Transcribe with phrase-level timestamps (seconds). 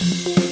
[0.00, 0.47] Thank you.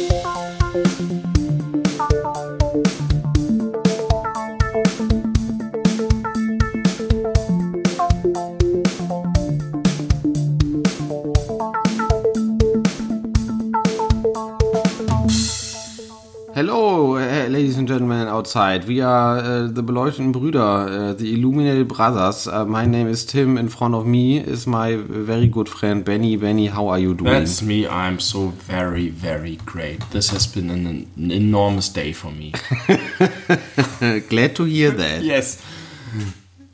[18.57, 18.87] Outside.
[18.89, 22.47] We are uh, the beleuchteten Brüder, uh, the Illuminated Brothers.
[22.47, 23.59] Uh, my name is Tim.
[23.59, 26.37] In front of me is my very good friend Benny.
[26.37, 27.33] Benny, how are you doing?
[27.33, 27.87] That's me.
[27.87, 30.01] I'm so very, very great.
[30.11, 30.87] This has been an,
[31.17, 32.53] an enormous day for me.
[34.29, 35.23] Glad to hear that.
[35.23, 35.63] yes.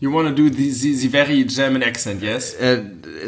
[0.02, 2.54] You want to do the, the, the very German accent, yes?
[2.54, 2.82] Äh,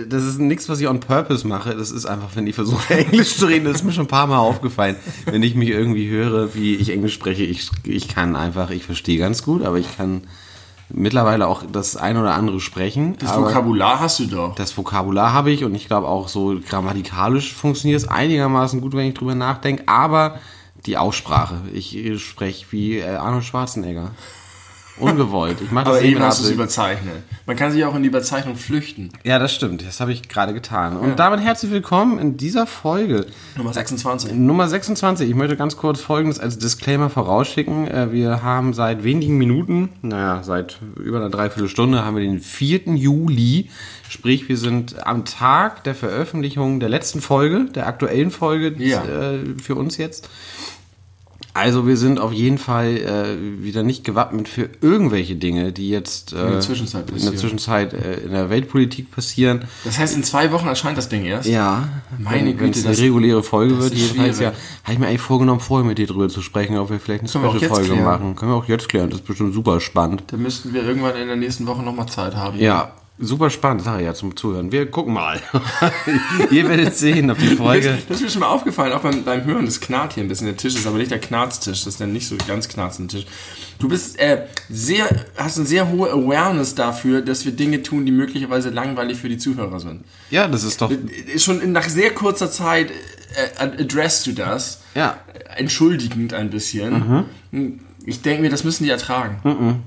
[0.08, 1.76] das ist nichts, was ich on purpose mache.
[1.76, 4.26] Das ist einfach, wenn ich versuche, Englisch zu reden, das ist mir schon ein paar
[4.26, 4.96] Mal aufgefallen.
[5.24, 9.20] Wenn ich mich irgendwie höre, wie ich Englisch spreche, ich, ich kann einfach, ich verstehe
[9.20, 10.22] ganz gut, aber ich kann
[10.88, 13.18] mittlerweile auch das ein oder andere sprechen.
[13.20, 14.56] Das Vokabular hast du doch.
[14.56, 19.06] das Vokabular habe ich und ich glaube auch so grammatikalisch funktioniert es einigermaßen gut, wenn
[19.06, 20.40] ich drüber nachdenke, aber
[20.86, 24.10] die Aussprache, ich spreche wie äh, Arnold Schwarzenegger.
[24.96, 25.60] Ungewollt.
[25.60, 27.14] Ich mache das Aber eben hast du es überzeichnet.
[27.46, 29.10] Man kann sich auch in die Überzeichnung flüchten.
[29.24, 29.84] Ja, das stimmt.
[29.84, 30.96] Das habe ich gerade getan.
[30.96, 33.26] Und damit herzlich willkommen in dieser Folge.
[33.56, 34.32] Nummer 26.
[34.34, 35.28] Nummer 26.
[35.28, 37.88] Ich möchte ganz kurz Folgendes als Disclaimer vorausschicken.
[37.88, 42.94] Äh, Wir haben seit wenigen Minuten, naja, seit über einer Dreiviertelstunde, haben wir den 4.
[42.94, 43.70] Juli.
[44.08, 49.02] Sprich, wir sind am Tag der Veröffentlichung der letzten Folge, der aktuellen Folge Ja.
[49.04, 50.28] äh, für uns jetzt.
[51.54, 56.32] Also wir sind auf jeden Fall äh, wieder nicht gewappnet für irgendwelche Dinge, die jetzt
[56.32, 57.36] äh, in der Zwischenzeit in der passieren.
[57.38, 59.64] Zwischenzeit äh, in der Weltpolitik passieren.
[59.84, 61.48] Das heißt, in zwei Wochen erscheint das Ding erst?
[61.48, 61.88] Ja,
[62.18, 64.52] Meine wenn, wenn es Güte, eine reguläre Folge wird, jedenfalls ja,
[64.82, 67.28] habe ich mir eigentlich vorgenommen, vorher mit dir drüber zu sprechen, ob wir vielleicht eine
[67.28, 68.34] Special-Folge machen.
[68.34, 70.24] Können wir auch jetzt klären, das ist bestimmt super spannend.
[70.26, 72.58] Da müssten wir irgendwann in der nächsten Woche nochmal Zeit haben.
[72.58, 74.72] Ja, super spannend, ich ja zum Zuhören.
[74.72, 75.40] Wir gucken mal.
[76.50, 77.98] Ihr werdet sehen, ob die Folge...
[78.08, 80.46] Das ist mir schon mal aufgefallen, auch beim, beim Hören, das knarrt hier ein bisschen.
[80.46, 83.26] Der Tisch ist aber nicht der Knarztisch, das ist der nicht so ganz knarzende Tisch.
[83.78, 88.12] Du bist äh, sehr, hast eine sehr hohe Awareness dafür, dass wir Dinge tun, die
[88.12, 90.04] möglicherweise langweilig für die Zuhörer sind.
[90.30, 90.90] Ja, das ist doch...
[90.90, 94.82] Äh, Schon nach sehr kurzer Zeit äh, addressst du das.
[94.94, 95.18] Ja.
[95.56, 97.26] Entschuldigend ein bisschen.
[98.04, 99.82] Ich denke mir, das müssen die ertragen.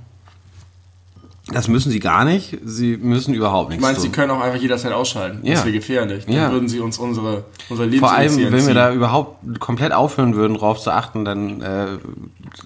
[1.53, 2.57] Das müssen sie gar nicht.
[2.65, 4.15] Sie müssen überhaupt nichts meinst, sie tun.
[4.15, 5.39] können auch einfach jederzeit ausschalten.
[5.45, 5.53] Ja.
[5.53, 6.25] Das wäre gefährlich.
[6.25, 6.51] Dann Ja.
[6.51, 10.57] würden sie uns unsere, unser Leben Vor allem, wenn wir da überhaupt komplett aufhören würden,
[10.57, 11.87] drauf zu achten, dann äh,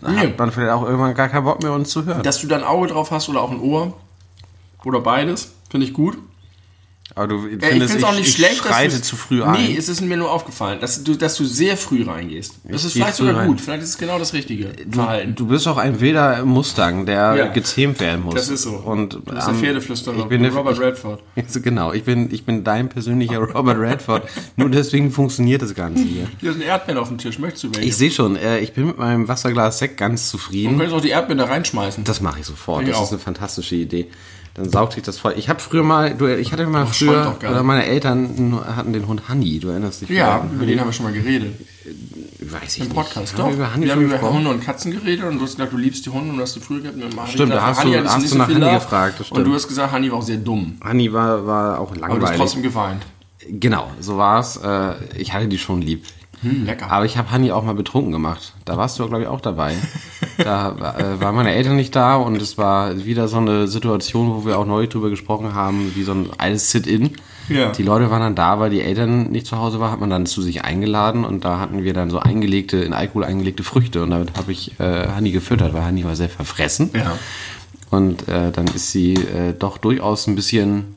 [0.03, 2.23] hat man vielleicht auch irgendwann gar keinen Bock mehr, uns zu hören.
[2.23, 3.93] Dass du da ein Auge drauf hast oder auch ein Ohr.
[4.83, 5.53] Oder beides.
[5.69, 6.17] Finde ich gut.
[7.13, 9.43] Aber du Äh, ich findest, finde es auch nicht ich schlecht, schreite du's- zu früh
[9.43, 9.51] ein.
[9.65, 12.55] Nee, es ist mir nur aufgefallen, dass du, dass du sehr früh reingehst.
[12.63, 13.47] Das ist vielleicht sogar rein.
[13.47, 13.59] gut.
[13.59, 15.35] Vielleicht ist es genau das richtige Verhalten.
[15.35, 17.47] Du bist auch ein wilder Mustang, der Ja.
[17.47, 18.35] gezähmt werden muss.
[18.35, 18.71] Das ist so.
[18.71, 20.17] Und Du bist der ähm, Pferdeflüsterer.
[20.19, 21.21] Ich bin der, Robert Redford.
[21.35, 24.29] Ich, genau, ich bin, ich bin dein persönlicher Robert Redford.
[24.55, 26.27] Nur deswegen funktioniert das Ganze hier.
[26.39, 27.39] Hier sind Erdbeeren auf dem Tisch.
[27.39, 27.89] Möchtest du welche?
[27.89, 30.77] Ich sehe schon, äh, ich bin mit meinem Wasserglas Sekt ganz Du zufrieden.
[30.77, 32.03] könntest auch die Erdbeeren da reinschmeißen.
[32.05, 32.83] Das mache ich sofort.
[32.83, 33.03] Ich das auch.
[33.03, 34.07] ist eine fantastische Idee.
[34.53, 35.33] Dann saugt sich das voll.
[35.37, 36.95] Ich habe früher mal, du, ich hatte mal schäumt
[37.37, 37.63] früher, oder nicht.
[37.63, 39.59] meine Eltern hatten den Hund Honey.
[39.59, 40.09] Du erinnerst dich?
[40.09, 41.53] ja, über den haben wir schon mal geredet.
[42.41, 42.95] weiß ich Im nicht.
[42.95, 43.47] Podcast, Haben doch.
[43.47, 44.35] wir über Honey wir haben über gesprochen?
[44.37, 46.55] Hunde und Katzen geredet und du hast gesagt, du liebst die Hunde und du hast
[46.55, 46.97] die früher gehabt.
[47.01, 49.67] Und Stimmt, da hast Honey du- hast nicht du nach Honey gefragt, Und du hast
[49.69, 50.77] gesagt, Honey war auch sehr dumm.
[50.85, 52.37] Honey war, war auch Aber du hast langweilig.
[52.37, 53.03] trotzdem geweint.
[53.49, 54.57] Genau, so war's.
[54.57, 56.03] Äh, ich hatte die schon lieb.
[56.41, 56.91] Hm, lecker.
[56.91, 58.53] Aber ich habe Hanni auch mal betrunken gemacht.
[58.65, 59.75] Da warst du, glaube ich, auch dabei.
[60.37, 64.45] Da äh, waren meine Eltern nicht da und es war wieder so eine Situation, wo
[64.45, 67.11] wir auch neulich drüber gesprochen haben, wie so ein altes Sit-In.
[67.47, 67.71] Ja.
[67.71, 70.25] Die Leute waren dann da, weil die Eltern nicht zu Hause waren, hat man dann
[70.25, 74.09] zu sich eingeladen und da hatten wir dann so eingelegte, in Alkohol eingelegte Früchte und
[74.09, 76.89] damit habe ich äh, Hanni gefüttert, weil Hanni war sehr verfressen.
[76.93, 77.17] Ja.
[77.91, 80.95] Und äh, dann ist sie äh, doch durchaus ein bisschen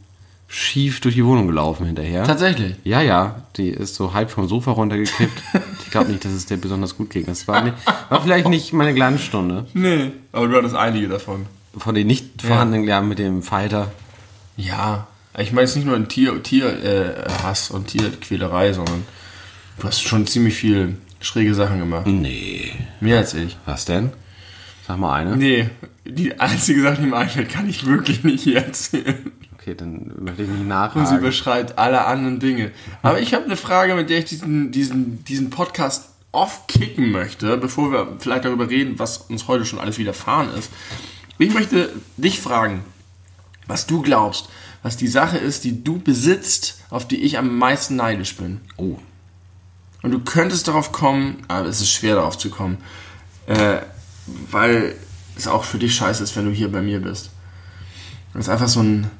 [0.54, 2.22] schief durch die Wohnung gelaufen hinterher.
[2.22, 2.76] Tatsächlich.
[2.84, 5.42] Ja, ja, die ist so halb vom Sofa runtergekippt.
[5.84, 7.26] ich glaube nicht, dass es dir besonders gut ging.
[7.26, 7.74] Das war, nicht,
[8.08, 9.66] war vielleicht nicht meine Glanzstunde.
[9.74, 10.12] Nee.
[10.30, 11.46] Aber du hattest einige davon.
[11.76, 13.90] Von den nicht vorhandenen Lernen mit dem Fighter.
[14.56, 15.08] Ja.
[15.36, 19.04] Ich meine jetzt nicht nur ein Tier, Tier äh, Hass und Tierquälerei, sondern
[19.80, 22.06] du hast schon ziemlich viel schräge Sachen gemacht.
[22.06, 22.70] Nee.
[23.00, 23.56] Mehr als ich.
[23.66, 24.12] Was denn?
[24.86, 25.36] Sag mal eine.
[25.36, 25.70] Nee,
[26.04, 29.32] die einzige Sache, die mir einfällt, kann ich wirklich nicht hier erzählen.
[29.64, 31.18] Okay, dann möchte ich nicht Und sie nachhaken.
[31.18, 32.70] überschreibt alle anderen Dinge.
[33.00, 37.56] Aber ich habe eine Frage, mit der ich diesen, diesen, diesen Podcast off kicken möchte,
[37.56, 40.70] bevor wir vielleicht darüber reden, was uns heute schon alles widerfahren ist.
[41.38, 42.84] Ich möchte dich fragen,
[43.66, 44.50] was du glaubst,
[44.82, 48.60] was die Sache ist, die du besitzt, auf die ich am meisten neidisch bin.
[48.76, 48.98] Oh.
[50.02, 52.76] Und du könntest darauf kommen, aber es ist schwer darauf zu kommen,
[53.46, 53.78] äh,
[54.50, 54.94] weil
[55.36, 57.30] es auch für dich scheiße ist, wenn du hier bei mir bist.
[58.34, 59.10] Das ist einfach so ein.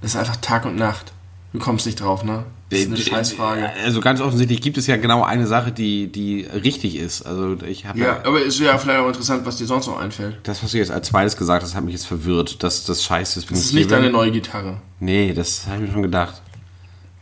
[0.00, 1.12] Das ist einfach Tag und Nacht.
[1.52, 2.44] Du kommst nicht drauf, ne?
[2.70, 3.68] Das ist eine Scheißfrage.
[3.84, 7.22] Also ganz offensichtlich gibt es ja genau eine Sache, die, die richtig ist.
[7.22, 10.38] Also ich habe Ja, aber ist ja vielleicht auch interessant, was dir sonst noch einfällt.
[10.44, 12.62] das, was du jetzt als zweites gesagt hast, hat mich jetzt verwirrt.
[12.62, 14.80] Das, das Scheiße ist, Das ist nicht deine neue Gitarre.
[15.00, 16.40] Nee, das habe ich mir schon gedacht.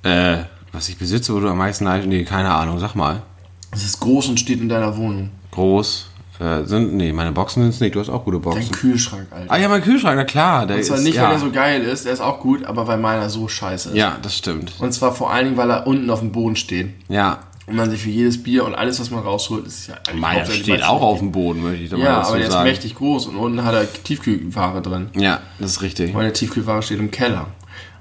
[0.03, 0.41] Äh,
[0.73, 2.09] was ich besitze, wo du am meisten neidest?
[2.09, 3.23] Nee, keine Ahnung, sag mal.
[3.71, 5.31] Es ist groß und steht in deiner Wohnung.
[5.53, 6.11] Groß.
[6.41, 7.95] Äh, sind, nee, meine Boxen sind es nicht.
[7.97, 8.71] Du hast auch gute Dein Boxen.
[8.71, 9.51] Kühlschrank, Alter.
[9.53, 10.67] Ah ja, mein Kühlschrank, na klar.
[10.67, 11.25] Der Und zwar ist, nicht, ja.
[11.25, 13.97] weil er so geil ist, der ist auch gut, aber weil meiner so scheiße ist.
[13.97, 14.73] Ja, das stimmt.
[14.79, 16.91] Und zwar vor allen Dingen, weil er unten auf dem Boden steht.
[17.09, 17.41] Ja.
[17.67, 20.47] Und man sich für jedes Bier und alles, was man rausholt, ist ja eigentlich Meiner
[20.47, 22.69] steht auch auf dem Boden, möchte ich da mal Ja, dazu aber der ist sagen.
[22.69, 25.11] mächtig groß und unten hat er Tiefkühlware drin.
[25.15, 26.15] Ja, das ist richtig.
[26.15, 27.49] Meine Tiefkühlware steht im Keller.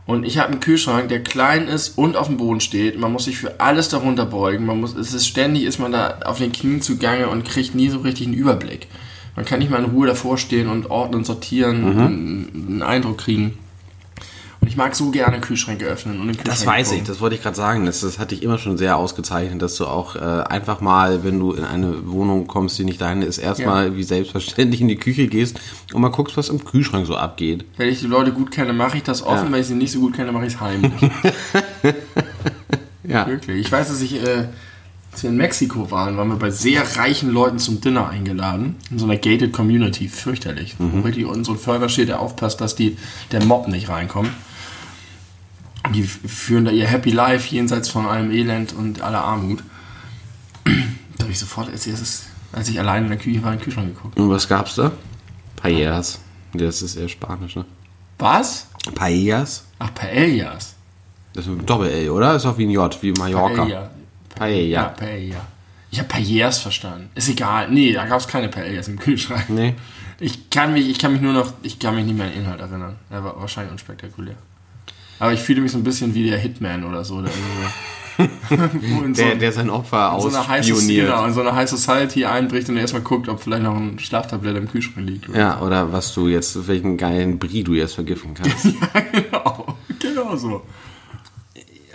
[0.08, 2.98] Und ich habe einen Kühlschrank, der klein ist und auf dem Boden steht.
[2.98, 4.66] Man muss sich für alles darunter beugen.
[4.66, 7.90] Man muss, es ist ständig, ist man da auf den Knien zugange und kriegt nie
[7.90, 8.88] so richtig einen Überblick.
[9.36, 12.00] Man kann nicht mal in Ruhe davor stehen und ordnen, sortieren, Mhm.
[12.02, 13.58] einen, einen Eindruck kriegen.
[14.60, 17.08] Und ich mag so gerne Kühlschränke öffnen und den Das weiß ich, gucken.
[17.14, 17.86] das wollte ich gerade sagen.
[17.86, 21.40] Das, das hatte ich immer schon sehr ausgezeichnet, dass du auch äh, einfach mal, wenn
[21.40, 25.28] du in eine Wohnung kommst, die nicht deine ist, erstmal wie selbstverständlich in die Küche
[25.28, 25.60] gehst
[25.94, 27.66] und mal guckst, was im Kühlschrank so abgeht.
[27.78, 29.48] Wenn ich die Leute gut kenne, mache ich das offen.
[29.48, 29.52] Ja.
[29.52, 30.92] Wenn ich sie nicht so gut kenne, mache ich es heimlich.
[33.08, 33.26] Ja.
[33.26, 33.62] Wirklich.
[33.66, 34.50] Ich weiß, dass ich, äh,
[35.12, 38.76] als wir in Mexiko waren, waren wir bei sehr reichen Leuten zum Dinner eingeladen.
[38.92, 40.08] In so einer gated Community.
[40.10, 40.76] Fürchterlich.
[40.78, 42.98] Wo wirklich unten so ein Förder steht, der aufpasst, dass die,
[43.32, 44.30] der Mob nicht reinkommt.
[45.94, 49.64] Die führen da ihr Happy Life jenseits von allem Elend und aller Armut.
[50.66, 53.64] Da habe ich sofort als erstes, als ich allein in der Küche war, in den
[53.64, 54.20] Kühlschrank geguckt.
[54.20, 54.92] Und was gab's da?
[55.56, 56.20] Paellas.
[56.54, 57.66] Das ist eher Spanisch, ne?
[58.20, 58.68] Was?
[58.94, 59.66] Paellas?
[59.80, 60.76] Ach, Paellas.
[61.34, 62.36] Das ist ein Doppel-L, oder?
[62.36, 63.64] Ist auch wie ein J, wie Mallorca.
[63.64, 63.90] Paella.
[64.38, 64.68] Paella.
[64.68, 65.48] Ja, Paella.
[65.90, 67.10] Ich habe Paellas verstanden.
[67.16, 67.70] Ist egal.
[67.70, 69.50] Nee, da gab es keine Paellas im Kühlschrank.
[69.50, 69.76] Nee.
[70.20, 72.42] Ich kann mich, ich kann mich nur noch, ich kann mich nicht mehr an den
[72.42, 72.96] Inhalt erinnern.
[73.10, 74.36] Er war wahrscheinlich unspektakulär.
[75.20, 77.22] Aber ich fühle mich so ein bisschen wie der Hitman oder so.
[77.22, 77.38] Der, so,
[79.16, 83.04] Der, der sein Opfer in so genau, in so eine High Society einbricht und erstmal
[83.04, 85.30] guckt, ob vielleicht noch ein Schlaftablett im Kühlschrank liegt.
[85.30, 85.40] Oder?
[85.40, 88.66] Ja, oder was du jetzt, welchen geilen Brie du jetzt vergiften kannst.
[89.12, 89.78] genau.
[90.00, 90.64] Genau so.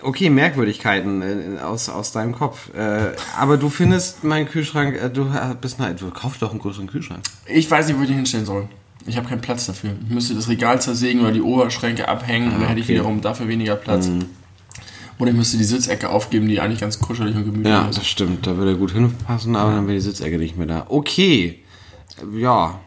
[0.03, 2.75] Okay, Merkwürdigkeiten äh, aus, aus deinem Kopf.
[2.75, 6.59] Äh, aber du findest meinen Kühlschrank, äh, du äh, bist nein, du kaufst doch einen
[6.61, 7.21] größeren Kühlschrank.
[7.47, 8.69] Ich weiß nicht, wo ich den hinstellen soll.
[9.07, 9.93] Ich habe keinen Platz dafür.
[10.07, 13.49] Ich müsste das Regal zersägen oder die Oberschränke abhängen und dann hätte ich wiederum dafür
[13.49, 14.09] weniger Platz.
[15.19, 17.99] Oder ich müsste die Sitzecke aufgeben, die eigentlich ganz kuschelig und gemütlich Ja, ist.
[17.99, 18.47] das stimmt.
[18.47, 20.87] Da würde er gut hinpassen, aber dann wäre die Sitzecke nicht mehr da.
[20.89, 21.61] Okay.
[22.37, 22.81] Ja.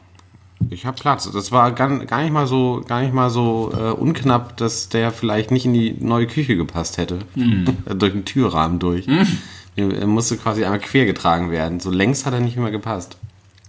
[0.70, 1.30] Ich habe Platz.
[1.32, 5.12] Das war gar, gar nicht mal so, gar nicht mal so äh, unknapp, dass der
[5.12, 7.20] vielleicht nicht in die neue Küche gepasst hätte.
[7.96, 9.08] durch den Türrahmen durch.
[9.76, 11.80] Er musste quasi einmal quer getragen werden.
[11.80, 13.18] So längs hat er nicht mehr gepasst.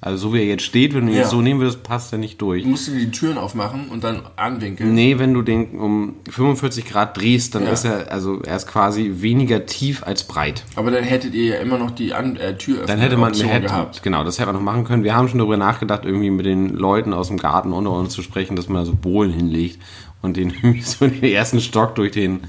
[0.06, 1.22] Also so wie er jetzt steht, wenn du ihn Ja.
[1.22, 2.62] jetzt so nehmen würdest, passt er nicht durch.
[2.62, 4.94] Du musst dir die Türen aufmachen und dann anwinkeln.
[4.94, 7.70] Nee, wenn du den um 45 Grad drehst, dann Ja.
[7.70, 10.62] ist er, also er ist quasi weniger tief als breit.
[10.76, 13.48] Aber dann hättet ihr ja immer noch die An äh, Türöffnung Dann hätte man Option
[13.48, 14.04] hätte, gehabt.
[14.04, 15.02] genau, das hätte man noch machen können.
[15.02, 18.22] Wir haben schon darüber nachgedacht, irgendwie mit den Leuten aus dem Garten unter uns zu
[18.22, 19.80] sprechen, dass man da so Bohlen hinlegt
[20.22, 22.42] und den irgendwie so in den ersten Stock durch den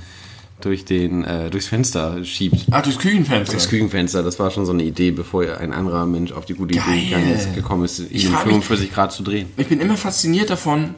[0.62, 2.66] durch den äh, durchs Fenster schiebt.
[2.72, 3.54] Ach, durchs Küchenfenster.
[3.54, 6.76] Das Küchenfenster, das war schon so eine Idee, bevor ein anderer Mensch auf die gute
[6.76, 6.98] Geil.
[6.98, 9.48] Idee ist, gekommen ist, ihn um frag mich- 45 Grad zu drehen.
[9.58, 10.96] Ich bin immer fasziniert davon,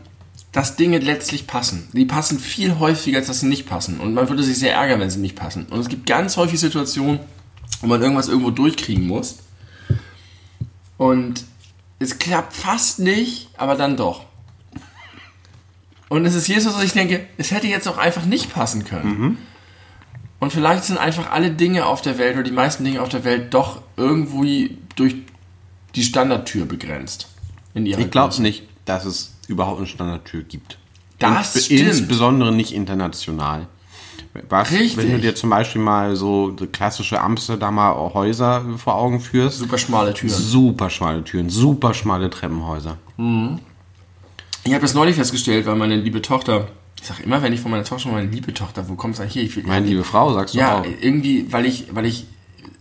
[0.54, 1.90] dass Dinge letztlich passen.
[1.94, 4.00] Die passen viel häufiger, als dass sie nicht passen.
[4.00, 5.66] Und man würde sich sehr ärgern, wenn sie nicht passen.
[5.70, 7.20] Und es gibt ganz häufig Situationen,
[7.82, 9.40] wo man irgendwas irgendwo durchkriegen muss.
[10.98, 11.44] Und
[12.00, 14.24] es klappt fast nicht, aber dann doch.
[16.08, 18.52] Und es ist jedes Mal so, dass ich denke, es hätte jetzt auch einfach nicht
[18.52, 19.38] passen können.
[20.40, 23.24] Und vielleicht sind einfach alle Dinge auf der Welt oder die meisten Dinge auf der
[23.26, 25.16] Welt doch irgendwie durch
[25.96, 27.28] die Standardtür begrenzt.
[27.74, 30.78] In ihrer Ich glaube nicht, dass es überhaupt eine Standardtür gibt.
[31.20, 31.82] Das Ins- stimmt.
[31.82, 33.68] Insbesondere nicht international.
[34.48, 34.98] Was, Richtig.
[34.98, 40.14] Wenn du dir zum Beispiel mal so klassische Amsterdamer Häuser vor Augen führst, Super schmale
[40.14, 40.30] Türen.
[40.34, 42.98] super schmale Türen, super schmale Treppenhäuser.
[44.64, 46.68] Ich habe das neulich festgestellt, weil meine liebe Tochter,
[47.02, 49.44] ich sage immer, wenn ich von meiner Tochter meine liebe Tochter, wo es eigentlich her?
[49.44, 50.86] Ich will, Meine liebe Frau, sagst du ja, auch.
[51.02, 52.26] irgendwie, weil ich, weil ich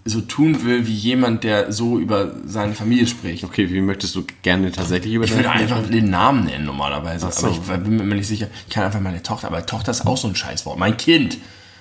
[0.05, 3.45] so tun will, wie jemand, der so über seine Familie spricht.
[3.45, 7.47] Okay, wie möchtest du gerne tatsächlich über Ich würde einfach den Namen nennen normalerweise, so.
[7.47, 8.49] aber ich bin mir nicht sicher.
[8.67, 10.79] Ich kann einfach meine Tochter, aber Tochter ist auch so ein Scheißwort.
[10.79, 11.39] Mein Kind.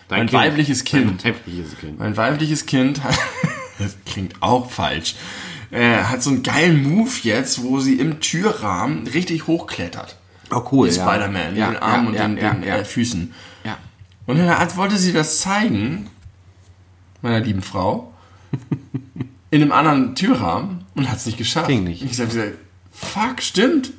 [0.09, 0.41] Dein mein Kind.
[0.41, 1.23] weibliches Kind.
[1.23, 1.99] Dein weibliches Kind.
[1.99, 3.01] Mein weibliches Kind
[3.79, 5.15] das klingt auch falsch,
[5.71, 10.16] äh, hat so einen geilen Move jetzt, wo sie im Türrahmen richtig hochklettert.
[10.51, 10.93] Oh cool, ja.
[10.93, 12.63] Spider-Man, ja, mit den Armen ja, und den, den.
[12.63, 13.33] Äh, Füßen.
[13.63, 13.77] ja.
[14.25, 16.09] Und dann als wollte sie das zeigen,
[17.21, 18.13] meiner lieben Frau,
[19.51, 21.67] in einem anderen Türrahmen und hat es nicht geschafft.
[21.67, 22.03] Ging nicht.
[22.03, 22.53] Ich habe gesagt,
[22.91, 23.91] fuck, stimmt.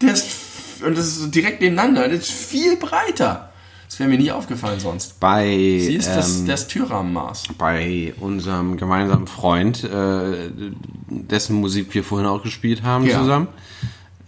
[0.00, 3.48] Der ist, und das ist direkt nebeneinander, das ist viel breiter.
[3.88, 5.20] Das wäre mir nie aufgefallen sonst.
[5.20, 7.42] Bei, Sie ist das, ähm, das Türrahmenmaß.
[7.58, 10.50] bei unserem gemeinsamen Freund, äh,
[11.08, 13.18] dessen Musik wir vorhin auch gespielt haben Ja.
[13.18, 13.48] zusammen.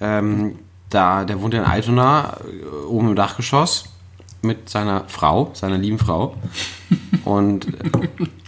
[0.00, 0.58] Ähm,
[0.94, 3.86] da, der wohnt in Altona, äh, oben im Dachgeschoss,
[4.42, 6.36] mit seiner Frau, seiner lieben Frau.
[7.24, 7.90] Und äh,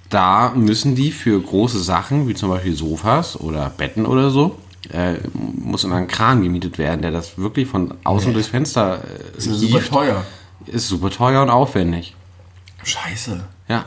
[0.08, 4.58] da müssen die für große Sachen, wie zum Beispiel Sofas oder Betten oder so,
[4.92, 9.32] äh, muss immer ein Kran gemietet werden, der das wirklich von außen durchs Fenster äh,
[9.34, 10.24] Das ist super teuer.
[10.66, 12.14] Ist super teuer und aufwendig.
[12.84, 13.44] Scheiße.
[13.68, 13.84] Ja,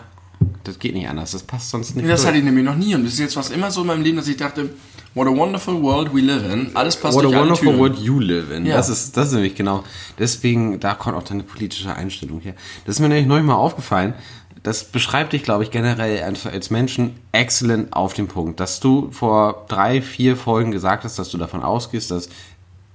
[0.63, 1.32] das geht nicht anders.
[1.32, 2.08] Das passt sonst nicht.
[2.08, 2.28] Das durch.
[2.28, 2.96] hatte ich nämlich noch nie.
[2.96, 4.70] Und das ist jetzt was immer so in meinem Leben, dass ich dachte,
[5.16, 6.75] what a wonderful world we live in.
[6.75, 7.80] Alles passt What a durch alle wonderful Türen.
[7.80, 8.66] world you live in.
[8.66, 8.75] Ja.
[8.78, 9.84] Das, ist, das ist nämlich genau.
[10.18, 12.54] Deswegen, da kommt auch deine politische Einstellung her.
[12.86, 14.13] Das ist mir nämlich neulich mal aufgefallen.
[14.62, 18.60] Das beschreibt dich, glaube ich, generell als, als Menschen excellent auf den Punkt.
[18.60, 22.30] Dass du vor drei, vier Folgen gesagt hast, dass du davon ausgehst, dass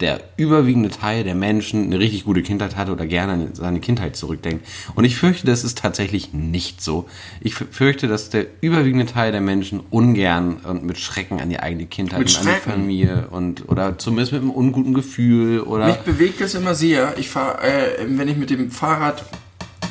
[0.04, 4.16] der überwiegende Teil der Menschen eine richtig gute Kindheit hatte oder gerne an seine Kindheit
[4.16, 4.66] zurückdenkt.
[4.94, 7.08] Und ich fürchte, das ist tatsächlich nicht so.
[7.40, 11.86] Ich fürchte, dass der überwiegende Teil der Menschen ungern und mit Schrecken an die eigene
[11.86, 12.70] Kindheit Mit und an die?
[12.70, 17.14] Familie und oder zumindest mit einem unguten Gefühl oder Mich bewegt es immer sehr.
[17.16, 19.24] Ich fahre, äh, wenn ich mit dem Fahrrad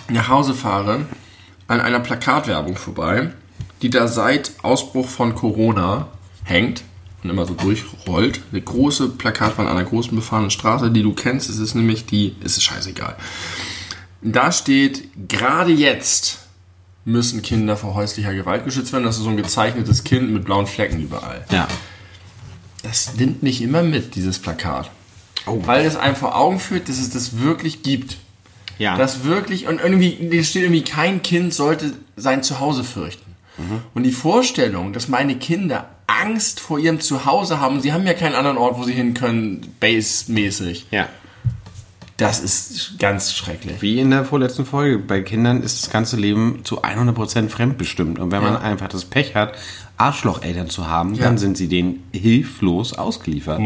[0.10, 1.08] nach Hause fahre,
[1.68, 3.32] an einer Plakatwerbung vorbei,
[3.82, 6.10] die da seit Ausbruch von Corona
[6.44, 6.84] hängt
[7.24, 8.42] und immer so durchrollt.
[8.52, 11.50] Eine große Plakatwand an einer großen befahrenen Straße, die du kennst.
[11.50, 13.16] Es ist nämlich die, es ist scheißegal.
[14.22, 16.40] Da steht, gerade jetzt
[17.06, 19.04] müssen Kinder vor häuslicher Gewalt geschützt werden.
[19.04, 21.46] Das ist so ein gezeichnetes Kind mit blauen Flecken überall.
[21.52, 21.68] ja.
[22.82, 24.92] Das nimmt nicht immer mit, dieses Plakat.
[25.46, 25.62] Oh.
[25.66, 28.18] Weil es einem vor Augen führt, dass es das wirklich gibt.
[28.78, 28.98] Ja.
[28.98, 33.34] Das wirklich, und irgendwie, steht irgendwie, kein Kind sollte sein Zuhause fürchten.
[33.94, 35.88] Und die Vorstellung, dass meine Kinder
[36.22, 39.74] Angst vor ihrem Zuhause haben, sie haben ja keinen anderen Ort, wo sie hin können,
[39.80, 41.08] base-mäßig, ja.
[42.18, 43.82] das ist ganz schrecklich.
[43.82, 45.00] Wie in der vorletzten Folge.
[45.00, 48.20] Bei Kindern ist das ganze Leben zu 100% fremdbestimmt.
[48.20, 48.60] Und wenn man Ja.
[48.62, 49.54] einfach das Pech hat,
[49.98, 51.24] Arschlocheltern zu haben, Ja.
[51.24, 53.60] dann sind sie denen hilflos ausgeliefert.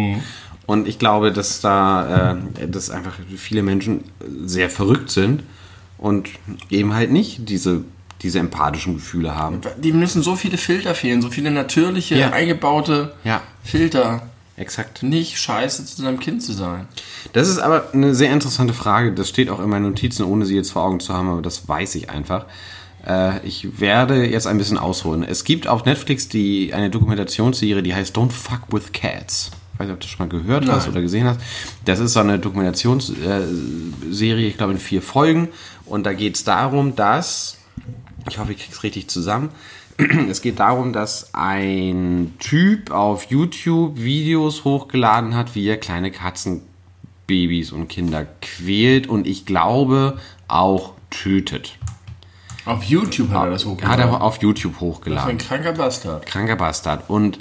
[0.65, 4.03] Und ich glaube, dass da äh, dass einfach viele Menschen
[4.45, 5.43] sehr verrückt sind
[5.97, 6.29] und
[6.69, 7.83] eben halt nicht diese,
[8.21, 9.61] diese empathischen Gefühle haben.
[9.77, 12.31] Die müssen so viele Filter fehlen, so viele natürliche, Ja.
[12.31, 13.41] eingebaute Ja.
[13.63, 14.23] Filter.
[14.55, 15.03] Exakt.
[15.03, 16.87] Nicht scheiße zu seinem Kind zu sein.
[17.33, 19.13] Das ist aber eine sehr interessante Frage.
[19.13, 21.67] Das steht auch in meinen Notizen, ohne sie jetzt vor Augen zu haben, aber das
[21.69, 22.45] weiß ich einfach.
[23.05, 25.23] Äh, Ich werde jetzt ein bisschen ausholen.
[25.23, 29.51] Es gibt auf Netflix die, eine Dokumentationsserie, die heißt Don't Fuck with Cats.
[29.73, 30.91] Ich weiß nicht, ob du das schon mal gehört hast Nein.
[30.93, 31.39] oder gesehen hast.
[31.85, 35.49] Das ist so eine Dokumentationsserie, ich glaube in vier Folgen.
[35.85, 37.57] Und da geht es darum, dass,
[38.29, 39.49] ich hoffe, ich krieg's richtig zusammen,
[40.29, 47.71] es geht darum, dass ein Typ auf YouTube Videos hochgeladen hat, wie er kleine Katzenbabys
[47.71, 51.77] und Kinder quält und ich glaube auch tötet.
[52.65, 54.09] Auf YouTube hat er das Hat hochgeladen.
[54.09, 55.37] er auf YouTube Das ist ein hochgeladen.
[55.37, 56.25] kranker Bastard.
[56.25, 57.09] Kranker Bastard.
[57.09, 57.39] Und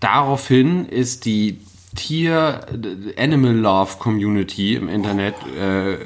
[0.00, 1.60] daraufhin ist die
[1.94, 2.66] Tier
[3.16, 5.98] Animal Love Community im Internet äh,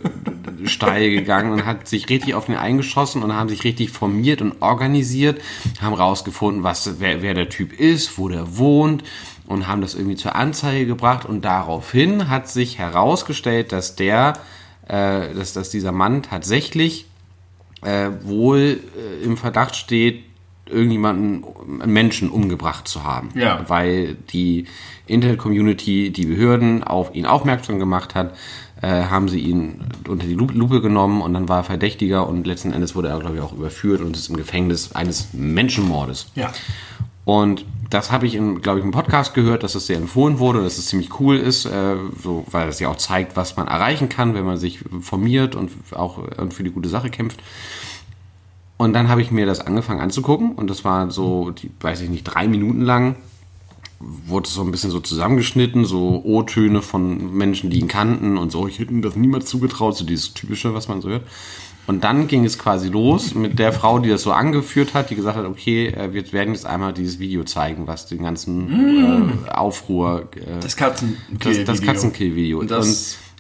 [0.67, 4.61] steil gegangen und hat sich richtig auf ihn eingeschossen und haben sich richtig formiert und
[4.61, 5.41] organisiert,
[5.81, 9.05] haben rausgefunden, was wer, wer der Typ ist, wo der wohnt
[9.47, 14.35] und haben das irgendwie zur Anzeige gebracht und daraufhin hat sich herausgestellt, dass der
[14.89, 17.07] äh, dass, dass dieser Mann tatsächlich
[17.83, 20.25] äh, wohl äh, im Verdacht steht,
[20.69, 21.45] irgendjemanden,
[21.81, 23.31] einen Menschen umgebracht zu haben.
[23.35, 23.65] Ja.
[23.69, 24.67] Weil die
[25.07, 28.35] Internet-Community, die Behörden auf ihn aufmerksam gemacht hat,
[28.83, 32.47] äh, haben sie ihn unter die Lu- Lupe genommen und dann war er Verdächtiger und
[32.47, 36.27] letzten Endes wurde er, glaube ich, auch überführt und ist im Gefängnis eines Menschenmordes.
[36.35, 36.53] Ja.
[37.25, 40.63] Und das habe ich, in, glaube ich, im Podcast gehört, dass es sehr empfohlen wurde,
[40.63, 44.09] dass es ziemlich cool ist, äh, so, weil es ja auch zeigt, was man erreichen
[44.09, 47.41] kann, wenn man sich formiert und auch äh, für die gute Sache kämpft.
[48.79, 52.11] Und dann habe ich mir das angefangen anzugucken und das war so, die, weiß ich
[52.11, 53.17] nicht, drei Minuten lang.
[53.99, 58.69] Wurde so ein bisschen so zusammengeschnitten, so O-Töne von Menschen, die ihn kannten und so.
[58.69, 61.23] Ich hätte ihm das niemals zugetraut, so dieses typische, was man so hört.
[61.87, 65.15] Und dann ging es quasi los mit der Frau, die das so angeführt hat, die
[65.15, 69.51] gesagt hat, okay, äh, wir werden jetzt einmal dieses Video zeigen, was den ganzen äh,
[69.51, 71.65] Aufruhr äh, Das Katzenkill-Video.
[71.65, 72.59] das, das Katzenkill-Video.
[72.59, 72.71] Und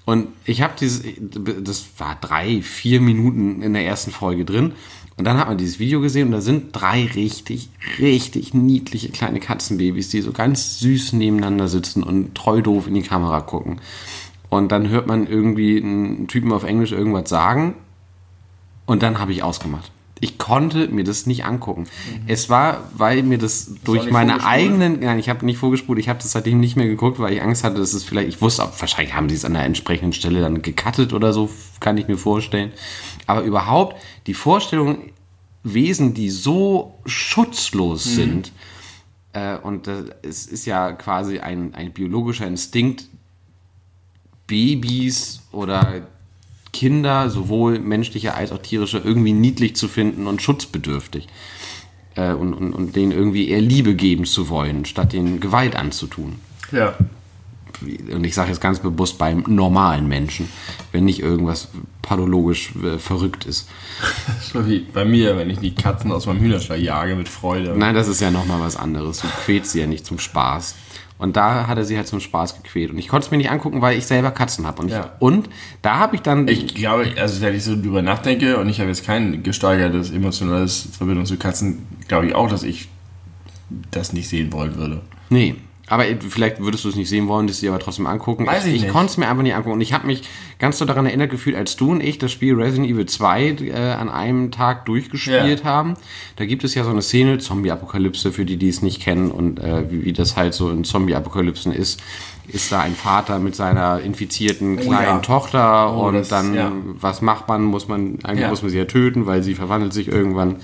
[0.06, 1.02] und ich habe dieses,
[1.60, 4.72] das war drei, vier Minuten in der ersten Folge drin.
[5.18, 9.40] Und dann hat man dieses Video gesehen und da sind drei richtig, richtig niedliche kleine
[9.40, 13.80] Katzenbabys, die so ganz süß nebeneinander sitzen und treu doof in die Kamera gucken.
[14.50, 17.74] Und dann hört man irgendwie einen Typen auf Englisch irgendwas sagen
[18.84, 19.90] und dann habe ich ausgemacht.
[20.20, 21.82] ich konnte mir das nicht angucken.
[21.82, 22.22] Mhm.
[22.26, 26.18] Es war, weil mir das durch meine eigenen, nein, ich habe nicht vorgespult, ich habe
[26.22, 29.14] das seitdem nicht mehr geguckt, weil ich Angst hatte, dass es vielleicht, ich wusste, wahrscheinlich
[29.14, 32.72] haben sie es an der entsprechenden Stelle dann gecuttet oder so, kann ich mir vorstellen.
[33.26, 35.10] Aber überhaupt die Vorstellung,
[35.62, 38.10] Wesen, die so schutzlos mhm.
[38.10, 38.52] sind,
[39.32, 43.06] äh, und äh, es ist ja quasi ein, ein biologischer Instinkt,
[44.46, 46.06] Babys oder
[46.72, 51.26] Kinder, sowohl menschliche als auch tierische, irgendwie niedlich zu finden und schutzbedürftig.
[52.14, 56.36] Äh, und, und, und denen irgendwie eher Liebe geben zu wollen, statt ihnen Gewalt anzutun.
[56.72, 56.96] Ja.
[57.82, 60.48] Und ich sage jetzt ganz bewusst beim normalen Menschen,
[60.92, 61.68] wenn nicht irgendwas
[62.02, 63.68] pathologisch äh, verrückt ist.
[64.52, 67.74] So wie bei mir, wenn ich die Katzen aus meinem Hühnerstall jage mit Freude.
[67.76, 69.20] Nein, das ist ja nochmal was anderes.
[69.20, 70.74] Du quälst sie ja nicht zum Spaß.
[71.18, 72.90] Und da hat er sie halt zum Spaß gequält.
[72.90, 74.82] Und ich konnte es mir nicht angucken, weil ich selber Katzen habe.
[74.82, 75.12] Und, Ja.
[75.18, 75.48] und
[75.82, 76.46] da habe ich dann.
[76.48, 80.88] Ich glaube, also wenn ich so drüber nachdenke und ich habe jetzt kein gesteigertes emotionales
[80.96, 82.88] Verbindung zu Katzen, glaube ich auch, dass ich
[83.90, 85.00] das nicht sehen wollen würde.
[85.30, 85.56] Nee.
[85.88, 88.44] Aber vielleicht würdest du es nicht sehen wollen, das dir aber trotzdem angucken.
[88.46, 88.90] Weiß ich ich nicht.
[88.92, 89.74] konnte es mir einfach nicht angucken.
[89.74, 90.22] Und ich habe mich
[90.58, 93.72] ganz so daran erinnert gefühlt, als du und ich das Spiel Resident Evil 2 äh,
[93.92, 95.64] an einem Tag durchgespielt Ja.
[95.64, 95.94] haben.
[96.34, 99.60] Da gibt es ja so eine Szene, Zombie-Apokalypse, für die, die es nicht kennen und
[99.60, 102.02] äh, wie, wie das halt so in Zombie-Apokalypsen ist.
[102.48, 105.18] Ist da ein Vater mit seiner infizierten kleinen ja.
[105.18, 106.72] Tochter Oh, und das- dann, ja.
[107.00, 107.62] was macht man?
[107.62, 108.50] Muss man, eigentlich Ja.
[108.50, 110.56] muss man sie ja töten, weil sie verwandelt sich irgendwann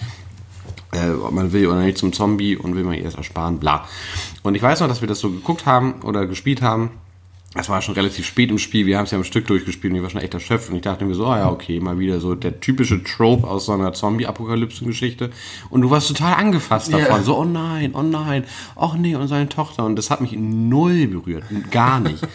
[0.95, 3.87] äh, ob man will oder nicht zum Zombie und will man ihr erst ersparen, bla.
[4.43, 6.91] Und ich weiß noch, dass wir das so geguckt haben oder gespielt haben.
[7.55, 9.97] Es war schon relativ spät im Spiel, wir haben es ja am Stück durchgespielt und
[9.99, 12.19] ich war schon echt erschöpft und ich dachte mir so, ah ja, okay, mal wieder
[12.19, 15.29] so der typische Trope aus so einer Zombie-Apokalypsen-Geschichte
[15.69, 16.99] und du warst total angefasst Ja.
[17.01, 18.45] davon, so, oh nein, oh nein,
[18.75, 22.27] ach nee, und seine Tochter und das hat mich null berührt, gar nicht.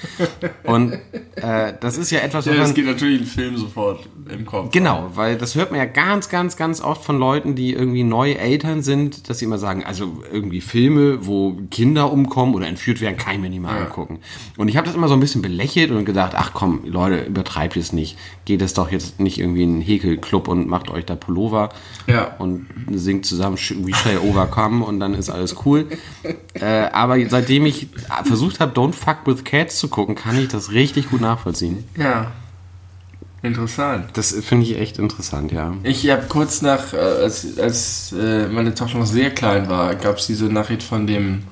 [0.63, 0.93] und
[1.35, 4.71] äh, das ist ja etwas, Ja, was das geht natürlich im Film sofort im Kopf.
[4.71, 8.37] Genau, weil das hört man ja ganz, ganz, ganz oft von Leuten, die irgendwie neue
[8.37, 13.17] Eltern sind, dass sie immer sagen, also irgendwie Filme, wo Kinder umkommen oder entführt werden,
[13.17, 14.19] kann ich mir nicht mal angucken.
[14.57, 17.77] Und ich habe das immer so ein bisschen belächelt und gedacht, ach komm, Leute, übertreibt
[17.77, 18.17] es nicht.
[18.45, 21.69] Geht es doch jetzt nicht irgendwie in einen Häkelclub und macht euch da Pullover
[22.07, 22.35] Ja.
[22.39, 25.87] und singt zusammen We Shall Overcome und dann ist alles cool.
[26.53, 27.87] äh, aber seitdem ich
[28.23, 31.83] versucht habe, Don't Fuck With Cats zu gucken, kann ich das richtig gut nachvollziehen.
[31.97, 32.31] Ja.
[33.43, 34.09] Interessant.
[34.13, 35.73] Das finde ich echt interessant, ja.
[35.83, 40.17] Ich habe kurz nach, äh, als, als äh, meine Tochter noch sehr klein war, gab
[40.17, 41.43] es diese Nachricht von dem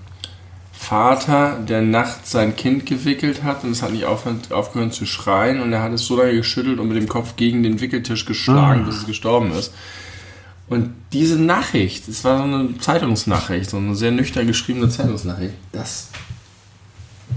[0.86, 5.60] Vater, der nachts sein Kind gewickelt hat und es hat nicht aufhört, aufgehört zu schreien
[5.60, 8.86] und er hat es so lange geschüttelt und mit dem Kopf gegen den Wickeltisch geschlagen,
[8.86, 9.74] bis es gestorben ist.
[10.68, 16.10] Und diese Nachricht, das war so eine Zeitungsnachricht, so eine sehr nüchtern geschriebene Zeitungsnachricht, das,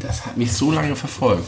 [0.01, 1.47] das hat mich so lange verfolgt.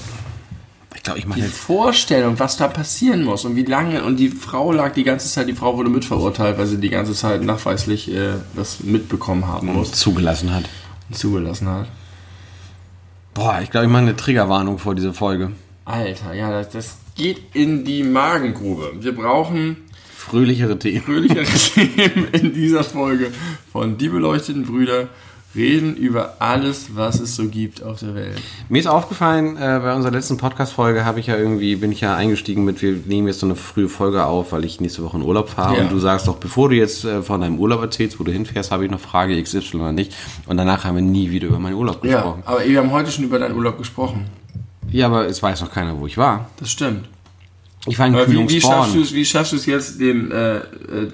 [0.94, 4.04] Ich glaube, ich Die mache jetzt Vorstellung, was da passieren muss und wie lange.
[4.04, 7.12] Und die Frau lag die ganze Zeit, die Frau wurde mitverurteilt, weil sie die ganze
[7.12, 10.64] Zeit nachweislich äh, das mitbekommen haben muss zugelassen hat.
[11.12, 11.88] Zugelassen hat.
[13.34, 15.52] Boah, ich glaube, ich mache eine Triggerwarnung vor dieser Folge.
[15.84, 18.92] Alter, ja, das, das geht in die Magengrube.
[19.00, 19.76] Wir brauchen
[20.14, 21.02] Fröhlichere Themen.
[21.02, 21.44] fröhlichere
[21.74, 23.30] Themen in dieser Folge
[23.72, 25.08] von Die beleuchteten Brüder.
[25.54, 28.40] Reden über alles, was es so gibt auf der Welt.
[28.68, 32.14] Mir ist aufgefallen, äh, bei unserer letzten Podcast-Folge habe ich ja irgendwie, bin ich ja
[32.14, 35.24] eingestiegen mit, wir nehmen jetzt so eine frühe Folge auf, weil ich nächste Woche in
[35.24, 35.76] Urlaub fahre.
[35.76, 35.82] Ja.
[35.82, 38.70] Und du sagst doch, bevor du jetzt äh, von deinem Urlaub erzählst, wo du hinfährst,
[38.70, 40.14] habe ich noch Frage XY oder nicht.
[40.46, 42.42] Und danach haben wir nie wieder über meinen Urlaub Ja, gesprochen.
[42.46, 44.26] aber wir haben heute schon über deinen Urlaub gesprochen.
[44.92, 46.48] Ja, aber es weiß noch keiner, wo ich war.
[46.58, 47.08] Das stimmt.
[47.90, 50.30] Ich war in Aber wie, wie, schaffst du es, wie schaffst du es jetzt, den
[50.30, 50.62] äh, äh,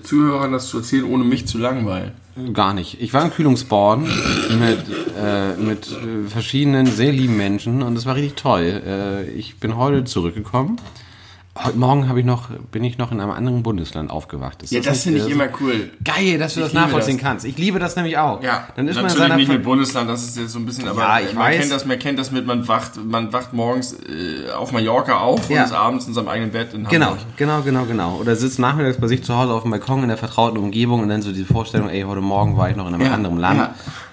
[0.02, 2.12] Zuhörern das zu erzählen, ohne mich zu langweilen?
[2.52, 3.00] Gar nicht.
[3.00, 4.78] Ich war in Kühlungsborn mit,
[5.18, 8.82] äh, mit äh, verschiedenen sehr lieben Menschen und es war richtig toll.
[8.86, 10.78] Äh, ich bin heute zurückgekommen.
[11.64, 14.62] Heute Morgen habe ich noch, bin ich noch in einem anderen Bundesland aufgewacht.
[14.62, 15.90] Ist Ja, das finde ich immer cool.
[16.04, 17.24] geil, dass du das liebe nachvollziehen das.
[17.24, 17.46] kannst.
[17.46, 18.42] Ich liebe das nämlich auch.
[18.42, 20.66] Ja, dann ist man in natürlich seiner nicht mit Bundesland, das ist jetzt so ein
[20.66, 21.58] bisschen, aber Ja, ich man weiß.
[21.60, 25.48] kennt das, man kennt das mit, man wacht, man wacht morgens äh, auf Mallorca auf
[25.48, 25.60] Ja.
[25.62, 27.24] und ist abends in seinem eigenen Bett in Genau, Hamburg.
[27.36, 28.16] genau, genau, genau.
[28.16, 31.08] Oder sitzt nachmittags bei sich zu Hause auf dem Balkon in der vertrauten Umgebung und
[31.08, 33.70] dann so diese Vorstellung, ey, heute Morgen war ich noch in einem Ja, anderen Land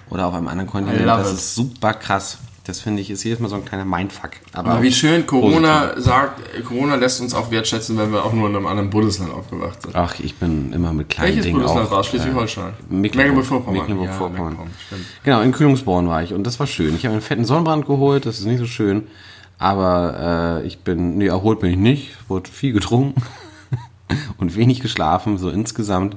[0.10, 1.06] oder auf einem anderen Kontinent.
[1.08, 2.38] Das ist super krass.
[2.66, 4.32] Das finde ich, ist jedes Mal so ein kleiner Mindfuck.
[4.54, 8.48] Aber wie schön Corona sagt, äh, Corona lässt uns auch wertschätzen, wenn wir auch nur
[8.50, 9.94] in einem anderen Bundesland aufgewacht sind.
[9.96, 11.92] Ach, ich bin immer mit kleinen Welches Dingen Bundesland auch.
[11.92, 12.08] war es?
[12.08, 12.72] Schleswig-Holstein?
[12.90, 13.80] Mecklenburg- Mecklenburg-Vorpommern.
[13.82, 14.56] Mecklenburg-Vorpommern.
[14.92, 14.98] Ja.
[15.26, 16.96] Genau, in Kühlungsborn war ich und das war schön.
[16.96, 19.08] Ich habe einen fetten Sonnenbrand geholt, das ist nicht so schön.
[19.60, 23.22] Aber äh, ich bin, nee, erholt bin ich nicht, wurde viel getrunken
[24.38, 26.16] und wenig geschlafen, so insgesamt.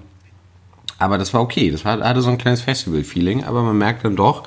[0.99, 4.15] Aber das war okay, das war, hatte so ein kleines Festival-Feeling, aber man merkt dann
[4.15, 4.45] doch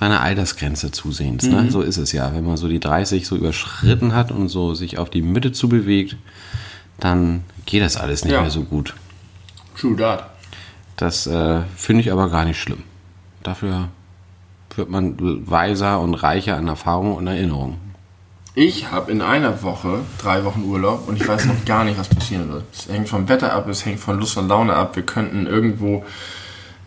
[0.00, 1.44] seine Altersgrenze zusehends.
[1.46, 1.52] Mhm.
[1.52, 1.70] Ne?
[1.70, 2.34] So ist es ja.
[2.34, 6.16] Wenn man so die 30 so überschritten hat und so sich auf die Mitte zubewegt,
[6.98, 8.40] dann geht das alles nicht Ja.
[8.40, 8.94] mehr so gut.
[9.78, 10.24] True that.
[10.96, 12.82] Das äh, finde ich aber gar nicht schlimm.
[13.42, 13.88] Dafür
[14.74, 15.16] wird man
[15.48, 17.78] weiser und reicher an Erfahrung und Erinnerung.
[18.54, 22.08] Ich habe in einer Woche drei Wochen Urlaub und ich weiß noch gar nicht, was
[22.08, 22.64] passieren wird.
[22.72, 24.96] Es hängt vom Wetter ab, es hängt von Lust und Laune ab.
[24.96, 26.04] Wir könnten irgendwo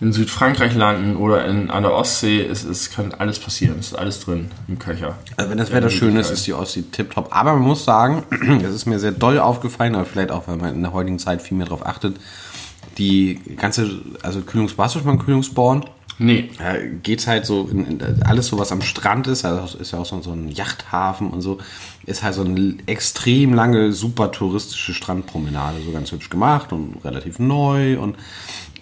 [0.04, 2.46] in Südfrankreich landen oder in, an der Ostsee.
[2.46, 3.78] Es, es kann alles passieren.
[3.80, 5.18] Es ist alles drin im Köcher.
[5.38, 7.30] Also wenn das Wetter schön ist, ist die Ostsee tipptopp.
[7.32, 8.24] Aber man muss sagen,
[8.62, 11.42] das ist mir sehr doll aufgefallen, aber vielleicht auch, weil man in der heutigen Zeit
[11.42, 12.18] viel mehr darauf achtet,
[12.98, 13.90] die ganze,
[14.22, 15.86] also Kühlungs, warst du schon mal im Kühlungsborn?
[16.20, 16.52] Nee.
[16.60, 20.00] Ja, geht's halt so, in, in, alles so, was am Strand ist, also ist ja
[20.00, 21.58] auch so, so ein Yachthafen und so,
[22.06, 27.40] ist halt so eine extrem lange, super touristische Strandpromenade, so ganz hübsch gemacht und relativ
[27.40, 28.18] neu und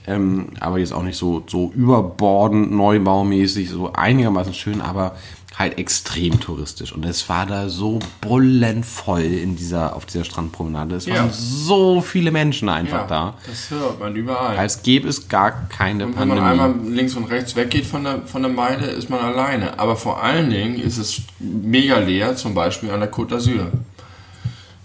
[0.08, 5.16] ähm, aber jetzt auch nicht so, so überbordend neubaumäßig, so einigermaßen schön, aber
[5.58, 6.94] halt extrem touristisch.
[6.94, 10.96] Und es war da so bullenvoll in dieser, auf dieser Strandpromenade.
[10.96, 11.16] Es Ja.
[11.16, 13.34] waren so viele Menschen einfach Ja, da.
[13.48, 14.58] das hört man überall.
[14.58, 16.62] Als gäbe es gar keine Und wenn man Pandemie.
[16.64, 19.78] einmal links und rechts weggeht von der, von der Meile, ist man alleine.
[19.78, 23.68] Aber vor allen Dingen ist es mega leer, zum Beispiel an der Côte d'Azur.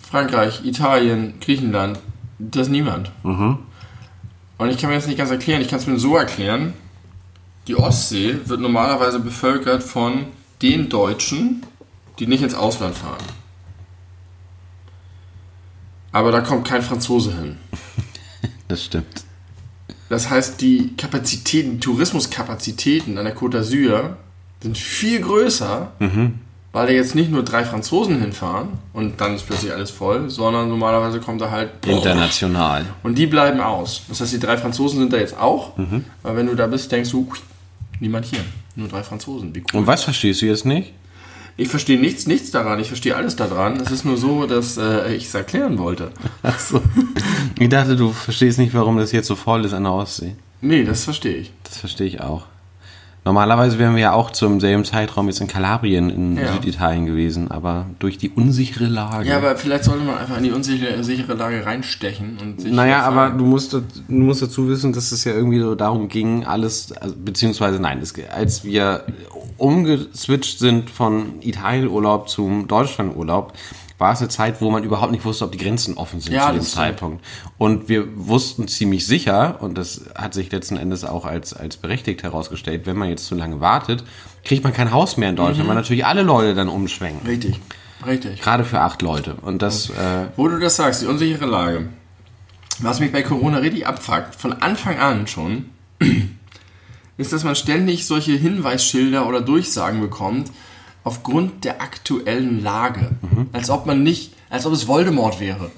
[0.03, 1.99] Frankreich, Italien, Griechenland,
[2.39, 3.11] da ist niemand.
[4.59, 5.61] Und ich kann mir das nicht ganz erklären.
[5.61, 6.75] Ich kann es mir so erklären.
[7.67, 10.27] Die Ostsee wird normalerweise bevölkert von
[10.63, 11.65] den Deutschen,
[12.19, 13.25] die nicht ins Ausland fahren.
[16.13, 17.59] Aber da kommt kein Franzose hin.
[18.69, 19.23] Das stimmt.
[20.09, 24.17] Das heißt, die Kapazitäten, die Tourismuskapazitäten an der Côte d'Azur
[24.61, 25.93] sind viel größer,
[26.77, 30.69] weil da jetzt nicht nur drei Franzosen hinfahren und dann ist plötzlich alles voll, sondern
[30.69, 31.71] normalerweise kommt da halt.
[31.87, 32.85] International.
[33.03, 34.03] Und die bleiben aus.
[34.11, 35.73] Das heißt, die drei Franzosen sind da jetzt auch,
[36.23, 37.33] weil wenn du da bist, denkst du,
[37.99, 38.41] niemand hier.
[38.75, 39.55] Nur drei Franzosen.
[39.55, 39.81] Wie cool.
[39.81, 40.93] Und was verstehst du jetzt nicht?
[41.57, 42.79] Ich verstehe nichts, nichts daran.
[42.79, 43.81] Ich verstehe alles daran.
[43.81, 46.11] Es ist nur so, dass äh, ich es erklären wollte.
[46.43, 46.83] Achso.
[47.59, 50.37] Ich dachte, du verstehst nicht, warum das jetzt so voll ist an der Ostsee.
[50.61, 51.53] Nee, das verstehe ich.
[51.65, 52.45] Das verstehe ich auch.
[53.27, 56.53] Normalerweise wären wir ja auch zum selben Zeitraum jetzt in Kalabrien in Ja.
[56.53, 59.29] Süditalien gewesen, aber durch die unsichere Lage.
[59.29, 63.03] Ja, aber vielleicht sollte man einfach in die unsichere sichere Lage reinstechen und sich Naja,
[63.03, 66.93] aber du musst, du musst dazu wissen, dass es ja irgendwie so darum ging, alles,
[66.93, 69.03] also, beziehungsweise nein, es, als wir
[69.57, 73.55] umgeswitcht sind von Italienurlaub zum Deutschlandurlaub,
[73.99, 76.49] war es eine Zeit, wo man überhaupt nicht wusste, ob die Grenzen offen sind Ja,
[76.49, 76.63] zu dem.
[76.63, 77.25] Zeitpunkt.
[77.59, 82.23] Und wir wussten ziemlich sicher, und das hat sich letzten Endes auch als, als berechtigt
[82.23, 84.05] herausgestellt, wenn man jetzt zu lange wartet,
[84.45, 85.69] kriegt man kein Haus mehr in Deutschland, Mhm.
[85.69, 87.27] weil natürlich alle Leute dann umschwenken.
[87.27, 87.59] Richtig,
[88.07, 88.43] richtig.
[88.43, 89.35] Gerade für acht Leute.
[89.43, 91.89] Und das, äh, Wo du das sagst, die unsichere Lage.
[92.81, 95.71] Was mich bei Corona richtig abfuckt, von Anfang an schon,
[97.17, 100.51] ist, dass man ständig solche Hinweisschilder oder Durchsagen bekommt,
[101.07, 103.13] aufgrund der aktuellen Lage.
[103.53, 105.71] Als ob man nicht, als ob es Voldemort wäre.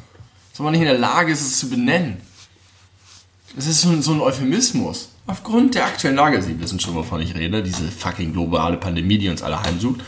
[0.50, 2.16] Als ob man nicht in der Lage ist, es zu benennen.
[3.54, 5.10] Das ist so ein, so ein Euphemismus.
[5.26, 9.28] Aufgrund der aktuellen Lage, Sie wissen schon, wovon ich rede, diese fucking globale Pandemie, die
[9.28, 10.00] uns alle heimsucht,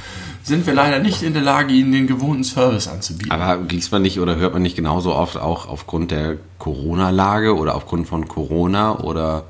[0.43, 3.31] sind wir leider nicht in der Lage, Ihnen den gewohnten Service anzubieten.
[3.31, 7.75] Aber liest man nicht oder hört man nicht genauso oft auch aufgrund der Corona-Lage oder
[7.75, 9.45] aufgrund von Corona oder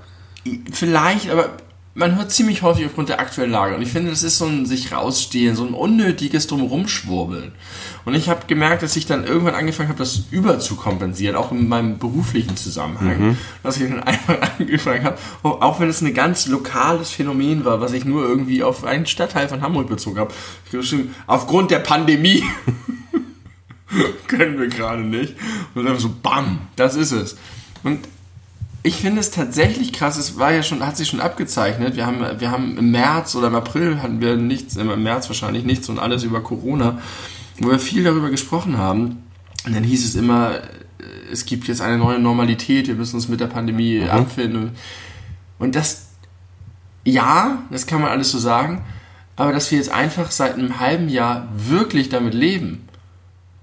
[0.72, 1.50] Vielleicht, aber
[2.00, 3.76] man hört ziemlich häufig aufgrund der aktuellen Lage.
[3.76, 7.52] Und ich finde, das ist so ein sich rausstehen, so ein unnötiges Drumherumschwurbeln.
[8.06, 11.98] Und ich habe gemerkt, dass ich dann irgendwann angefangen habe, das überzukompensieren, auch in meinem
[11.98, 13.36] beruflichen Zusammenhang.
[13.62, 17.82] Dass ich dann einfach angefangen habe, oh, auch wenn es ein ganz lokales Phänomen war,
[17.82, 20.32] was ich nur irgendwie auf einen Stadtteil von Hamburg bezogen habe,
[21.26, 22.42] aufgrund der Pandemie
[24.26, 25.34] können wir gerade nicht.
[25.74, 27.36] Und dann so, bam, das ist es.
[27.82, 28.00] Und
[28.83, 31.97] ich finde es tatsächlich krass, es war ja schon, hat sich schon abgezeichnet.
[31.97, 35.64] Wir haben, wir haben im März oder im April hatten wir nichts, im März wahrscheinlich
[35.64, 36.99] nichts und alles über Corona,
[37.59, 39.23] wo wir viel darüber gesprochen haben.
[39.66, 40.62] Und dann hieß es immer, äh,
[41.31, 44.73] es gibt jetzt eine neue Normalität, wir müssen uns mit der Pandemie abfinden.
[45.59, 46.09] Und das,
[47.05, 48.83] ja, das kann man alles so sagen,
[49.37, 52.88] aber dass wir jetzt einfach seit einem halben Jahr wirklich damit leben.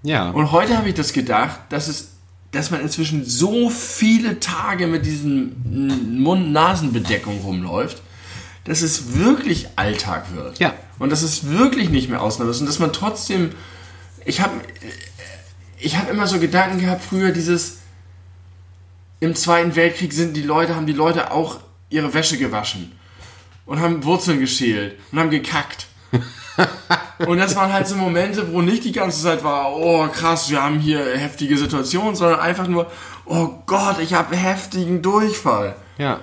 [0.04, 0.30] ja.
[0.30, 2.17] Und heute habe ich das gedacht, dass es,
[2.52, 8.02] dass man inzwischen so viele Tage mit diesen Mund-Nasen-Bedeckung rumläuft,
[8.64, 10.60] dass es wirklich Alltag wird.
[10.60, 10.74] Ja.
[11.00, 12.60] Und dass es wirklich nicht mehr Ausnahme ist.
[12.60, 13.52] Und dass man trotzdem,
[14.26, 14.54] ich habe,
[15.80, 17.78] ich habe immer so Gedanken gehabt früher, dieses,
[19.20, 22.92] im Zweiten Weltkrieg sind die Leute, haben die Leute auch ihre Wäsche gewaschen
[23.66, 25.88] und haben Wurzeln geschält und haben gekackt.
[27.28, 30.62] Und das waren halt so Momente, wo nicht die ganze Zeit war, oh krass, wir
[30.62, 32.89] haben hier heftige Situationen, sondern einfach nur,
[33.26, 35.76] oh Gott, ich habe heftigen Durchfall.
[35.98, 36.20] ja.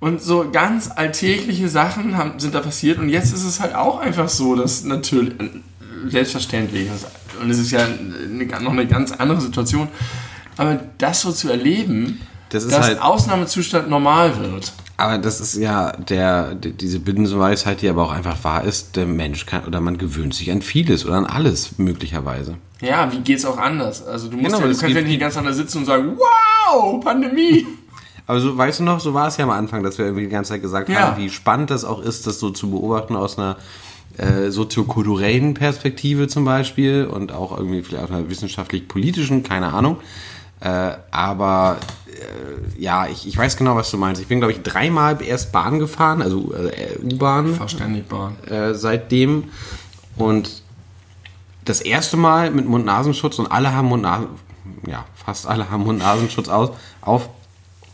[0.00, 4.00] Und so ganz alltägliche Sachen haben, sind da passiert und jetzt ist es halt auch
[4.00, 5.32] einfach so, dass natürlich,
[6.08, 6.88] selbstverständlich,
[7.40, 9.86] und es ist ja eine, noch eine ganz andere Situation,
[10.56, 14.72] aber das so zu erleben, Das dass halt- Ausnahmezustand normal wird.
[15.02, 19.06] Aber das ist ja der, die- diese Binsenweisheit, die aber auch einfach wahr ist, der
[19.06, 22.54] Mensch kann, oder man gewöhnt sich an vieles oder an alles möglicherweise.
[22.80, 24.06] Ja, wie geht's auch anders?
[24.06, 27.02] Also du musst Genau, ja, du kannst ja nicht ganz anders sitzen und sagen, wow,
[27.02, 27.66] Pandemie.
[28.28, 30.30] Aber so, weißt du noch, so war es ja am Anfang, dass wir irgendwie die
[30.30, 31.00] ganze Zeit gesagt Ja.
[31.00, 33.56] haben, wie spannend das auch ist, das so zu beobachten aus einer
[34.18, 39.96] äh, soziokulturellen Perspektive zum Beispiel und auch irgendwie vielleicht aus einer wissenschaftlich-politischen, keine Ahnung.
[40.62, 44.20] Äh, aber äh, ja, ich, ich weiß genau, was du meinst.
[44.20, 48.36] Ich bin, glaube ich, dreimal erst Bahn gefahren, also äh, U-Bahn Verständig, Bahn.
[48.46, 49.50] äh, seitdem.
[50.16, 50.62] Und
[51.64, 54.28] das erste Mal mit Mund-Nasenschutz und alle haben Mund-Nasen,
[54.86, 56.70] ja, fast alle haben Mund-Nasenschutz aus,
[57.00, 57.28] auf.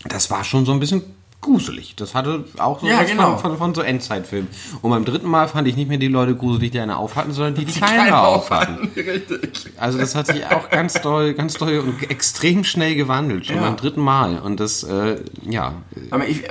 [0.07, 1.03] Das war schon so ein bisschen
[1.41, 1.95] gruselig.
[1.97, 3.37] Das hatte auch so Ja, was genau.
[3.37, 4.49] von, von, von so Endzeitfilmen.
[4.83, 7.55] Und beim dritten Mal fand ich nicht mehr die Leute gruselig, die eine aufhatten, sondern
[7.55, 8.89] die, die, keine, Keine aufhatten.
[8.97, 9.73] Richtig.
[9.77, 13.63] Also das hat sich auch ganz doll, ganz doll und extrem schnell gewandelt, schon Ja.
[13.63, 14.39] beim dritten Mal.
[14.41, 15.75] Und das, äh, ja,
[16.11, 16.43] Aber ich,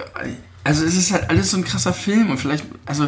[0.63, 3.07] also es ist halt alles so ein krasser Film und vielleicht, also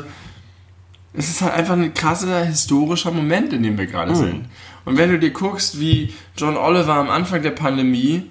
[1.13, 4.45] es ist halt einfach ein krasser historischer Moment, in dem wir gerade sind.
[4.85, 8.29] Und wenn du dir guckst, wie John Oliver am Anfang der Pandemie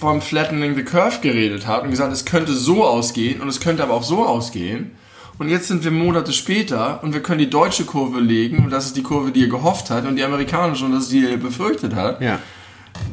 [0.00, 3.82] vom Flattening the Curve geredet hat und gesagt, es könnte so ausgehen und es könnte
[3.82, 4.92] aber auch so ausgehen.
[5.38, 8.86] Und jetzt sind wir Monate später und wir können die deutsche Kurve legen und das
[8.86, 11.30] ist die Kurve, die er gehofft hat und die amerikanische und das ist die, die
[11.30, 12.20] er befürchtet hat.
[12.20, 12.38] ja.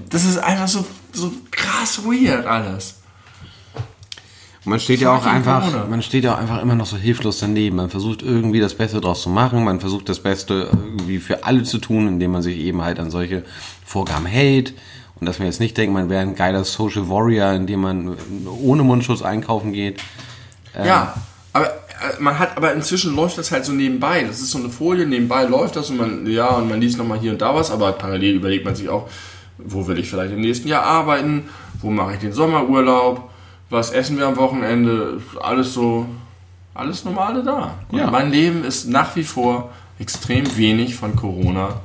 [0.10, 2.96] Das ist einfach so, so krass weird alles.
[4.66, 5.86] Und Man steht ja auch einfach, Corona.
[5.90, 7.78] man steht ja auch einfach immer noch so hilflos daneben.
[7.78, 9.64] Man versucht irgendwie das Beste draus zu machen.
[9.64, 13.12] Man versucht das Beste irgendwie für alle zu tun, indem man sich eben halt an
[13.12, 13.44] solche
[13.86, 14.74] Vorgaben hält.
[15.20, 18.16] Und dass man jetzt nicht denkt, man wäre ein geiler Social Warrior, indem man
[18.62, 20.00] ohne Mundschutz einkaufen geht.
[20.76, 21.16] Ja,
[21.54, 21.72] aber äh,
[22.20, 24.24] man hat, aber inzwischen läuft das halt so nebenbei.
[24.24, 27.18] Das ist so eine Folie, nebenbei läuft das und man, ja, und man liest nochmal
[27.20, 29.10] hier und da was, aber parallel überlegt man sich auch,
[29.58, 31.50] wo will ich vielleicht im nächsten Jahr arbeiten,
[31.82, 33.28] wo mache ich den Sommerurlaub,
[33.72, 36.06] was essen wir am Wochenende, alles so,
[36.76, 37.74] alles Normale da.
[37.90, 38.12] Und Ja.
[38.12, 41.82] mein Leben ist nach wie vor extrem wenig von Corona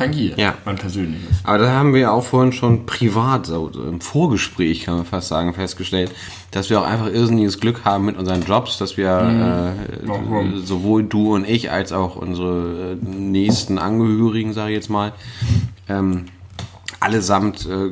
[0.00, 0.38] tangiert.
[0.38, 0.54] Ja.
[0.64, 1.28] Mein persönliches.
[1.44, 5.28] Aber da haben wir ja auch vorhin schon privat, so im Vorgespräch kann man fast
[5.28, 6.12] sagen, festgestellt,
[6.50, 10.64] dass wir auch einfach irrsinniges Glück haben mit unseren Jobs, dass wir äh, Warum?
[10.64, 15.12] sowohl du und ich als auch unsere äh, nächsten Angehörigen, sage ich jetzt mal,
[15.88, 16.26] ähm,
[17.00, 17.90] allesamt äh,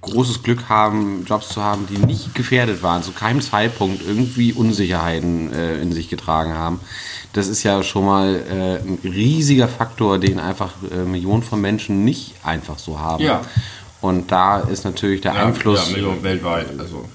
[0.00, 5.52] großes Glück haben, Jobs zu haben, die nicht gefährdet waren, zu keinem Zeitpunkt irgendwie Unsicherheiten
[5.52, 6.80] äh, in sich getragen haben.
[7.32, 12.04] Das ist ja schon mal äh, ein riesiger Faktor, den einfach äh, Millionen von Menschen
[12.04, 13.24] nicht einfach so haben.
[13.24, 13.42] Ja.
[14.00, 17.08] Und da ist natürlich der Einfluss Ja, Millionen weltweit, also,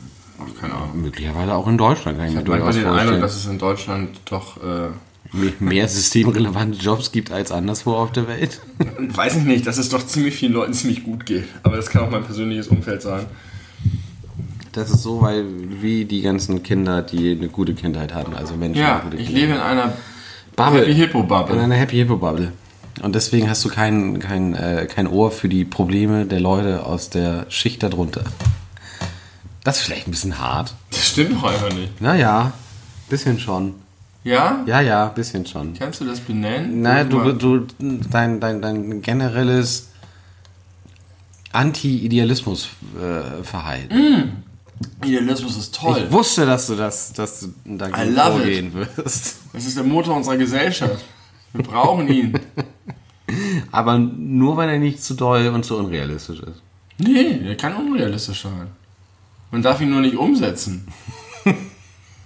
[0.60, 1.02] keine Ahnung.
[1.02, 4.20] möglicherweise auch in Deutschland, kann ich Ich habe manchmal den Eindruck, dass es in Deutschland
[4.26, 4.90] doch, äh,
[5.60, 8.60] mehr- systemrelevante Jobs gibt als anderswo auf der Welt.
[9.00, 11.46] weiß ich nicht, dass es doch ziemlich vielen Leuten ziemlich gut geht.
[11.64, 13.26] Aber das kann auch mein persönliches Umfeld sein.
[14.72, 15.46] Das ist so, weil
[15.82, 19.54] wie die ganzen Kinder, die eine gute Kindheit hatten, also Menschen, Ja, ich Kindheit lebe
[19.54, 19.94] in einer
[20.56, 20.82] Bubble.
[20.82, 21.60] Happy Hippo In Bubble.
[21.60, 22.52] einer Happy Hippo Bubble.
[23.02, 27.10] Und deswegen hast du kein, kein, äh, kein Ohr für die Probleme der Leute aus
[27.10, 28.24] der Schicht darunter.
[29.64, 30.74] Das ist vielleicht ein bisschen hart.
[30.92, 32.02] Das stimmt doch einfach nicht.
[32.02, 32.54] Naja,
[33.10, 33.76] bisschen schon.
[34.24, 34.64] Ja?
[34.66, 35.74] Ja, ja, bisschen schon.
[35.74, 36.82] Kannst du das benennen?
[36.82, 39.90] Naja, du, du, dein, dein, dein generelles
[41.52, 44.44] Anti-Idealismus-Verhalten.
[45.04, 46.04] Idealismus ist toll.
[46.06, 49.38] Ich wusste, dass du das, dass du dagegen vorgehen wirst.
[49.54, 51.04] Das ist der Motor unserer Gesellschaft.
[51.54, 52.40] Wir brauchen ihn.
[53.72, 56.62] Aber nur, wenn er nicht zu doll und zu unrealistisch ist.
[56.98, 58.68] Nee, der kann unrealistisch sein.
[59.52, 60.88] Man darf ihn nur nicht umsetzen.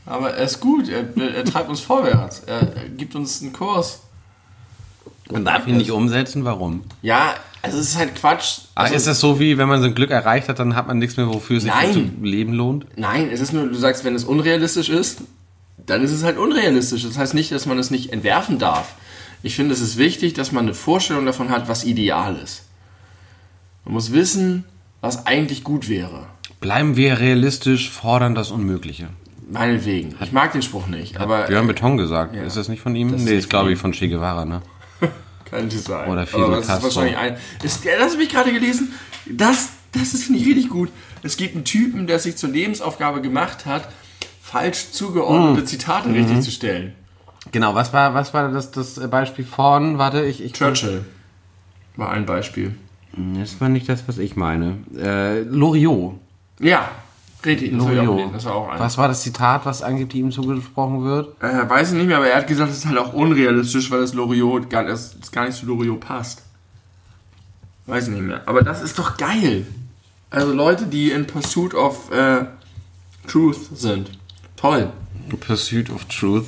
[0.05, 2.43] Aber er ist gut, er, er treibt uns vorwärts.
[2.45, 4.01] Er, er gibt uns einen Kurs.
[5.31, 6.83] Man darf ihn nicht umsetzen, warum?
[7.01, 8.59] Ja, also es ist halt Quatsch.
[8.75, 11.15] Also, ist das so wie, wenn man sein Glück erreicht hat, dann hat man nichts
[11.15, 12.85] mehr, wofür es sich zu leben lohnt?
[12.97, 15.21] Nein, es ist nur, du sagst, wenn es unrealistisch ist,
[15.85, 17.03] dann ist es halt unrealistisch.
[17.03, 18.95] Das heißt nicht, dass man es nicht entwerfen darf.
[19.43, 22.63] Ich finde, es ist wichtig, dass man eine Vorstellung davon hat, was ideal ist.
[23.85, 24.65] Man muss wissen,
[25.01, 26.27] was eigentlich gut wäre.
[26.59, 29.09] Bleiben wir realistisch, fordern das Unmögliche.
[29.49, 30.15] Meinetwegen.
[30.21, 32.36] Ich mag den Spruch nicht, aber Björn Beton gesagt.
[32.36, 32.43] Ja.
[32.43, 33.12] Ist das nicht von ihm?
[33.12, 34.62] Das nee, nicht ist glaube ich von Che Guevara, ne?
[35.49, 36.10] könnte sein.
[36.10, 37.38] Oder Fidel aber das ist wahrscheinlich ein.
[37.62, 38.93] Ist, das habe ich gerade gelesen.
[39.25, 40.89] Das, das ist finde ich richtig gut.
[41.21, 43.88] Es gibt einen Typen, der sich zur Lebensaufgabe gemacht hat,
[44.41, 45.65] falsch zugeordnete Mm.
[45.65, 46.15] Zitate Mhm.
[46.15, 46.93] richtig zu stellen.
[47.51, 51.06] Genau, was war, was war das, das Beispiel von, warte, ich, ich Churchill
[51.95, 52.75] war ein Beispiel.
[53.38, 54.77] Das war nicht das, was ich meine.
[54.97, 56.15] Äh, Loriot.
[56.60, 56.89] Ja,
[57.45, 57.71] richtig.
[57.71, 58.34] Das, hab ich auch gelesen.
[58.34, 58.79] das war auch ein.
[58.79, 61.41] Was war das Zitat, was angeblich ihm zugesprochen wird?
[61.41, 64.01] Äh, weiß ich nicht mehr, aber er hat gesagt, es ist halt auch unrealistisch, weil
[64.01, 66.43] das Loriot gar, das gar nicht zu Loriot passt.
[67.86, 68.41] Weiß ich nicht mehr.
[68.45, 69.67] Aber das ist doch geil.
[70.29, 72.45] Also Leute, die in Pursuit of äh,
[73.27, 74.12] Truth sind.
[74.56, 74.91] Toll.
[75.39, 76.47] Pursuit of Truth.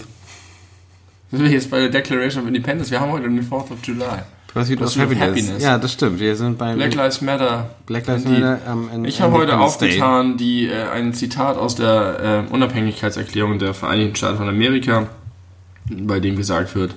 [1.31, 2.91] Sind wir jetzt bei der Declaration of Independence?
[2.91, 4.23] Wir haben heute den 4th of July.
[4.55, 5.43] Pursuit, Pursuit of of Happiness.
[5.47, 5.63] Happiness.
[5.63, 6.19] Ja, das stimmt.
[6.19, 7.69] Wir sind beim Black Lives Matter.
[7.85, 8.59] Black Lives Matter.
[8.67, 13.73] ähm, in- Ich habe heute aufgetan die, äh, ein Zitat aus der äh, Unabhängigkeitserklärung der
[13.73, 15.07] Vereinigten Staaten von Amerika,
[15.91, 16.95] bei dem gesagt wird,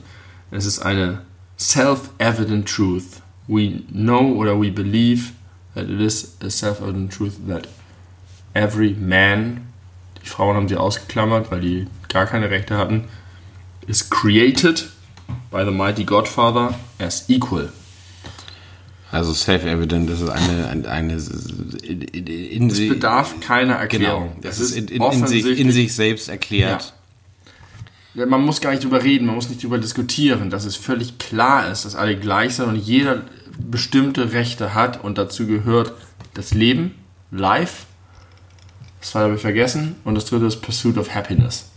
[0.53, 1.23] es ist eine
[1.59, 3.23] self-evident truth.
[3.49, 5.33] We know or we believe
[5.75, 7.67] that it is a self-evident truth that
[8.55, 9.63] every man,
[10.23, 13.05] die Frauen haben sie ausgeklammert, weil die gar keine Rechte hatten,
[13.89, 14.91] is created
[15.51, 17.71] by the mighty Godfather as equal.
[19.11, 21.13] Also self-evident, das ist eine, eine, eine
[21.83, 24.33] in, in, Es bedarf keiner Erklärung.
[24.35, 26.93] Genau, das ist in, in, sich, in sich selbst erklärt.
[28.15, 31.19] Ja, Man muss gar nicht drüber reden, man muss nicht drüber diskutieren, dass es völlig
[31.19, 33.23] klar ist, dass alle gleich sind und jeder
[33.59, 35.93] bestimmte Rechte hat und dazu gehört
[36.35, 36.95] das Leben,
[37.31, 37.87] Life,
[39.01, 41.71] das zwei habe ich vergessen und das dritte ist Pursuit of Happiness.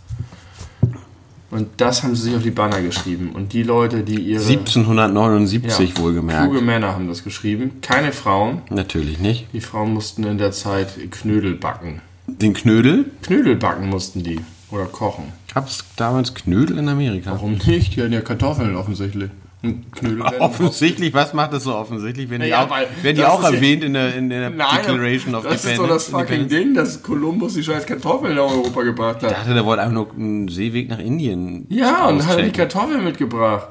[1.52, 5.98] Und das haben sie sich auf die Banner geschrieben und die Leute, die ihre 1779
[5.98, 6.50] wohlgemerkt.
[6.50, 8.62] kluge Männer haben das geschrieben, keine Frauen.
[8.70, 9.48] Natürlich nicht.
[9.52, 12.00] Die Frauen mussten in der Zeit Knödel backen.
[12.26, 13.04] Den Knödel?
[13.20, 15.24] Knödel backen mussten die oder kochen.
[15.52, 17.32] Gab es damals Knödel in Amerika?
[17.32, 17.96] Warum nicht?
[17.96, 19.28] Die hatten ja Kartoffeln offensichtlich.
[19.62, 22.28] Und Knödel Offensichtlich, was macht das so offensichtlich?
[22.30, 24.50] Werden die Naja, auch, weil werden die auch ist ja- erwähnt in der, in der
[24.50, 25.78] Nein, Declaration of das ist Independence?
[25.78, 26.64] doch das fucking Independence?
[26.64, 29.32] Ding, dass Kolumbus die scheiß Kartoffeln nach Europa gebracht Ich hat.
[29.38, 31.66] dachte, der wollte einfach nur einen Seeweg nach Indien.
[31.68, 32.50] Ja, und hat er die.
[32.50, 33.68] Kartoffeln mitgebracht.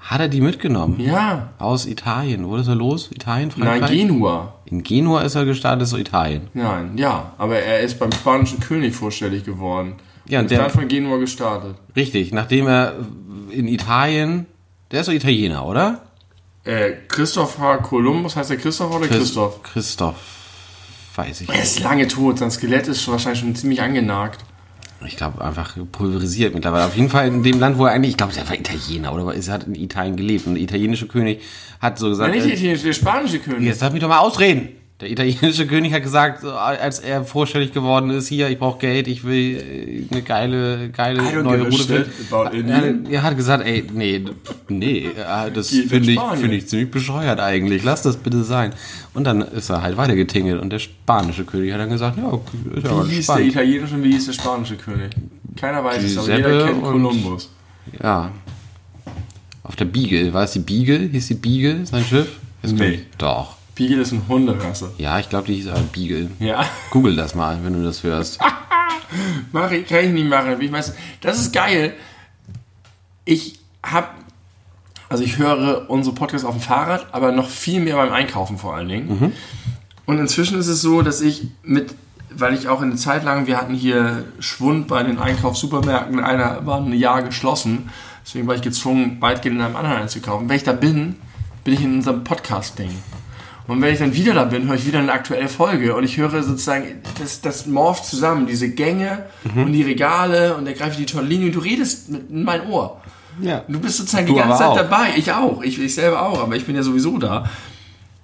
[0.00, 0.98] Hat er die mitgenommen?
[0.98, 1.50] Ja.
[1.58, 2.48] Aus Italien.
[2.48, 3.10] Wo ist er los?
[3.12, 3.90] Italien, Nein, Frankreich?
[3.90, 4.54] Genua.
[4.64, 6.48] In Genua ist er gestartet, ist so Italien.
[6.54, 7.34] Nein, ja.
[7.36, 9.96] Aber er ist beim spanischen König vorstellig geworden.
[10.26, 11.74] Ja, und und ist der- dann von Genua gestartet.
[11.94, 12.94] Richtig, nachdem er
[13.50, 14.46] in Italien,
[14.90, 16.02] der ist doch Italiener, oder?
[16.64, 19.62] Äh, Christopher Columbus, heißt der Christopher oder Christoph?
[19.62, 20.16] Christoph,
[21.16, 21.64] weiß ich Er nicht.
[21.64, 24.40] ist lange tot, sein Skelett ist wahrscheinlich schon ziemlich angenagt.
[25.06, 26.84] Ich glaube einfach pulverisiert mittlerweile.
[26.84, 29.34] Auf jeden Fall in dem Land, wo er eigentlich, ich glaube, er war Italiener oder
[29.34, 30.46] er hat in Italien gelebt.
[30.46, 31.40] Und der italienische König
[31.80, 33.62] hat so gesagt, Nein, nicht äh, der italienische, der spanische König.
[33.62, 34.68] jetzt lass mich doch mal ausreden.
[35.00, 39.24] Der italienische König hat gesagt, als er vorstellig geworden ist, hier, ich brauche Geld, ich
[39.24, 42.06] will äh, eine geile, geile neue Route.
[43.10, 44.22] Er, hat gesagt, ey, nee,
[44.68, 47.82] nee, äh, das finde in ich, finde ich ziemlich bescheuert eigentlich.
[47.82, 48.74] Lass das bitte sein.
[49.14, 52.56] Und dann ist er halt weitergetingelt und der spanische König hat dann gesagt, ja, okay,
[52.74, 53.48] ist ja Wie hieß der spannend.
[53.52, 55.10] italienische und wie hieß der spanische König?
[55.56, 57.50] Keiner weiß es, aber jeder kennt Kolumbus.
[58.02, 58.30] Ja.
[59.62, 61.08] Auf der Beagle, war es die Beagle?
[61.10, 62.38] Hieß die Beagle, sein Schiff?
[62.62, 63.00] Ist Nee.
[63.18, 63.59] Doch.
[63.80, 64.92] Beagle ist eine Hunderasse.
[64.98, 66.30] Ja, ich glaube, die hieß aber Beagle.
[66.38, 66.66] Ja.
[66.90, 68.38] Google das mal, wenn du das hörst.
[69.52, 70.60] Mach ich, kann ich nicht machen.
[70.60, 71.94] Ich weiß, das ist geil.
[73.24, 74.16] Ich hab,
[75.08, 78.74] also ich höre unsere Podcasts auf dem Fahrrad, aber noch viel mehr beim Einkaufen vor
[78.74, 79.32] allen Dingen.
[80.04, 81.94] Und inzwischen ist es so, dass ich mit,
[82.28, 86.82] weil ich auch eine Zeit lang, wir hatten hier Schwund bei den Einkaufssupermärkten, einer war
[86.82, 87.88] ein Jahr geschlossen,
[88.26, 90.50] deswegen war ich gezwungen, weitgehend in einem anderen einzukaufen.
[90.50, 91.16] Wenn ich da bin,
[91.64, 92.90] bin ich in unserem Podcast-Ding.
[93.70, 96.16] Und wenn ich dann wieder da bin, höre ich wieder eine aktuelle Folge und ich
[96.16, 96.84] höre sozusagen,
[97.20, 99.64] das, das morpht zusammen, diese Gänge Mhm.
[99.66, 102.66] und die Regale und der greift die tolle Linie und du redest mit in mein
[102.68, 103.00] Ohr.
[103.40, 103.62] Ja.
[103.68, 104.76] Du bist sozusagen Du die ganze Zeit auch.
[104.76, 105.10] dabei.
[105.16, 105.62] Ich auch.
[105.62, 107.48] Ich, ich selber auch, aber ich bin ja sowieso da.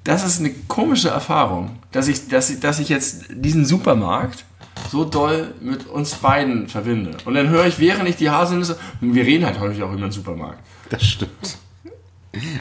[0.02, 4.44] Das ist eine komische Erfahrung, dass ich, dass ich, dass ich jetzt diesen Supermarkt
[4.90, 7.12] so doll mit uns beiden verbinde.
[7.24, 10.11] Und dann höre ich, während ich die Haselnüsse, wir reden halt häufig auch über den
[10.12, 10.59] Supermarkt.
[10.90, 11.59] Das stimmt.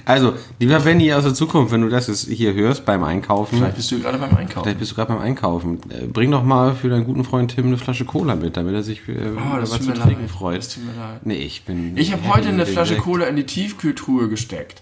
[0.05, 3.75] Also, lieber Benny aus der Zukunft, wenn du das jetzt hier hörst beim Einkaufen, Vielleicht
[3.75, 4.63] bist du gerade beim Einkaufen.
[4.63, 7.67] vielleicht bist du gerade beim Einkaufen, äh, bring doch mal für deinen guten Freund Tim
[7.67, 10.31] eine Flasche Cola mit, damit er sich äh, Oh, das was zu trinken leid.
[10.31, 10.57] freut.
[10.59, 11.25] Das tut mir leid.
[11.25, 11.97] Nee, ich bin.
[11.97, 13.03] Ich habe heute eine Flasche Sekt.
[13.03, 14.81] Cola in die Tiefkühltruhe gesteckt.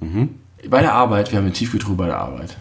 [0.00, 0.30] Mhm.
[0.68, 2.56] Bei der Arbeit, wir haben eine Tiefkühltruhe bei der Arbeit.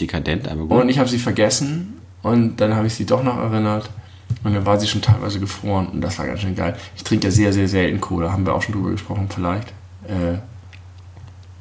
[0.00, 0.80] Dekadent, aber gut.
[0.82, 3.90] Und ich habe sie vergessen und dann habe ich sie doch noch erinnert.
[4.44, 6.76] Und dann war sie schon teilweise gefroren und das war ganz schön geil.
[6.96, 9.72] Ich trinke ja sehr, sehr selten Cola, haben wir auch schon drüber gesprochen vielleicht.
[10.10, 10.38] Äh,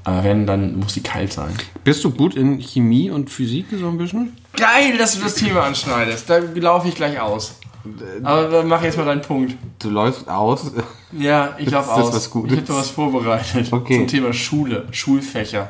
[0.03, 1.53] aber wenn, dann muss sie kalt sein.
[1.83, 4.35] Bist du gut in Chemie und Physik so ein bisschen?
[4.55, 6.29] Geil, dass du das Thema anschneidest.
[6.29, 7.59] Da laufe ich gleich aus.
[8.23, 9.55] Aber mach jetzt mal deinen Punkt.
[9.79, 10.71] Du läufst aus.
[11.12, 12.15] Ja, ich laufe Ist das aus.
[12.15, 12.51] was Gutes?
[12.53, 13.97] Ich habe da was vorbereitet Okay.
[13.97, 15.69] zum Thema Schule, Schulfächer.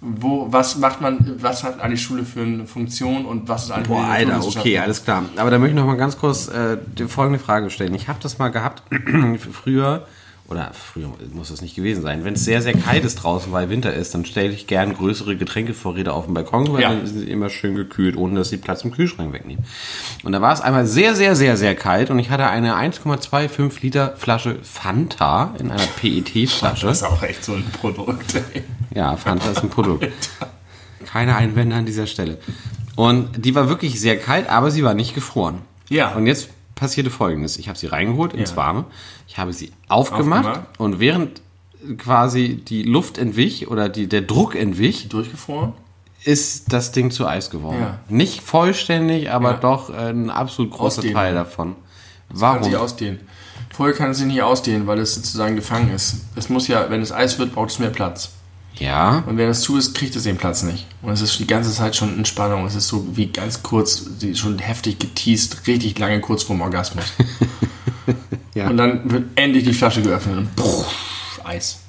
[0.00, 3.88] Wo, was macht man, was hat eine Schule für eine Funktion und was ist eigentlich
[3.88, 5.24] Boah, die Alter, okay, alles klar.
[5.36, 7.94] Aber da möchte ich noch mal ganz kurz äh, die folgende Frage stellen.
[7.94, 8.82] Ich habe das mal gehabt,
[9.52, 10.06] früher,
[10.48, 13.68] oder früher muss es nicht gewesen sein, wenn es sehr, sehr kalt ist draußen, weil
[13.68, 16.90] Winter ist, dann stelle ich gern größere Getränkevorräte auf den Balkon, weil Ja.
[16.90, 19.64] dann sind sie immer schön gekühlt, ohne dass sie Platz im Kühlschrank wegnehmen.
[20.22, 23.82] Und da war es einmal sehr, sehr, sehr, sehr kalt und ich hatte eine 1,25
[23.82, 26.86] Liter Flasche Fanta in einer PET-Flasche.
[26.86, 28.34] Das ist auch echt so ein Produkt.
[28.54, 28.62] ey.
[28.94, 30.06] Ja, Fanta ist ein Produkt.
[31.06, 32.38] Keine Einwände an dieser Stelle.
[32.94, 35.58] Und die war wirklich sehr kalt, aber sie war nicht gefroren.
[35.88, 36.14] Ja.
[36.14, 37.56] Und jetzt passierte folgendes.
[37.58, 38.84] Ich habe sie reingeholt ins Warme.
[39.26, 40.78] Ich habe sie aufgemacht, Aufgemacht.
[40.80, 41.40] und während
[41.98, 45.72] quasi die Luft entwich oder die, der Druck entwich, Durchgefroren?
[46.24, 47.80] ist das Ding zu Eis geworden.
[47.80, 47.98] Ja.
[48.08, 49.56] Nicht vollständig, aber Ja.
[49.58, 51.14] doch ein absolut großer Ausdehnen.
[51.14, 51.74] Teil davon.
[52.28, 52.64] Kann Warum?
[52.64, 53.20] sich ausdehnen.
[53.72, 56.22] Vorher kann es sich nicht ausdehnen, weil es sozusagen gefangen ist.
[56.34, 58.30] Es muss ja, wenn es Eis wird, braucht es mehr Platz.
[58.78, 60.86] Ja, Und wenn es zu ist, kriegt es den Platz nicht.
[61.00, 62.66] Und es ist die ganze Zeit schon in Spannung.
[62.66, 64.04] Es ist so wie ganz kurz,
[64.34, 67.04] schon heftig geteased, richtig lange kurz vorm Orgasmus.
[68.54, 68.68] Ja.
[68.70, 71.80] Und dann wird endlich die Flasche geöffnet und pff, Eis.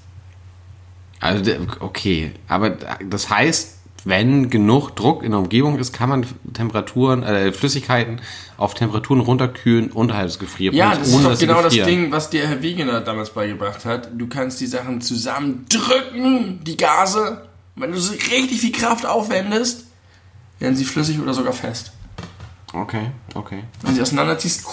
[1.21, 7.23] also okay, aber das heißt, wenn genug Druck in der Umgebung ist, kann man Temperaturen,
[7.23, 8.21] äh, Flüssigkeiten
[8.57, 11.73] auf Temperaturen runterkühlen unterhalb des Gefrierpunkts, Ja, das ist doch genau das.
[11.73, 14.09] Ding, was dir Herr Wegener damals beigebracht hat.
[14.17, 17.47] Du kannst die Sachen zusammendrücken, die Gase.
[17.75, 19.85] Wenn du so richtig viel Kraft aufwendest,
[20.59, 21.91] werden sie flüssig oder sogar fest.
[22.73, 23.63] Okay, okay.
[23.81, 24.65] Wenn du sie auseinanderziehst,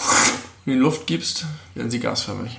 [0.67, 1.45] in die Luft gibst,
[1.75, 2.59] werden sie gasförmig.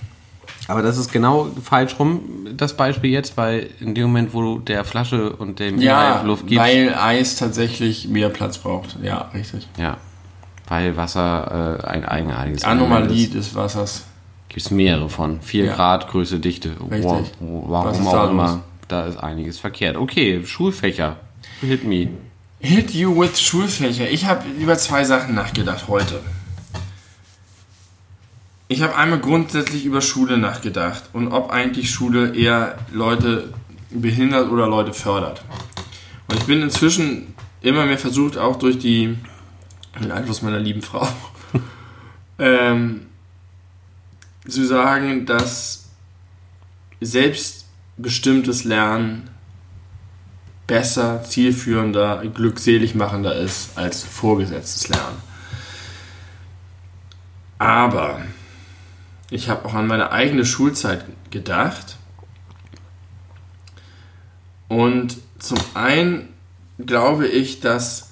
[0.68, 2.22] Aber das ist genau falsch rum,
[2.58, 6.26] das Beispiel jetzt, weil in dem Moment, wo du der Flasche und dem Ja, Inhalt
[6.26, 8.98] Luft gibst, weil Eis tatsächlich mehr Platz braucht.
[9.04, 9.68] Ja, richtig.
[9.78, 9.98] ja,
[10.68, 14.06] weil Wasser äh, ein eigenartiges Anomalie Element des Wassers.
[14.50, 15.42] Gibt es mehrere von.
[15.42, 15.76] 4 Ja.
[15.76, 16.70] Grad, Größe, Dichte.
[16.90, 17.34] Richtig.
[17.40, 18.48] Wow, warum ist auch immer.
[18.48, 18.60] los?
[18.88, 19.98] Da ist einiges verkehrt.
[19.98, 21.18] Okay, Schulfächer.
[21.62, 22.10] Hit me.
[22.60, 24.10] Hit you with Schulfächer.
[24.10, 26.22] Ich habe über zwei Sachen nachgedacht heute.
[28.68, 33.54] Ich habe einmal grundsätzlich über Schule nachgedacht und ob eigentlich Schule eher Leute
[33.92, 35.44] behindert oder Leute fördert.
[36.28, 39.18] Und ich bin inzwischen immer mehr versucht, auch durch die,
[40.02, 41.08] den Einfluss meiner lieben Frau,
[42.40, 43.06] ähm,
[44.48, 45.90] zu sagen, dass
[47.02, 49.30] selbstbestimmtes Lernen
[50.66, 55.18] besser, zielführender, glückselig machender ist als vorgesetztes Lernen.
[57.60, 58.22] Aber
[59.30, 61.98] ich habe auch an meine eigene Schulzeit gedacht.
[64.68, 66.30] Und zum einen
[66.84, 68.12] glaube ich, dass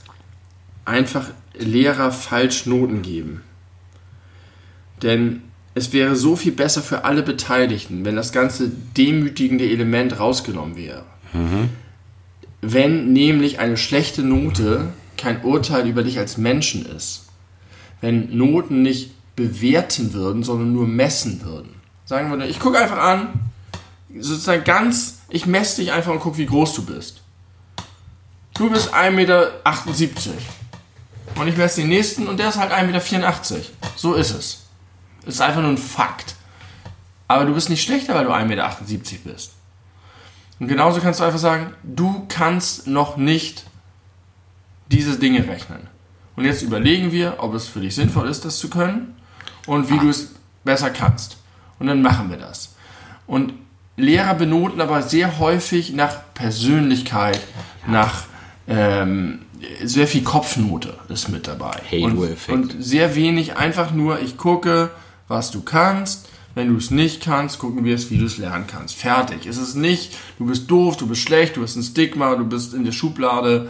[0.86, 3.44] einfach Lehrer falsch Noten geben.
[5.02, 5.42] Denn
[5.76, 11.04] es wäre so viel besser für alle Beteiligten, wenn das ganze demütigende Element rausgenommen wäre.
[12.62, 17.28] Wenn nämlich eine schlechte Note kein Urteil über dich als Menschen ist.
[18.02, 21.82] Wenn Noten nicht bewerten würden, sondern nur messen würden.
[22.06, 23.52] Sagen wir, ich gucke einfach an,
[24.20, 27.22] sozusagen ganz, ich messe dich einfach und gucke, wie groß du bist.
[28.54, 29.52] Du bist 1,78 Meter.
[31.36, 33.66] Und ich messe den nächsten und der ist halt 1,84 Meter.
[33.96, 34.68] So ist es.
[35.26, 36.36] Es ist einfach nur ein Fakt.
[37.28, 39.54] Aber du bist nicht schlechter, weil du 1,78 Meter bist.
[40.60, 43.66] Und genauso kannst du einfach sagen, du kannst noch nicht
[44.92, 45.88] diese Dinge rechnen.
[46.36, 49.16] Und jetzt überlegen wir, ob es für dich sinnvoll ist, das zu können
[49.68, 50.34] und wie du es
[50.64, 51.38] besser kannst.
[51.80, 52.76] Und dann machen wir das.
[53.28, 53.54] Und
[53.96, 57.40] Lehrer benoten aber sehr häufig nach Persönlichkeit,
[57.88, 58.24] nach
[58.68, 59.40] ähm,
[59.84, 61.80] sehr viel Kopfnote ist mit dabei.
[62.56, 64.92] Und, und sehr wenig einfach nur, ich gucke,
[65.28, 66.30] was du kannst.
[66.56, 68.96] Wenn du es nicht kannst, gucken wir es, wie du es lernen kannst.
[68.96, 69.48] Fertig.
[69.48, 72.76] Es ist nicht, du bist doof, du bist schlecht, du bist ein Stigma, du bist
[72.76, 73.70] in der Schublade.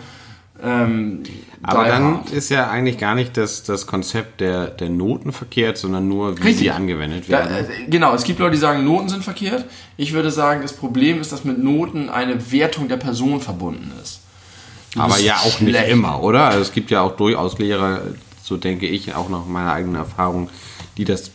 [0.61, 1.23] Ähm,
[1.63, 2.29] Aber dann hard.
[2.31, 6.43] ist ja eigentlich gar nicht das, das Konzept der, der Noten verkehrt, sondern nur, wie
[6.43, 6.59] Richtig.
[6.59, 7.65] sie angewendet Da, werden.
[7.65, 9.65] äh, genau, es gibt Leute, die sagen, Noten sind verkehrt.
[9.97, 14.19] Ich würde sagen, das Problem ist, dass mit Noten eine Wertung der Person verbunden ist.
[14.93, 15.89] Du Aber ja auch nicht schlecht.
[15.89, 16.45] immer, oder?
[16.45, 18.01] Also es gibt ja auch durchaus Lehrer,
[18.43, 20.49] so denke ich, auch nach meiner eigenen Erfahrung,
[20.97, 21.31] die das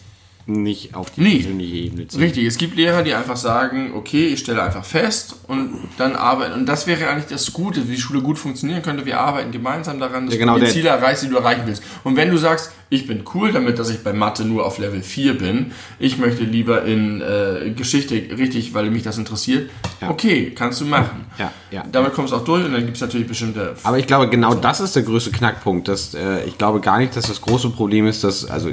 [0.48, 1.34] nicht auf die Nee.
[1.36, 2.20] persönliche Ebene ziehen.
[2.20, 6.54] Richtig, es gibt Lehrer, die einfach sagen, okay, ich stelle einfach fest und dann arbeiten.
[6.54, 9.04] Und das wäre eigentlich das Gute, wie die Schule gut funktionieren könnte.
[9.04, 11.82] Wir arbeiten gemeinsam daran, dass Ja, genau, du die Ziele erreichst, die du erreichen willst.
[12.04, 15.02] Und wenn du sagst, ich bin cool damit, dass ich bei Mathe nur auf Level
[15.02, 19.70] 4 bin, ich möchte lieber in äh, Geschichte richtig, weil mich das interessiert,
[20.00, 20.08] Ja.
[20.10, 21.26] okay, kannst du machen.
[21.38, 21.84] Ja, ja.
[21.92, 24.54] Damit kommst du auch durch und dann gibt es natürlich bestimmte Aber ich glaube, genau
[24.54, 25.86] das ist der größte Knackpunkt.
[25.88, 28.70] Dass, äh, ich glaube gar nicht, dass das große Problem ist, dass, also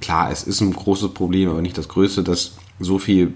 [0.00, 3.34] klar, es ist ein großes Problem, aber nicht das größte, dass so viel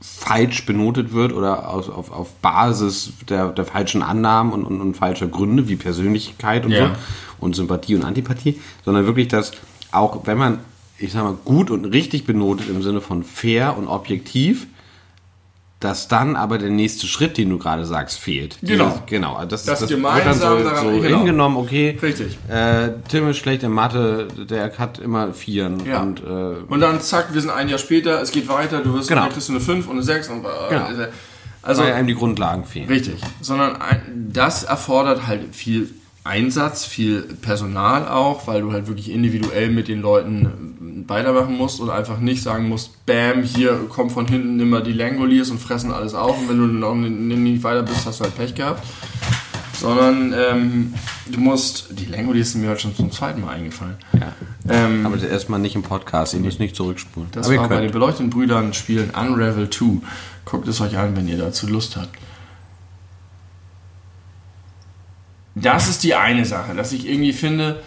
[0.00, 4.96] falsch benotet wird oder aus, auf, auf Basis der, der falschen Annahmen und, und, und
[4.96, 6.88] falscher Gründe wie Persönlichkeit und Ja.
[6.88, 6.92] so
[7.42, 9.52] und Sympathie und Antipathie, sondern wirklich, dass
[9.90, 10.58] auch wenn man,
[10.98, 14.66] ich sag mal, gut und richtig benotet im Sinne von fair und objektiv,
[15.80, 18.56] dass dann aber der nächste Schritt, den du gerade sagst, fehlt.
[18.62, 18.84] Genau.
[18.90, 19.44] Dieses- genau.
[19.46, 20.24] Das, Das das gemeinsam
[20.58, 21.16] wird dann so, daran- so genau.
[21.18, 21.98] hingenommen, okay.
[22.00, 22.38] Richtig.
[22.48, 25.84] Äh, Tim ist schlecht in Mathe, der hat immer Vieren.
[25.84, 26.00] Ja.
[26.02, 26.24] Und, äh,
[26.68, 29.26] Und dann zack, wir sind ein Jahr später, es geht weiter, du wirst Genau.
[29.28, 30.86] kriegst du eine 5 und eine 6 und äh, Genau.
[31.64, 32.88] Also, Weil einem die Grundlagen fehlen.
[32.88, 35.90] Richtig, sondern ein, das erfordert halt viel
[36.24, 41.90] Einsatz, viel Personal auch, weil du halt wirklich individuell mit den Leuten weitermachen musst und
[41.90, 46.14] einfach nicht sagen musst, bam, hier kommt von hinten immer die Langoliers und fressen alles
[46.14, 48.84] auf und wenn du noch nicht weiter bist, hast du halt Pech gehabt.
[49.74, 50.94] Sondern ähm,
[51.26, 53.96] du musst, die Langoliers sind mir halt schon zum zweiten Mal eingefallen.
[54.12, 54.32] Ja.
[54.68, 57.30] Ähm, Aber das erstmal nicht im Podcast, ihr müsst nicht zurückspulen.
[57.32, 60.06] das Aber war bei den beleuchteten Brüdern spielen Unravel 2.
[60.44, 62.10] Guckt es euch an, wenn ihr dazu Lust habt.
[65.54, 67.82] Das ist die eine Sache, dass ich irgendwie finde,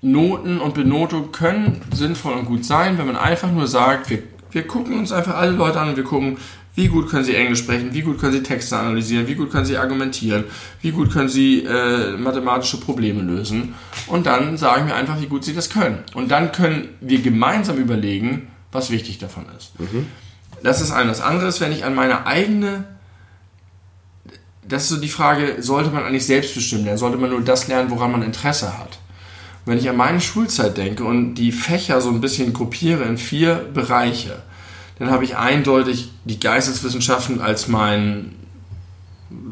[0.00, 4.66] Noten und Benotung können sinnvoll und gut sein, wenn man einfach nur sagt, wir, wir
[4.66, 6.38] gucken uns einfach alle Leute an und wir gucken,
[6.76, 9.64] wie gut können sie Englisch sprechen, wie gut können sie Texte analysieren, wie gut können
[9.64, 10.44] sie argumentieren,
[10.80, 13.74] wie gut können sie äh, mathematische Probleme lösen.
[14.06, 16.04] Und dann sagen wir einfach, wie gut sie das können.
[16.14, 19.72] Und dann können wir gemeinsam überlegen, was wichtig davon ist.
[20.62, 21.08] Das ist ein.
[21.08, 22.84] Das andere ist, wenn ich an meine eigene
[24.68, 26.98] das ist so die Frage, sollte man eigentlich selbstbestimmt lernen?
[26.98, 28.98] Sollte man nur das lernen, woran man Interesse hat?
[29.64, 33.18] Und wenn ich an meine Schulzeit denke und die Fächer so ein bisschen gruppiere in
[33.18, 34.42] vier Bereiche,
[34.98, 38.34] dann habe ich eindeutig die Geisteswissenschaften als mein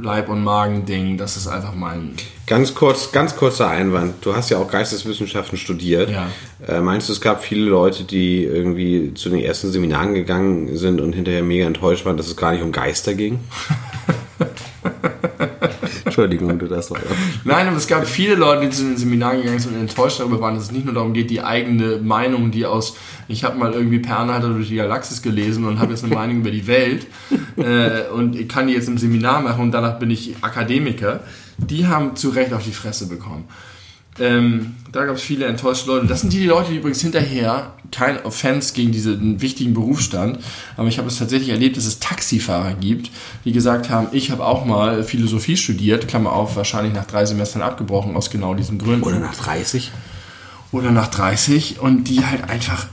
[0.00, 1.18] Leib- und Magen-Ding.
[1.18, 2.12] Das ist einfach mein.
[2.46, 4.14] Ganz kurz, ganz kurzer Einwand.
[4.22, 6.10] Du hast ja auch Geisteswissenschaften studiert.
[6.10, 6.28] Ja.
[6.66, 11.00] Äh, meinst du, es gab viele Leute, die irgendwie zu den ersten Seminaren gegangen sind
[11.00, 13.40] und hinterher mega enttäuscht waren, dass es gar nicht um Geister ging?
[16.05, 16.99] Entschuldigung, du das war.
[17.45, 20.41] Nein, aber es gab viele Leute, die zu den Seminaren gegangen sind und enttäuscht darüber
[20.41, 22.97] waren, dass es nicht nur darum geht, die eigene Meinung, die aus,
[23.28, 26.39] ich habe mal irgendwie Per Anhalter durch die Galaxis gelesen und habe jetzt eine Meinung
[26.39, 27.07] über die Welt
[27.57, 31.20] äh, und ich kann die jetzt im Seminar machen und danach bin ich Akademiker,
[31.59, 33.45] die haben zu Recht auf die Fresse bekommen.
[34.18, 36.06] Ähm, da gab es viele enttäuschte Leute.
[36.06, 40.38] Das sind die Leute, die übrigens hinterher, kein Offense gegen diesen wichtigen Berufsstand,
[40.76, 43.10] aber ich habe es tatsächlich erlebt, dass es Taxifahrer gibt,
[43.44, 47.62] die gesagt haben, ich habe auch mal Philosophie studiert, Klammer auf, wahrscheinlich nach drei Semestern
[47.62, 49.04] abgebrochen, aus genau diesen Gründen.
[49.04, 49.92] Oder nach 30?
[50.72, 52.86] Oder nach 30 und die halt einfach,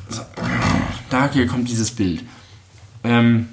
[1.10, 2.24] da hier kommt dieses Bild.
[3.04, 3.48] Ähm,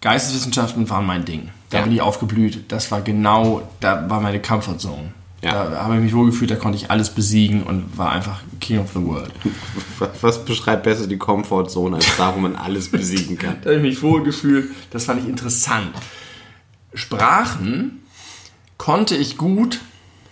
[0.00, 1.50] Geisteswissenschaften waren mein Ding.
[1.70, 1.84] Da Ja.
[1.84, 2.64] bin ich aufgeblüht.
[2.70, 5.12] Das war genau, da war meine Comfortzone.
[5.44, 5.64] Ja.
[5.66, 8.90] Da habe ich mich wohlgefühlt, da konnte ich alles besiegen und war einfach King of
[8.94, 9.32] the World.
[10.20, 13.56] Was beschreibt besser die Comfortzone als da, wo man alles besiegen kann?
[13.62, 15.90] Da habe ich mich wohlgefühlt, das fand ich interessant.
[16.94, 18.02] Sprachen
[18.78, 19.80] konnte ich gut,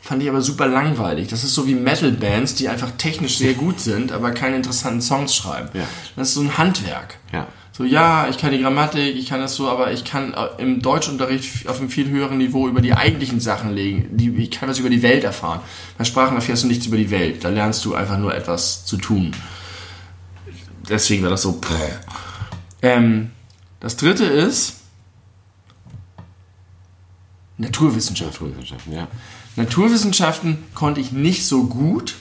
[0.00, 1.28] fand ich aber super langweilig.
[1.28, 5.34] Das ist so wie Metal-Bands, die einfach technisch sehr gut sind, aber keine interessanten Songs
[5.34, 5.68] schreiben.
[5.74, 5.86] Ja.
[6.16, 7.18] Das ist so ein Handwerk.
[7.32, 7.46] Ja.
[7.74, 10.82] So, ja, ich kann die Grammatik, ich kann das so, aber ich kann äh, im
[10.82, 14.08] Deutschunterricht auf einem viel höheren Niveau über die eigentlichen Sachen legen.
[14.10, 15.60] Die, ich kann was über die Welt erfahren.
[15.96, 17.44] Bei Sprachen erfährst du nichts über die Welt.
[17.44, 19.32] Da lernst du einfach nur etwas zu tun.
[20.86, 21.58] Deswegen war das so.
[22.82, 23.30] Ähm,
[23.80, 24.82] das dritte ist
[27.56, 28.48] Naturwissenschaften.
[28.48, 29.08] Naturwissenschaften, ja.
[29.56, 32.16] Naturwissenschaften konnte ich nicht so gut,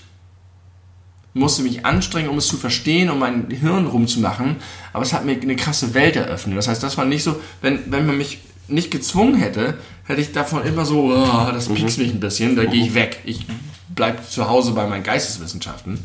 [1.34, 4.58] musste mich anstrengen, um es zu verstehen, um mein Hirn rumzumachen,
[4.94, 6.58] aber es hat mir eine krasse Welt eröffnet.
[6.58, 10.32] Das heißt, das war nicht so, wenn, wenn man mich nicht gezwungen hätte, hätte ich
[10.32, 13.20] davon immer so, oh, das piekst mich ein bisschen, da gehe ich weg.
[13.26, 13.46] Ich
[13.90, 16.04] bleibe zu Hause bei meinen Geisteswissenschaften.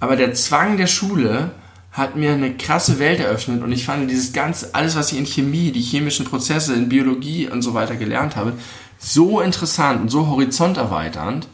[0.00, 1.52] Aber der Zwang der Schule
[1.92, 5.26] hat mir eine krasse Welt eröffnet und ich fand dieses ganze, alles was ich in
[5.26, 8.54] Chemie, die chemischen Prozesse, in Biologie und so weiter gelernt habe,
[8.98, 11.48] so interessant und so horizonterweiternd,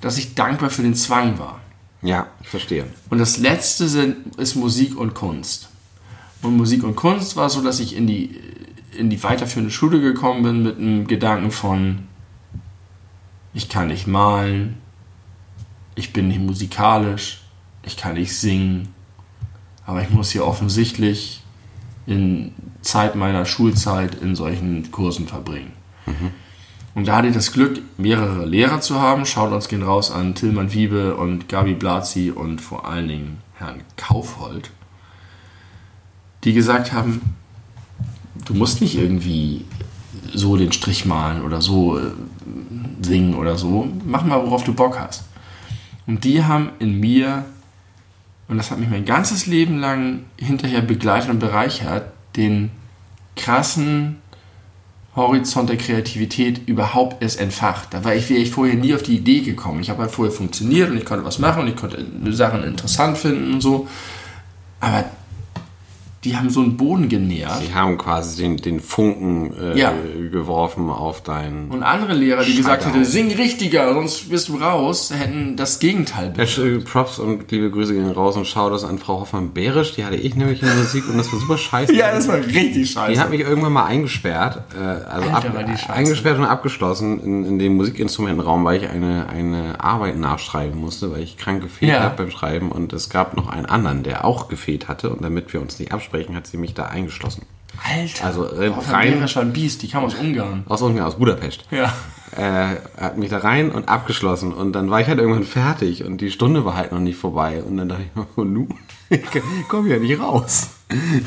[0.00, 1.60] dass ich dankbar für den Zwang war.
[2.02, 2.86] Ja, ich verstehe.
[3.10, 5.68] Und das letzte sind, ist Musik und Kunst.
[6.42, 8.40] Und Musik und Kunst war so, dass ich in die,
[8.96, 12.08] in die weiterführende Schule gekommen bin mit einem Gedanken von,
[13.52, 14.78] ich kann nicht malen,
[15.94, 17.42] ich bin nicht musikalisch,
[17.82, 18.94] ich kann nicht singen,
[19.84, 21.42] aber ich muss hier offensichtlich
[22.06, 25.72] in Zeit meiner Schulzeit in solchen Kursen verbringen.
[26.94, 29.24] Und da hatte ich das Glück, mehrere Lehrer zu haben.
[29.24, 33.82] Schaut uns gehen raus an Tillmann Wiebe und Gabi Blazi und vor allen Dingen Herrn
[33.96, 34.70] Kaufhold,
[36.44, 37.20] die gesagt haben,
[38.44, 39.64] du musst nicht irgendwie
[40.32, 42.12] so den Strich malen oder so äh,
[43.02, 43.88] singen oder so.
[44.04, 45.24] Mach mal, worauf du Bock hast.
[46.06, 47.44] Und die haben in mir,
[48.48, 52.70] und das hat mich mein ganzes Leben lang hinterher begleitet und bereichert, den
[53.36, 54.16] krassen
[55.16, 57.92] Horizont der Kreativität überhaupt erst entfacht.
[57.92, 59.80] Da war ich, wäre ich vorher nie auf die Idee gekommen.
[59.80, 63.18] Ich habe halt vorher funktioniert und ich konnte was machen und ich konnte Sachen interessant
[63.18, 63.88] finden und so.
[64.78, 65.04] Aber
[66.24, 67.62] die haben so einen Boden genährt.
[67.66, 69.94] Die haben quasi den, den Funken äh, Ja.
[70.30, 71.68] geworfen auf dein.
[71.70, 76.32] Und andere Lehrer, die gesagt hätten, sing richtiger, sonst bist du raus, hätten das Gegenteil
[76.36, 79.94] sch- Props und liebe Grüße gehen raus und schau das an Frau Hoffmann-Berisch.
[79.94, 81.94] Die hatte ich nämlich in der Musik und das war super scheiße.
[81.94, 83.12] Ja, das war richtig scheiße.
[83.12, 87.58] Die hat mich irgendwann mal eingesperrt, äh, also Alter, ab, eingesperrt und abgeschlossen in, in
[87.58, 92.00] dem Musikinstrumentenraum, weil ich eine, eine Arbeit nachschreiben musste, weil ich krank gefehlt Ja.
[92.02, 95.52] habe beim Schreiben und es gab noch einen anderen, der auch gefehlt hatte und damit
[95.54, 97.42] wir uns nicht absprechen, hat sie mich da eingeschlossen.
[97.88, 98.24] Alter.
[98.26, 100.64] Also, äh, rein- Berisch war ein Biest, die kam aus Ungarn.
[100.68, 101.64] Aus Ungarn, aus Budapest.
[101.70, 101.92] Ja.
[102.36, 106.20] äh, hat mich da rein und abgeschlossen und dann war ich halt irgendwann fertig und
[106.20, 108.68] die Stunde war halt noch nicht vorbei und dann dachte ich mir, oh, nu,
[109.08, 109.20] ich
[109.68, 110.70] komm ja nicht raus.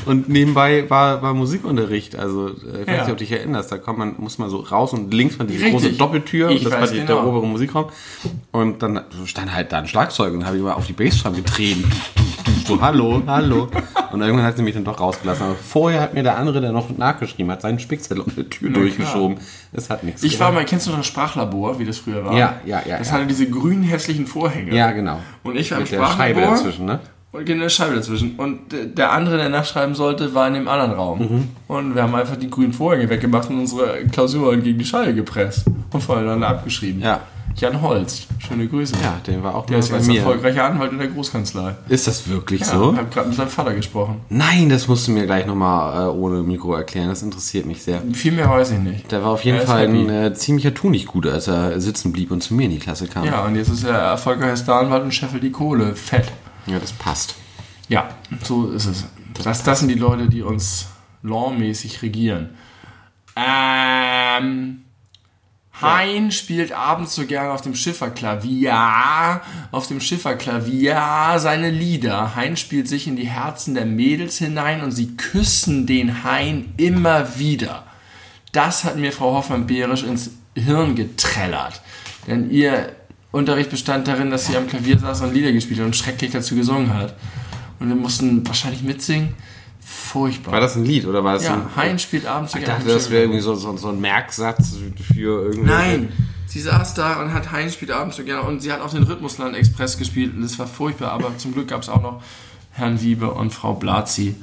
[0.06, 2.92] Und nebenbei war, war Musikunterricht, also äh, ich weiß Ja.
[2.92, 5.44] nicht, ob du dich erinnerst, da kommt man, muss man so raus und links war
[5.46, 5.72] die Richtig.
[5.72, 7.06] große Doppeltür Ich und das war die, genau.
[7.06, 7.86] der obere Musikraum
[8.52, 11.90] und dann stand halt da ein Schlagzeug und habe ich mal auf die Bassdrum getreten.
[12.66, 13.68] So, hallo, hallo.
[14.14, 15.44] Und irgendwann hat sie mich dann doch rausgelassen.
[15.44, 18.70] Aber vorher hat mir der andere, der noch nachgeschrieben hat, seinen Spickzettel um die Tür
[18.70, 19.38] durchgeschoben.
[19.72, 20.62] Das hat nichts Ich war gebracht.
[20.64, 22.32] mal, kennst du noch das Sprachlabor, wie das früher war?
[22.36, 23.14] Ja, ja, ja, Das ja.
[23.14, 24.74] hatte diese grünen hässlichen Vorhänge.
[24.74, 25.18] Ja, genau.
[25.42, 26.56] Und ich war Mit im der Scheibe Sprachlabor.
[26.56, 27.00] dazwischen, ne?
[27.32, 28.36] Und eine Scheibe dazwischen.
[28.36, 28.58] Und
[28.96, 31.18] der andere, der nachschreiben sollte, war in dem anderen Raum.
[31.18, 31.48] Mhm.
[31.66, 35.64] Und wir haben einfach die grünen Vorhänge weggemacht und unsere Klausur gegen die Scheibe gepresst.
[35.92, 37.02] Und voneinander abgeschrieben.
[37.02, 37.20] Ja.
[37.56, 38.94] Jan Holst, schöne Grüße.
[39.00, 41.76] Ja, der war auch Der ist jetzt erfolgreicher Anwalt in der Großkanzlei.
[41.88, 42.92] Ist das wirklich Ja, so?
[42.92, 44.20] Ich habe gerade mit seinem Vater gesprochen.
[44.28, 47.08] Nein, das musst du mir gleich nochmal äh, ohne Mikro erklären.
[47.08, 48.02] Das interessiert mich sehr.
[48.12, 49.12] Viel mehr weiß ich nicht.
[49.12, 52.42] Der war auf jeden Er Fall ein äh, ziemlicher Tunichtgut, als er sitzen blieb und
[52.42, 53.24] zu mir in die Klasse kam.
[53.24, 55.94] Ja, und jetzt ist er erfolgreicher Anwalt und scheffelt die Kohle.
[55.94, 56.32] Fett.
[56.66, 57.36] Ja, das passt.
[57.88, 58.08] Ja,
[58.42, 59.04] so ist es.
[59.42, 60.86] Das, das sind die Leute, die uns
[61.22, 62.50] lawmäßig regieren.
[63.36, 64.83] Ähm.
[65.82, 69.40] Hein spielt abends so gerne auf dem Schifferklavier,
[69.72, 72.36] auf dem Schifferklavier seine Lieder.
[72.36, 77.38] Hein spielt sich in die Herzen der Mädels hinein und sie küssen den Hein immer
[77.38, 77.84] wieder.
[78.52, 81.80] Das hat mir Frau Hoffmann-Behrisch ins Hirn getrellert.
[82.28, 82.92] Denn ihr
[83.32, 86.54] Unterricht bestand darin, dass sie am Klavier saß und Lieder gespielt hat und schrecklich dazu
[86.54, 87.16] gesungen hat.
[87.80, 89.34] Und wir mussten wahrscheinlich mitsingen.
[89.86, 90.52] Furchtbar.
[90.52, 91.76] War das ein Lied oder war das ja, ein...
[91.76, 94.76] Hein spielt abends so Ich dachte, das wäre irgendwie so, so, so ein Merksatz
[95.14, 95.68] für irgendwie...
[95.68, 96.08] Nein,
[96.46, 99.02] sie saß da und hat Hein spielt abends so gerne und sie hat auch den
[99.02, 102.22] Rhythmusland Express gespielt und das war furchtbar, aber zum Glück gab es auch noch
[102.72, 104.34] Herrn Wiebe und Frau Blazi,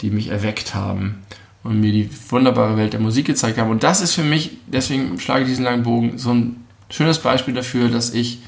[0.00, 1.22] die mich erweckt haben
[1.62, 3.70] und mir die wunderbare Welt der Musik gezeigt haben.
[3.70, 7.54] Und das ist für mich, deswegen schlage ich diesen langen Bogen, so ein schönes Beispiel
[7.54, 8.40] dafür, dass ich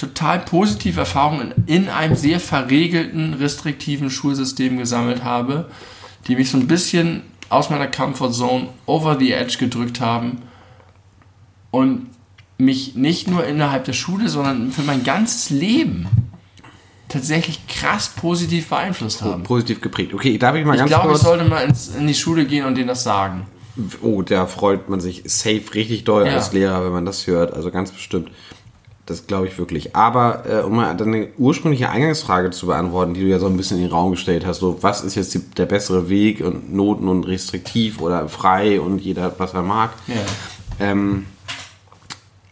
[0.00, 5.70] total positive Erfahrungen in einem sehr verregelten, restriktiven Schulsystem gesammelt habe,
[6.26, 10.42] die mich so ein bisschen aus meiner Comfortzone over the edge gedrückt haben
[11.70, 12.06] und
[12.58, 16.06] mich nicht nur innerhalb der Schule, sondern für mein ganzes Leben
[17.08, 19.42] tatsächlich krass positiv beeinflusst haben.
[19.42, 20.14] Positiv geprägt.
[20.14, 21.22] Okay, darf ich mal Ich ganz glaube, ich kurz...
[21.22, 23.46] sollte mal ins, in die Schule gehen und denen das sagen.
[24.02, 26.34] Oh, da freut man sich safe richtig doll Ja.
[26.34, 27.52] als Lehrer, wenn man das hört.
[27.54, 28.30] Also ganz bestimmt.
[29.06, 29.96] Das glaube ich wirklich.
[29.96, 33.78] Aber äh, um mal deine ursprüngliche Eingangsfrage zu beantworten, die du ja so ein bisschen
[33.78, 37.08] in den Raum gestellt hast, so was ist jetzt die, der bessere Weg und Noten
[37.08, 39.90] und restriktiv oder frei und jeder was er mag.
[40.06, 40.14] Ja.
[40.78, 41.26] Ähm,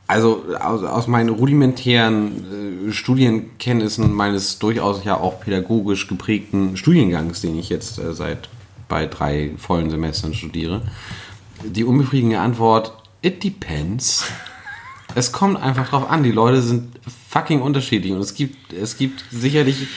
[0.09, 7.59] also aus, aus meinen rudimentären äh, Studienkenntnissen meines durchaus ja auch pädagogisch geprägten Studiengangs, den
[7.59, 8.49] ich jetzt äh, seit
[8.89, 10.81] bei drei vollen Semestern studiere,
[11.63, 14.25] die unbefriedigende Antwort, it depends.
[15.19, 16.23] Es kommt einfach drauf an.
[16.23, 16.93] Die Leute sind
[17.29, 19.89] fucking unterschiedlich und es gibt, es gibt sicherlich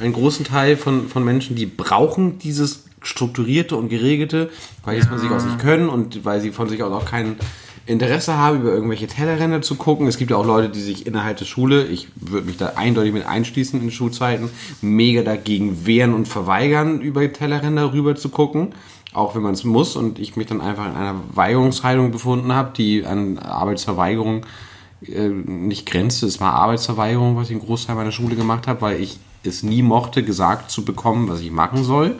[0.00, 4.48] einen großen Teil von, von Menschen, die brauchen dieses strukturierte und geregelte,
[4.82, 7.04] weil sie es von sich aus nicht können und weil sie von sich aus auch
[7.04, 7.36] kein
[7.84, 10.06] Interesse haben, über irgendwelche Tellerränder zu gucken.
[10.06, 13.12] Es gibt ja auch Leute, die sich innerhalb der Schule, ich würde mich da eindeutig
[13.12, 14.48] mit einschließen in Schulzeiten,
[14.80, 18.68] mega dagegen wehren und verweigern, über Tellerränder rüber zu gucken,
[19.12, 22.72] auch wenn man es muss und ich mich dann einfach in einer Weigerungshaltung befunden habe,
[22.74, 24.46] die an Arbeitsverweigerung
[25.06, 26.26] äh, nicht grenzte.
[26.26, 29.82] Es war Arbeitsverweigerung, was ich einen Großteil meiner Schule gemacht habe, weil ich es nie
[29.82, 32.16] mochte, gesagt zu bekommen, was ich machen soll.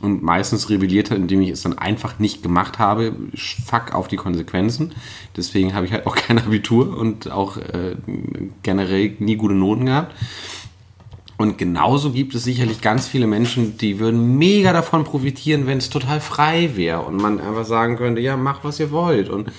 [0.00, 3.14] Und meistens rebellierte, indem ich es dann einfach nicht gemacht habe.
[3.34, 4.94] Fuck auf die Konsequenzen.
[5.36, 7.96] Deswegen habe ich halt auch kein Abitur und auch äh,
[8.62, 10.14] generell nie gute Noten gehabt.
[11.36, 15.88] Und genauso gibt es sicherlich ganz viele Menschen, die würden mega davon profitieren, wenn es
[15.88, 19.30] total frei wäre und man einfach sagen könnte, ja, macht was ihr wollt.
[19.30, 19.50] Und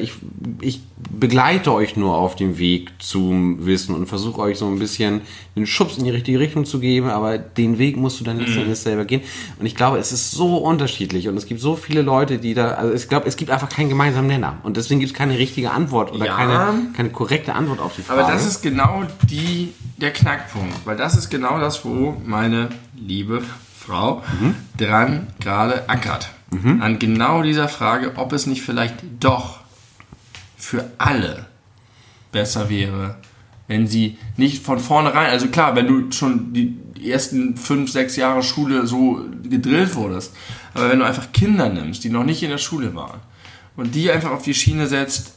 [0.00, 0.12] ich,
[0.60, 0.80] ich
[1.18, 5.22] begleite euch nur auf dem Weg zum Wissen und versuche euch so ein bisschen
[5.56, 8.60] den Schubs in die richtige Richtung zu geben, aber den Weg musst du dann letzten
[8.62, 9.22] Endes selber gehen.
[9.58, 12.68] Und ich glaube, es ist so unterschiedlich und es gibt so viele Leute, die da,
[12.74, 15.70] also ich glaube, es gibt einfach keinen gemeinsamen Nenner und deswegen gibt es keine richtige
[15.72, 16.36] Antwort oder Ja.
[16.36, 18.22] keine, keine korrekte Antwort auf die Frage.
[18.22, 23.42] Aber das ist genau die, der Knackpunkt, weil das ist genau das, wo meine liebe
[23.78, 24.22] Frau,
[24.78, 26.30] dran gerade ackert.
[26.80, 29.63] An genau dieser Frage, ob es nicht vielleicht doch
[30.64, 31.46] für alle
[32.32, 33.16] besser wäre,
[33.68, 36.76] wenn sie nicht von vornherein, also klar, wenn du schon die
[37.10, 40.34] ersten fünf, sechs Jahre Schule so gedrillt wurdest,
[40.74, 43.20] aber wenn du einfach Kinder nimmst, die noch nicht in der Schule waren
[43.76, 45.34] und die einfach auf die Schiene setzt,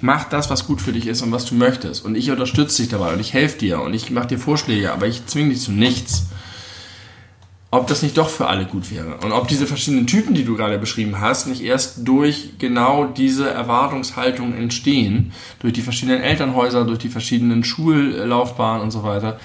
[0.00, 2.90] mach das, was gut für dich ist und was du möchtest und ich unterstütze dich
[2.90, 5.72] dabei und ich helfe dir und ich mache dir Vorschläge, aber ich zwinge dich zu
[5.72, 6.24] nichts.
[7.74, 10.56] Ob das nicht doch für alle gut wäre und ob diese verschiedenen Typen, die du
[10.56, 16.98] gerade beschrieben hast, nicht erst durch genau diese Erwartungshaltung entstehen, durch die verschiedenen Elternhäuser, durch
[16.98, 19.40] die verschiedenen Schullaufbahnen und so weiter.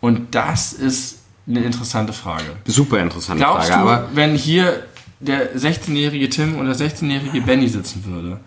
[0.00, 2.44] Und das ist eine interessante Frage.
[2.64, 4.84] Super interessante Glaubst Frage, du, aber wenn hier
[5.18, 8.38] der 16-jährige Tim und der 16-jährige Benny sitzen würde,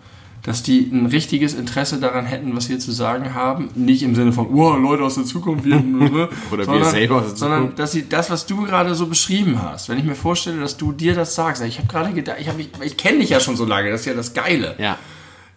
[0.42, 3.68] dass die ein richtiges Interesse daran hätten, was wir zu sagen haben?
[3.76, 5.76] Nicht im Sinne von, oh, Leute aus der Zukunft, wir?
[6.50, 7.78] Oder wir sondern, selber aus der sondern Zukunft.
[7.78, 10.90] dass sie das, was du gerade so beschrieben hast, wenn ich mir vorstelle, dass du
[10.92, 13.56] dir das sagst, ich habe gerade gedacht, ich, hab mich- ich kenne dich ja schon
[13.56, 14.74] so lange, das ist ja das Geile.
[14.78, 14.98] ja.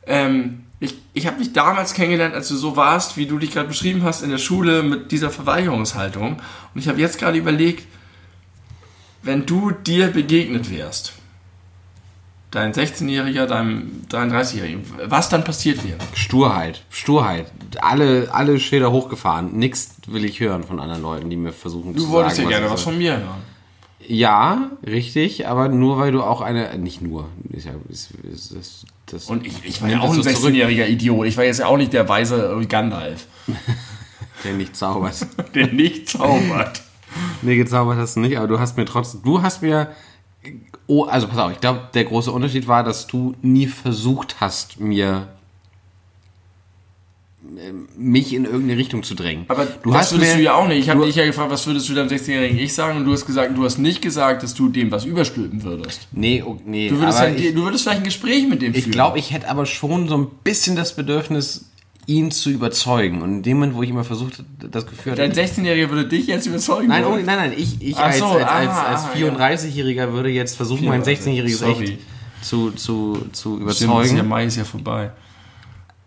[0.07, 3.67] Ähm, ich ich habe dich damals kennengelernt, als du so warst, wie du dich gerade
[3.69, 6.33] beschrieben hast in der Schule mit dieser Verweigerungshaltung.
[6.73, 7.87] Und ich habe jetzt gerade überlegt,
[9.23, 11.13] wenn du dir begegnet wärst,
[12.55, 15.97] dein 16-Jähriger, deinem 33-Jährigen, was dann passiert wäre.
[16.13, 17.51] Sturheit, Sturheit.
[17.81, 19.57] Alle, alle Schilder hochgefahren.
[19.57, 22.49] Nichts will ich hören von anderen Leuten, die mir versuchen zu Du wolltest sagen.
[22.49, 23.55] ja gerne was von mir hören.
[24.07, 28.85] Ja, richtig, aber nur weil du auch eine, nicht nur, ist ja, ist, ist, ist,
[29.07, 30.53] das, Und ich, ich war ja auch ein so zurück.
[30.53, 31.25] 16-jähriger Idiot.
[31.27, 33.27] Ich war jetzt ja auch nicht der weise Gandalf,
[34.43, 35.25] der nicht zaubert.
[35.55, 36.83] der nicht zaubert.
[37.41, 39.89] nee, gezaubert hast du nicht, aber du hast mir trotzdem, du hast mir,
[40.87, 44.79] oh, also pass auf, ich glaube, der große Unterschied war, dass du nie versucht hast,
[44.79, 45.27] mir
[47.59, 49.45] ähm, mich in irgendeine Richtung zu drängen.
[49.49, 50.79] Aber du das hast würdest mir, du ja auch nicht.
[50.79, 52.97] Ich habe dich ja gefragt, was würdest du deinem 16-jährigen Ich sagen?
[52.97, 56.07] Und du hast gesagt, du hast nicht gesagt, dass du dem was überstülpen würdest.
[56.11, 58.91] Nee, nee, Du würdest, ja, ich, du würdest vielleicht ein Gespräch mit dem ich führen.
[58.93, 61.65] glaube, ich hätte aber schon so ein bisschen das Bedürfnis,
[62.07, 63.21] ihn zu überzeugen.
[63.21, 66.27] Und in dem Moment, wo ich immer versucht das Gefühl hatte, Dein 16-Jähriger würde dich
[66.27, 66.87] jetzt überzeugen.
[66.87, 70.55] Nein, oh, nein, nein, ich, ich als, so, als, als, als ah, 34-Jähriger würde jetzt
[70.55, 71.83] versuchen, mein 16-jähriges Sorry.
[71.83, 71.99] echt
[72.41, 74.17] zu, zu, zu Stimmt, das überzeugen.
[74.17, 75.11] Jahr Mai ist ja vorbei.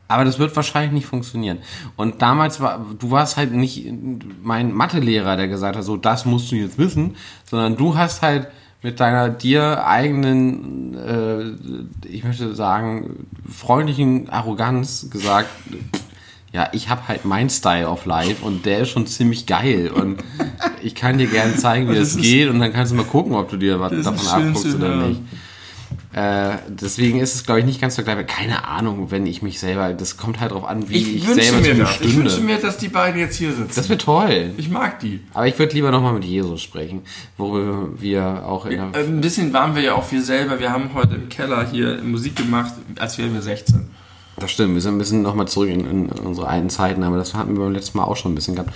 [0.06, 1.58] Aber das wird wahrscheinlich nicht funktionieren.
[1.96, 3.92] Und damals war, du warst halt nicht
[4.42, 8.48] mein Mathelehrer, der gesagt hat, so, das musst du jetzt wissen, sondern du hast halt
[8.82, 15.48] mit deiner dir eigenen, äh, ich möchte sagen, freundlichen Arroganz gesagt,
[16.52, 20.22] ja, ich habe halt mein Style of Life und der ist schon ziemlich geil und
[20.82, 23.34] ich kann dir gerne zeigen, wie das, Das geht und dann kannst du mal gucken,
[23.34, 25.20] ob du dir was davon abguckst oder nicht.
[26.12, 28.26] Äh, deswegen ist es, glaube ich, nicht ganz so gleich.
[28.26, 31.60] Keine Ahnung, wenn ich mich selber, das kommt halt drauf an, wie ich, Ich, selber
[31.60, 31.90] mir das.
[31.92, 32.24] Ich bestünde.
[32.24, 33.72] wünsche mir, dass die beiden jetzt hier sitzen.
[33.74, 34.50] das wäre toll.
[34.56, 35.20] ich mag die.
[35.34, 37.02] Aber ich würde lieber nochmal mit Jesus sprechen,
[37.36, 39.00] worüber wir auch in der...
[39.00, 40.58] Äh, Ein bisschen waren wir ja auch wir selber.
[40.58, 43.88] Wir haben heute im Keller hier Musik gemacht, als wären wir 16.
[44.36, 47.34] Das stimmt, wir sind ein bisschen nochmal zurück in, in unsere alten Zeiten, aber das
[47.34, 48.72] hatten wir beim letzten Mal auch schon ein bisschen gehabt.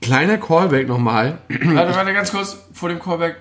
[0.00, 1.38] Kleiner Callback nochmal.
[1.48, 3.36] Warte, warte, ganz kurz vor dem Callback.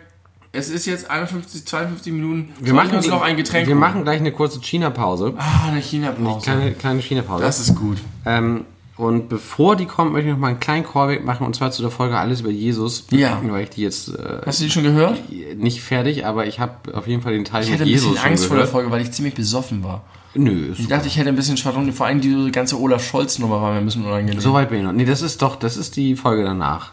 [0.56, 2.50] Es ist jetzt 51, 52 Minuten.
[2.60, 5.34] Wir Soll ich machen, uns noch ein Getränk wir machen gleich eine kurze China-Pause.
[5.38, 6.44] Ah, eine China-Pause.
[6.44, 7.44] Kleine, kleine China-Pause.
[7.44, 7.98] Das ist gut.
[8.26, 8.66] Ähm,
[8.98, 11.82] und bevor die kommt, möchte ich noch mal einen kleinen Callback machen, und zwar zu
[11.82, 13.06] der Folge Alles über Jesus.
[13.12, 13.42] Ja.
[13.44, 15.20] Weil ich die jetzt äh, Hast du die schon gehört?
[15.58, 18.12] nicht fertig, aber ich habe auf jeden Fall den Teil Ich mit hatte ein Jesus
[18.14, 18.68] bisschen Angst vor der.
[18.68, 20.04] Folge, weil ich ziemlich besoffen war.
[20.38, 21.92] Nö, Ich dachte, ich hätte ein bisschen Schwadron.
[21.94, 24.40] Vor allem diese ganze Olaf Scholz-Nummer war mir ein bisschen unangenehm.
[24.40, 24.92] so weit bin ich noch.
[24.94, 26.92] Nee, das ist doch, das ist die Folge danach.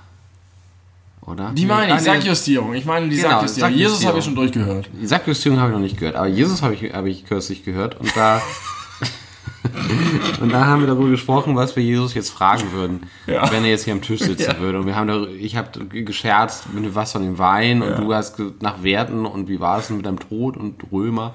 [1.25, 1.53] Oder?
[1.55, 2.75] die meine Ah, ich, Sackjustierung.
[2.75, 3.71] Ich meine die Genau, Sackjustierung.
[3.73, 4.09] Jesus Sackjustierung.
[4.11, 4.91] habe ich schon durchgehört.
[5.01, 7.99] Die Sackjustierung habe ich noch nicht gehört, aber Jesus habe ich, habe ich kürzlich gehört
[8.01, 8.43] und da
[10.41, 13.51] und da haben wir darüber gesprochen, was wir Jesus jetzt fragen würden, Ja.
[13.53, 14.59] wenn er jetzt hier am Tisch sitzen Ja.
[14.59, 14.81] würde.
[14.81, 18.41] Und wir haben da, ich habe gescherzt mit was von dem Wein und du hast
[18.61, 21.35] nach Werten und wie war es denn mit deinem Tod und Römer.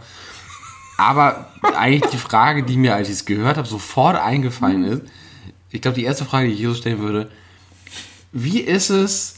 [0.98, 5.04] Aber eigentlich die Frage, die mir, als ich es gehört habe, sofort eingefallen ist,
[5.70, 7.30] ich glaube, die erste Frage, die ich Jesus stellen würde,
[8.32, 9.37] wie ist es,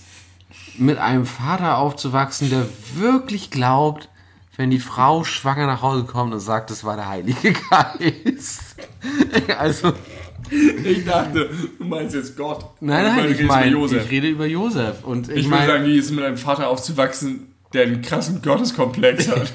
[0.80, 2.66] mit einem Vater aufzuwachsen, der
[2.96, 4.10] wirklich glaubt,
[4.58, 8.76] wenn die Frau schwanger nach Hause kommt und sagt, das war der Heilige Geist.
[9.58, 9.94] Also,
[10.52, 12.66] Ich dachte, du meinst jetzt Gott.
[12.82, 15.04] nein, nein, ich meine, ich rede über Josef.
[15.04, 18.02] Und ich, Ich würde meine, sagen, wie ist es mit einem Vater aufzuwachsen, der einen
[18.02, 19.54] krassen Gotteskomplex hat?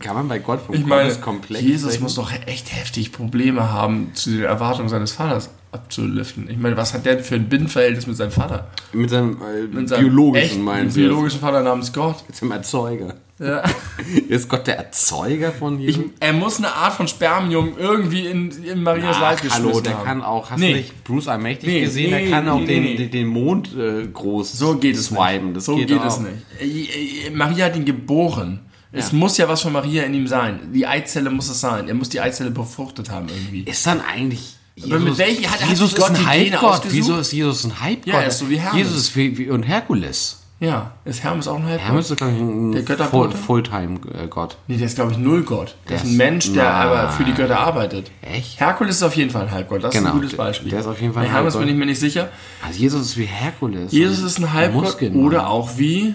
[0.00, 2.02] kann man bei Gott vom Ich meine, Komplex Jesus sprechen?
[2.04, 6.48] muss doch echt heftig Probleme haben, zu den Erwartungen seines Vaters abzuliften.
[6.50, 8.68] Ich meine, was hat der für ein Binnenverhältnis mit seinem Vater?
[8.92, 11.00] mit seinem, äh, Mit seinem biologischen, meinen Sie?
[11.02, 12.24] biologischen Vater namens Gott.
[12.26, 13.14] Mit seinem Erzeuger.
[13.38, 13.62] Ja.
[14.28, 16.04] Ist Gott der Erzeuger von Ich, Jesus?
[16.20, 20.04] er muss eine Art von Spermium irgendwie in, in Marias Leib geschmissen hallo, der haben.
[20.06, 20.70] kann auch, hast Nee.
[20.70, 22.10] du nicht Bruce Allmächtig Nee, gesehen?
[22.12, 25.52] nee, der kann auch den, den, den Mond äh, groß So geht es swipen.
[25.52, 26.32] Das so geht, geht, es nicht.
[26.60, 28.60] Äh, äh, Maria hat ihn geboren.
[28.92, 29.18] Es Ja.
[29.18, 30.70] muss ja was von Maria in ihm sein.
[30.72, 31.88] Die Eizelle muss es sein.
[31.88, 33.70] Er muss die Eizelle befruchtet haben irgendwie.
[33.70, 36.82] Ist dann eigentlich Aber mit welchen- hat- hat Jesus Gott ist ein Halbgott.
[36.90, 38.06] Wieso ist Jesus ein Halbgott?
[38.12, 38.76] Ja, er ist so wie Hermes.
[38.78, 40.40] Jesus ist wie, wie, und Herkules.
[40.58, 41.86] Ja, ist Hermes auch ein Halbgott?
[41.86, 43.30] Hermes ist, glaube ich, ein Der Full?
[43.30, 44.56] Fulltime-Gott.
[44.68, 45.76] Nee, der ist, glaube ich, null Gott.
[45.84, 46.72] Der, Der ist ein ist- Mensch, der Nein.
[46.88, 48.10] aber für die Götter arbeitet.
[48.22, 48.58] Echt?
[48.58, 49.84] Herkules ist auf jeden Fall ein Halbgott.
[49.84, 50.70] Das ist Genau, ein gutes der- Beispiel.
[50.70, 51.60] der ist auf jeden Fall ein Hermes Halbgott.
[51.66, 52.30] bin ich mir nicht sicher.
[52.66, 53.92] Also Jesus ist wie Herkules.
[53.92, 56.14] Jesus ist ein Halbgott oder auch wie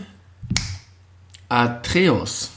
[1.49, 2.51] Atreus.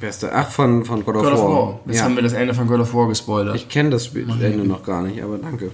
[0.00, 0.36] Wer ist der?
[0.36, 1.48] Ach, von, von God of, God of War.
[1.50, 1.80] War.
[1.86, 2.04] Jetzt Ja.
[2.04, 3.54] haben wir das Ende von God of War gespoilert.
[3.56, 5.70] Ich kenne das Ende noch gar nicht, aber danke.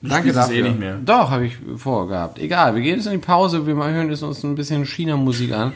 [0.00, 0.56] Danke spielst es dafür.
[0.56, 0.98] eh nicht mehr.
[1.04, 2.38] Doch, habe ich vorgehabt.
[2.40, 5.52] Egal, wir gehen jetzt in die Pause, wir mal hören jetzt uns ein bisschen China-Musik
[5.52, 5.72] an.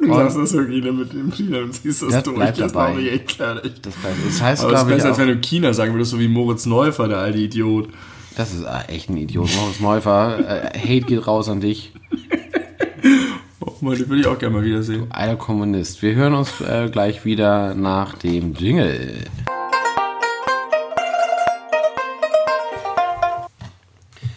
[0.00, 2.36] Du sagst das wirklich ne, mit dem China und ziehst das, Das durch.
[2.36, 2.90] bleibt das dabei.
[2.92, 3.72] mache ich echt fertig.
[3.82, 3.94] Das,
[4.24, 6.28] das heißt, Aber es ist ich, besser, als wenn du China sagen würdest, so wie
[6.28, 7.88] Moritz Neufer, der alte Idiot.
[8.36, 9.50] das ist äh, echt ein Idiot.
[9.60, 10.38] Moritz Neufer,
[10.74, 11.92] äh, Hate geht raus an dich,
[13.82, 15.10] Mann, die würde ich auch gerne mal wiedersehen.
[15.10, 16.02] alter Kommunist.
[16.02, 19.24] Wir hören uns äh, gleich wieder nach dem Jingle.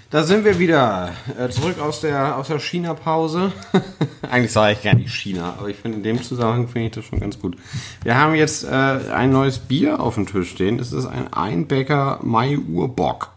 [0.09, 1.13] Da sind wir wieder.
[1.37, 3.51] Äh, zurück aus der, aus der China-Pause.
[4.31, 7.05] Eigentlich sage ich gar nicht China, aber ich finde in dem Zusammenhang finde ich das
[7.05, 7.55] schon ganz gut.
[8.01, 10.79] Wir haben jetzt äh, ein neues Bier auf dem Tisch stehen.
[10.79, 13.29] Das ist ein Einbecker Mai Urbock.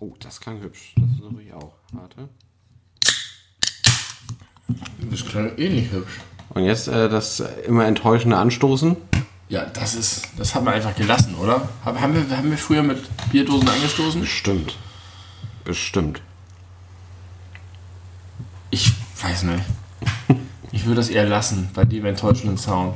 [0.00, 0.94] Oh, das klang hübsch.
[0.96, 1.72] Das ist natürlich auch.
[1.92, 2.28] Warte.
[5.10, 6.12] Das klang eh nicht hübsch.
[6.50, 8.96] Und jetzt äh, das immer enttäuschende Anstoßen.
[9.48, 11.68] Ja, das ist, das haben wir einfach gelassen, oder?
[11.84, 12.98] Haben haben wir, haben wir früher mit
[13.30, 14.20] Bierdosen angestoßen?
[14.20, 14.76] Bestimmt.
[15.64, 16.20] Bestimmt.
[18.70, 18.92] Ich
[19.22, 19.62] weiß nicht.
[20.72, 22.94] Ich würde das eher lassen, bei dem enttäuschenden Sound.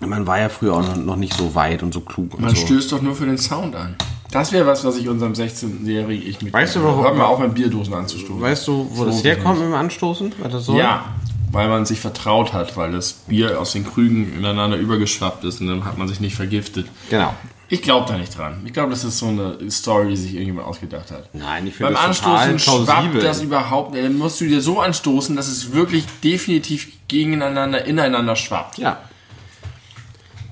[0.00, 2.54] Man war ja früher auch noch- noch nicht so weit und so klug und Man
[2.56, 2.62] so.
[2.66, 3.96] stößt doch nur für den Sound an.
[4.32, 6.52] Das wäre was, was ich unserem 16-jährigen Ich mit.
[6.52, 8.40] Weißt du, warum- Hör mal auf, mit Bierdosen anzustoßen.
[8.40, 9.58] Weißt du, wo So das herkommt das.
[9.58, 10.32] mit dem Anstoßen?
[10.50, 10.66] Das?
[10.68, 11.04] Ja,
[11.52, 15.66] weil man sich vertraut hat, weil das Bier aus den Krügen ineinander übergeschwappt ist und
[15.66, 16.86] dann hat man sich nicht vergiftet.
[17.08, 17.34] Genau.
[17.72, 18.60] Ich glaube da nicht dran.
[18.64, 21.32] Ich glaube, das ist so eine Story, die sich irgendjemand ausgedacht hat.
[21.34, 24.04] Nein, ich finde Beim das Anstoßen schwappt das überhaupt nicht.
[24.04, 28.78] Dann musst du dir so anstoßen, dass es wirklich definitiv gegeneinander, ineinander schwappt.
[28.78, 28.98] ja.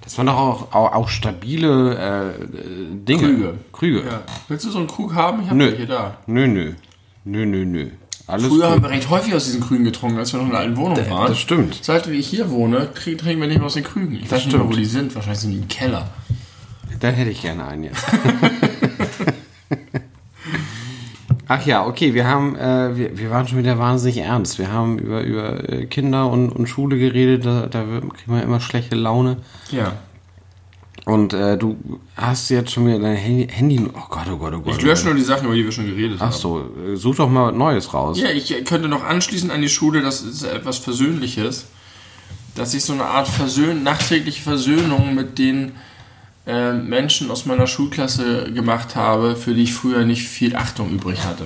[0.09, 2.47] Das waren doch auch, auch, auch stabile äh,
[2.95, 3.21] Dinge.
[3.21, 3.55] Krüge.
[3.73, 3.99] Krüge.
[4.07, 4.23] Ja.
[4.49, 5.43] Willst du so einen Krug haben?
[5.43, 6.17] Ich habe welche da.
[6.27, 6.73] Nö, nö.
[7.25, 7.91] Nö, nö, nö.
[8.27, 8.71] Alles Früher gut.
[8.71, 11.11] haben wir recht häufig aus diesen Krügen getrunken, als wir noch in einer alten Wohnung
[11.11, 11.29] waren.
[11.29, 11.81] das stimmt.
[11.83, 14.15] Seit ich hier wohne, trinken wir nicht mehr aus den Krügen.
[14.15, 14.73] Ich weiß nicht mehr, stimmt.
[14.73, 15.15] wo die sind.
[15.15, 16.09] Wahrscheinlich sind die im Keller.
[17.01, 18.03] Dann hätte ich gerne einen jetzt.
[21.51, 24.59] Ach ja, okay, wir haben, äh, wir, wir waren schon wieder wahnsinnig ernst.
[24.59, 27.85] Wir haben über, über äh, Kinder und, und Schule geredet, da, da
[28.15, 29.39] kriegt man immer schlechte Laune.
[29.71, 29.93] Ja.
[31.07, 31.79] Und äh, du
[32.17, 34.77] hast jetzt schon wieder dein Handy, Handy oh Gott, oh Gott, oh Gott.
[34.77, 36.33] Ich lösche nur die Sachen, über die wir schon geredet Ach haben.
[36.33, 38.21] so, äh, such doch mal was Neues raus.
[38.21, 41.65] Ja, ich könnte noch anschließen an die Schule, das ist etwas Versöhnliches,
[42.57, 45.73] dass ich so eine Art Versöhn nachträgliche Versöhnung mit den
[46.49, 51.23] äh, Menschen aus meiner Schulklasse gemacht habe, für die ich früher nicht viel Achtung übrig
[51.25, 51.45] hatte.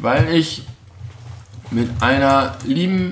[0.00, 0.62] Weil ich
[1.72, 3.10] mit einer lieben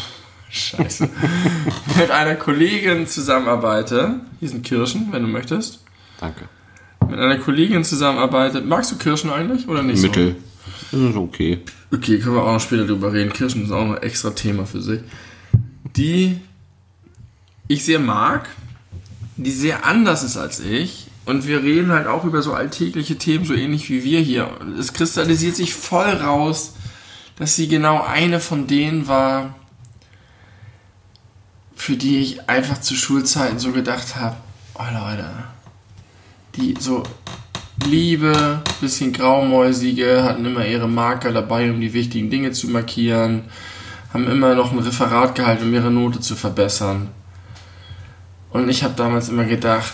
[0.50, 1.08] Scheiße
[1.98, 4.20] mit einer Kollegin zusammenarbeite.
[4.40, 5.80] Hier sind Kirschen, wenn du möchtest.
[6.18, 6.48] Danke.
[7.06, 8.62] Mit einer Kollegin zusammenarbeite.
[8.62, 9.98] Magst du Kirschen eigentlich oder nicht?
[9.98, 10.06] so?
[10.06, 10.36] Mittel.
[10.90, 11.60] Das ist okay.
[11.92, 13.32] Okay, können wir auch noch später drüber reden.
[13.32, 15.00] Kirschen ist auch noch ein extra Thema für sich.
[15.96, 16.40] Die
[17.68, 18.48] ich sehr mag,
[19.42, 21.06] die sehr anders ist als ich.
[21.24, 24.50] Und wir reden halt auch über so alltägliche Themen, so ähnlich wie wir hier.
[24.60, 26.74] Und es kristallisiert sich voll raus,
[27.36, 29.54] dass sie genau eine von denen war,
[31.76, 34.36] für die ich einfach zu Schulzeiten so gedacht habe,
[34.74, 35.28] oh Leute,
[36.56, 37.02] die so
[37.86, 43.44] Liebe, bisschen graumäusige, hatten immer ihre Marker dabei, um die wichtigen Dinge zu markieren,
[44.12, 47.08] haben immer noch ein Referat gehalten, um ihre Note zu verbessern.
[48.52, 49.92] Und ich habe damals immer gedacht,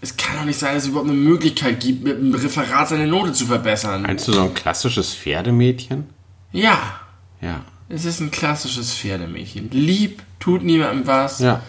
[0.00, 3.06] es kann doch nicht sein, dass es überhaupt eine Möglichkeit gibt, mit einem Referat seine
[3.06, 4.02] Note zu verbessern.
[4.02, 6.04] Meinst du so ein klassisches Pferdemädchen?
[6.52, 7.00] Ja,
[7.40, 7.60] Ja.
[7.88, 9.70] es ist ein klassisches Pferdemädchen.
[9.70, 11.62] Lieb, tut niemandem was, Ja.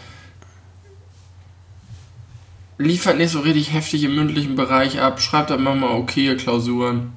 [2.77, 7.11] liefert nicht so richtig heftig im mündlichen Bereich ab, schreibt dann manchmal okay Klausuren.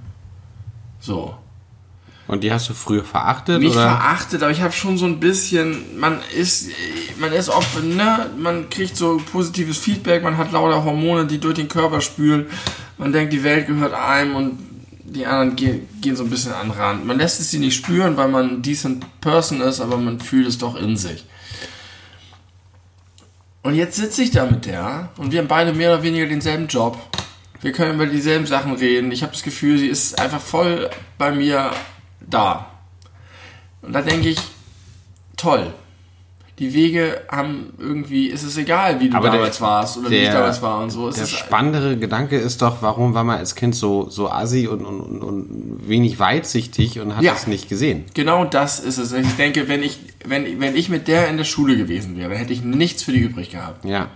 [1.01, 1.37] So.
[2.27, 3.61] Und die hast du früher verachtet?
[3.61, 3.83] Nicht oder?
[3.83, 6.70] verachtet, aber ich habe schon so ein bisschen, man ist,
[7.18, 11.55] man ist oft, ne, man kriegt so positives Feedback, man hat lauter Hormone, die durch
[11.55, 12.47] den Körper spülen,
[12.97, 14.59] man denkt, die Welt gehört einem und
[15.05, 17.07] die anderen gehen, gehen so ein bisschen an den Rand.
[17.07, 20.47] Man lässt es sie nicht spüren, weil man ein decent Person ist, aber man fühlt
[20.47, 21.27] es doch in sich.
[23.62, 26.68] Und jetzt sitze ich da mit der und wir haben beide mehr oder weniger denselben
[26.68, 26.99] Job.
[27.61, 29.11] Wir können über dieselben Sachen reden.
[29.11, 31.70] Ich habe das Gefühl, sie ist einfach voll bei mir
[32.31, 32.66] da.
[33.83, 34.39] Und da denke ich,
[35.37, 35.72] toll.
[36.61, 40.14] Die Wege haben irgendwie, ist es egal, wie du Aber der- damals warst oder wie
[40.18, 41.09] ich der- damals war und so.
[41.09, 44.85] Es Der spannendere Gedanke ist doch, warum war man als Kind so, so assi und,
[44.85, 47.33] und, und, und wenig weitsichtig und hat Ja.
[47.33, 48.05] das nicht gesehen?
[48.14, 49.11] Genau das ist es.
[49.12, 52.53] Ich denke, wenn ich, wenn, wenn ich mit der in der Schule gewesen wäre, hätte
[52.53, 53.85] ich nichts für die übrig gehabt.
[53.85, 54.07] Ja.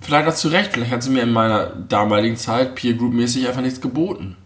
[0.00, 3.46] Vielleicht auch zu Recht, vielleicht hat sie mir in meiner damaligen Zeit Peer Group mäßig
[3.46, 4.36] einfach nichts geboten.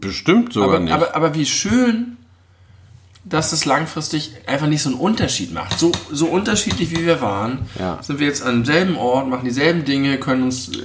[0.00, 0.92] Bestimmt sogar Aber, nicht.
[0.92, 2.16] aber, aber wie schön,
[3.24, 5.78] dass es langfristig einfach nicht so einen Unterschied macht.
[5.78, 8.02] So, so unterschiedlich wie wir waren, Ja.
[8.02, 10.82] sind wir jetzt an demselben Ort, machen dieselben Dinge, können uns äh,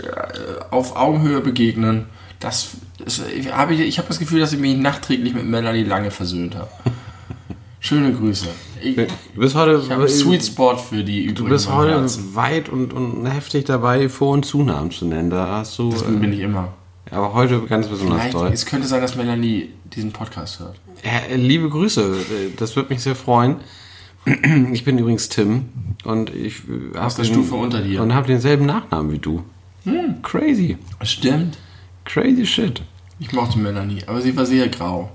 [0.70, 2.06] auf Augenhöhe begegnen.
[2.40, 2.72] Das
[3.04, 6.56] ist, ich habe ich habe das Gefühl, dass ich mich nachträglich mit Melanie Lange versöhnt
[6.56, 6.70] habe.
[7.80, 8.48] Schöne Grüße.
[8.84, 9.06] Ich, du
[9.40, 11.36] bist heute, ich habe einen Sweet Spot für die übrigen.
[11.36, 12.06] du bist heute
[12.36, 15.30] weit und, und heftig dabei, Vor- und Zunahmen zu nennen.
[15.30, 16.74] Da hast du, Bin ich immer.
[17.12, 18.50] Äh, aber heute ganz besonders Vielleicht, toll.
[18.54, 20.76] es könnte sein, dass Melanie diesen Podcast hört.
[21.04, 23.58] Ja, liebe Grüße, äh, das würde mich sehr freuen.
[24.72, 25.66] Ich bin übrigens Tim
[26.04, 28.02] und ich äh, Aus hab der Stufe unter dir.
[28.02, 29.44] und habe denselben Nachnamen wie du.
[30.24, 31.60] Crazy, Stimmt.
[32.06, 32.82] crazy shit.
[33.20, 35.12] Ich mochte Melanie, aber sie war sehr grau.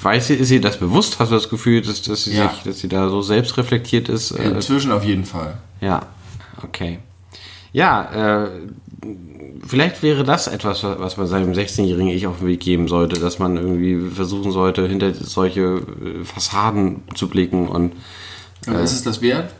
[0.00, 1.18] Weiß sie, ist sie das bewusst?
[1.18, 2.48] Hast du das Gefühl, dass, dass, sie, Ja.
[2.50, 4.30] sich, dass sie da so selbstreflektiert ist?
[4.30, 5.58] Äh, Inzwischen auf jeden Fall.
[5.80, 6.00] ja,
[6.62, 7.00] okay.
[7.72, 8.50] Ja, äh,
[9.66, 13.38] vielleicht wäre das etwas, was man seinem 16-jährigen Ich auf den Weg geben sollte, dass
[13.38, 17.92] man irgendwie versuchen sollte, hinter solche äh, Fassaden zu blicken und
[18.66, 19.52] Und ist es das wert?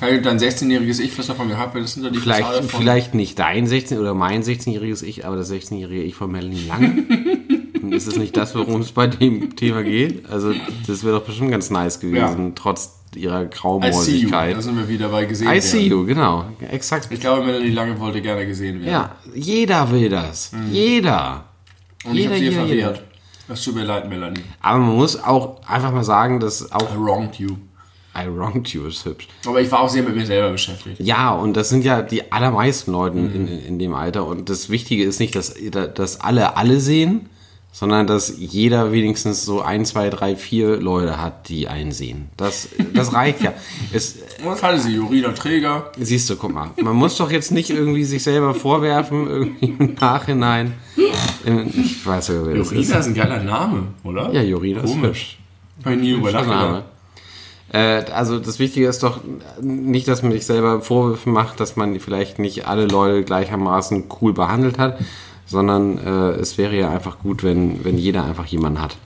[0.00, 1.74] Hat dein 16-jähriges Ich was davon gehabt?
[1.74, 5.02] Weil das sind ja die Vielleicht, Fassade von- vielleicht nicht dein 16 oder mein 16-jähriges
[5.02, 7.06] Ich, aber das 16-jährige Ich von Melanie Lang.
[7.92, 10.28] Ist es nicht das, worum es bei dem Thema geht?
[10.30, 10.52] Also,
[10.86, 13.50] das wäre doch bestimmt ganz nice gewesen, trotz ihrer I see you.
[13.60, 14.56] Graumäusigkeit.
[14.56, 15.62] Da sind wir wieder bei gesehen I werden.
[15.62, 16.44] see you, genau.
[16.70, 17.08] Exakt.
[17.10, 18.92] Ich glaube, Melanie Lange wollte gerne gesehen werden.
[18.92, 20.52] Ja, jeder will das.
[20.70, 21.44] Jeder.
[22.04, 23.02] Und ich jeder, habe sie jeder, verwehrt.
[23.48, 24.40] Das tut mir leid, Melanie.
[24.60, 27.56] Aber man muss auch einfach mal sagen, dass auch I wronged you.
[28.16, 29.28] I wronged you ist hübsch.
[29.46, 30.98] Aber ich war auch sehr mit mir selber beschäftigt.
[31.00, 33.34] Ja, und das sind ja die allermeisten Leute Mhm.
[33.34, 34.26] in, in dem Alter.
[34.26, 35.54] Und das Wichtige ist nicht, dass,
[35.94, 37.28] dass alle alle sehen,
[37.72, 42.28] sondern dass jeder wenigstens so ein, zwei, drei, vier Leute hat, die einen sehen.
[42.36, 43.52] Das, das reicht ja.
[43.92, 44.96] Es, Was hatte sie?
[44.96, 45.90] Jorina Träger.
[45.98, 49.94] siehst du, guck mal, man muss doch jetzt nicht irgendwie sich selber vorwerfen, irgendwie im
[50.00, 50.74] Nachhinein.
[51.46, 52.72] Ähm, Ich weiß ja, wer das ist.
[52.72, 54.32] Jorina ist ein geiler Name, oder?
[54.32, 55.38] Ja, Jorina ist Komisch.
[55.78, 56.84] Ich nie drüber Name.
[57.72, 59.20] Äh, also das Wichtige ist doch
[59.60, 64.32] nicht, dass man sich selber Vorwürfe macht, dass man vielleicht nicht alle Leute gleichermaßen cool
[64.32, 64.98] behandelt hat,
[65.50, 68.96] sondern äh, es wäre ja einfach gut, wenn, wenn jeder einfach jemanden hat.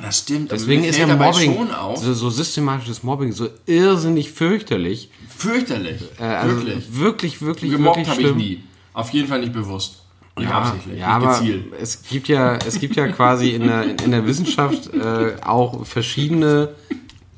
[0.00, 0.50] Das stimmt.
[0.50, 5.10] Deswegen ist ja Mobbing, so, so systematisches Mobbing, so irrsinnig fürchterlich.
[5.36, 6.00] Fürchterlich.
[6.18, 6.96] Äh, also Wirklich.
[6.98, 8.64] wirklich, wirklich, Gemobbt wirklich habe ich nie.
[8.94, 9.96] Auf jeden Fall nicht bewusst.
[10.38, 10.98] Nicht Ja, absichtlich.
[10.98, 11.64] ja aber gezielt.
[11.78, 16.70] es gibt ja, es gibt ja quasi in der, in der Wissenschaft äh, auch verschiedene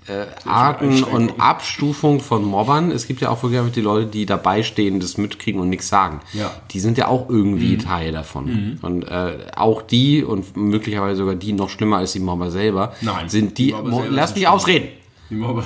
[0.08, 2.90] äh, Arten und Abstufung von Mobbern.
[2.90, 6.20] Es gibt ja auch wirklich die Leute, die dabei stehen, das mitkriegen und nichts sagen.
[6.32, 6.50] Ja.
[6.72, 7.78] Die sind ja auch irgendwie Mhm.
[7.80, 8.78] Teil davon.
[8.82, 13.28] Und äh, auch die und möglicherweise sogar die noch schlimmer als die Mobber selber Nein,
[13.28, 13.66] sind die.
[13.66, 13.74] die
[14.10, 14.52] lass mich schlimm.
[14.54, 14.88] ausreden.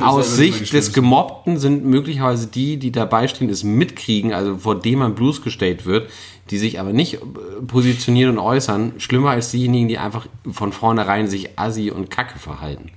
[0.01, 0.93] Aus Sicht des.
[0.93, 6.09] Gemobbten sind möglicherweise die, die dabei stehen, es mitkriegen, also vor dem man bloßgestellt wird,
[6.51, 7.19] die sich aber nicht äh,
[7.67, 12.91] positionieren und äußern, schlimmer als diejenigen, die einfach von vornherein sich assi und kacke verhalten.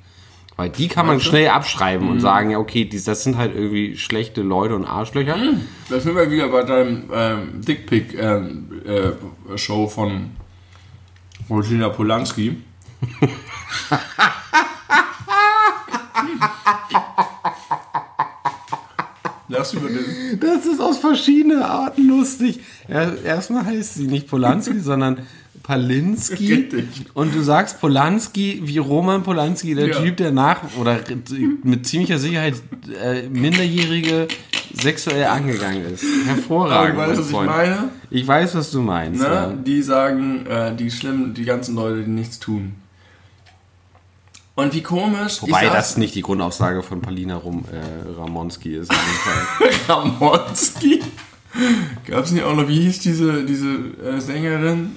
[0.59, 2.11] Weil die kann man schnell abschreiben Mhm.
[2.11, 5.37] und sagen, ja, okay, die, das sind halt irgendwie schlechte Leute und Arschlöcher.
[5.89, 10.31] Da sind wir wieder bei deinem ähm, Dickpick-Show von
[11.49, 12.57] Regina Polanski.
[19.49, 20.39] Den.
[20.39, 22.59] Das ist aus verschiedenen Arten lustig.
[22.87, 25.25] Erstmal heißt sie nicht Polanski, sondern
[25.69, 26.51] Palinski.
[26.51, 26.85] Richtig.
[27.13, 30.01] Und du sagst Polanski wie Roman Polanski, der Ja.
[30.01, 30.99] Typ, der nach oder
[31.61, 32.55] mit ziemlicher Sicherheit
[32.99, 34.27] äh, Minderjährige
[34.73, 36.03] sexuell angegangen ist.
[36.25, 36.97] Hervorragend.
[36.97, 37.89] weißt mein du, was ich meine?
[38.09, 39.21] Ich weiß, was du meinst.
[39.21, 39.27] Ne?
[39.27, 39.53] Ja.
[39.53, 42.73] Die sagen, äh, die schlimmen, die ganzen Leute, die nichts tun.
[44.55, 45.43] Und wie komisch.
[45.43, 48.91] Wobei ich das nicht die Grundaussage von Palina Rum, äh, Ramonski ist.
[49.87, 51.01] Ramonski.
[52.07, 53.67] Gab es nicht auch noch, wie hieß diese, diese
[54.03, 54.95] äh, Sängerin?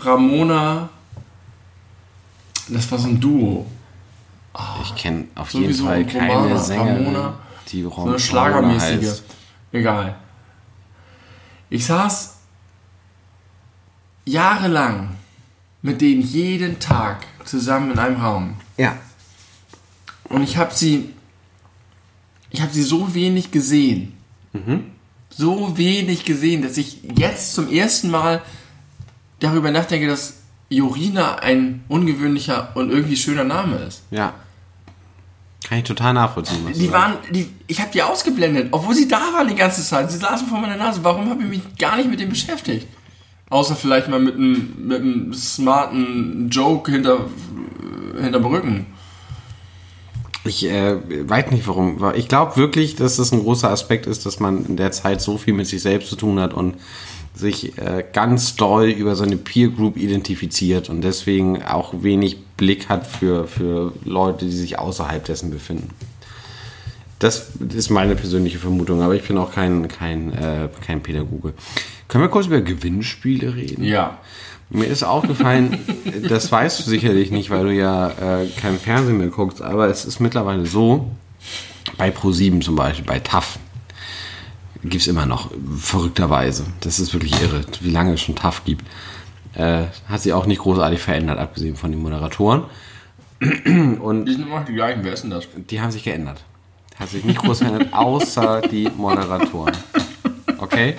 [0.00, 0.88] Ramona.
[2.68, 3.66] Das war so ein Duo.
[4.82, 7.38] Ich kenne auf jeden Fall Romana, keine Sängerin, Ramona.
[7.68, 9.08] die Rom So eine Schlagermäßige.
[9.08, 9.22] heißt.
[9.72, 10.16] Egal.
[11.70, 12.36] Ich saß
[14.24, 15.10] jahrelang
[15.82, 18.54] mit denen jeden Tag zusammen in einem Raum.
[18.76, 18.96] Ja.
[20.24, 21.14] Und ich habe sie,
[22.50, 24.14] ich habe sie so wenig gesehen.
[25.30, 28.42] So wenig gesehen, dass ich jetzt zum ersten Mal
[29.40, 30.34] darüber nachdenke, dass
[30.68, 34.02] Jorina ein ungewöhnlicher und irgendwie schöner Name ist.
[34.10, 34.34] Ja.
[35.64, 36.60] Kann ich total nachvollziehen.
[36.64, 40.10] was Die waren, die, ich habe die ausgeblendet, obwohl sie da waren die ganze Zeit.
[40.10, 41.00] Sie saßen vor meiner Nase.
[41.02, 42.86] Warum habe ich mich gar nicht mit dem beschäftigt?
[43.50, 47.26] Außer vielleicht mal mit einem, mit einem smarten Joke hinter,
[48.20, 48.86] hinterm Rücken.
[50.44, 50.96] Ich äh,
[51.28, 52.02] weiß nicht warum.
[52.14, 55.36] Ich glaube wirklich, dass das ein großer Aspekt ist, dass man in der Zeit so
[55.38, 56.76] viel mit sich selbst zu tun hat und
[57.38, 63.06] sich äh, ganz doll über seine Peer Group identifiziert und deswegen auch wenig Blick hat
[63.06, 65.90] für, für Leute, die sich außerhalb dessen befinden.
[67.18, 71.54] Das ist meine persönliche Vermutung, aber ich bin auch kein, kein, äh, kein Pädagoge.
[72.06, 73.84] Können wir kurz über Gewinnspiele reden?
[73.84, 74.18] Ja.
[74.70, 75.78] Mir ist aufgefallen,
[76.28, 80.04] das weißt du sicherlich nicht, weil du ja äh, kein Fernsehen mehr guckst, aber es
[80.04, 81.10] ist mittlerweile so,
[81.96, 83.58] bei Pro7 zum Beispiel, bei TAF,
[84.82, 86.64] gibt es immer noch, verrückterweise.
[86.80, 88.84] Das ist wirklich irre, wie lange es schon TAF gibt.
[89.54, 92.64] Äh, hat sich auch nicht großartig verändert, abgesehen von den Moderatoren.
[94.00, 95.04] Und Die sind immer noch die gleichen.
[95.04, 95.48] Wer ist denn das?
[95.56, 96.44] die haben sich geändert.
[96.98, 99.76] Hat sich nicht groß verändert, außer die Moderatoren.
[100.58, 100.96] Okay?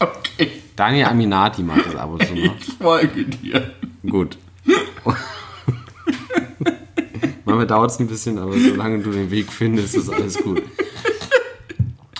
[0.00, 0.50] Okay.
[0.74, 2.54] Daniel Aminati macht das ab und zu noch.
[2.58, 3.70] Ich folge dir.
[4.08, 4.36] Gut.
[7.44, 10.62] Manchmal dauert es ein bisschen, aber solange du den Weg findest, ist alles gut.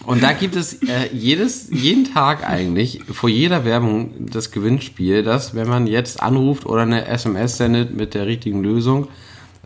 [0.06, 5.54] Und da gibt es äh, jedes, jeden Tag eigentlich vor jeder Werbung das Gewinnspiel, dass
[5.56, 9.08] wenn man jetzt anruft oder eine SMS sendet mit der richtigen Lösung,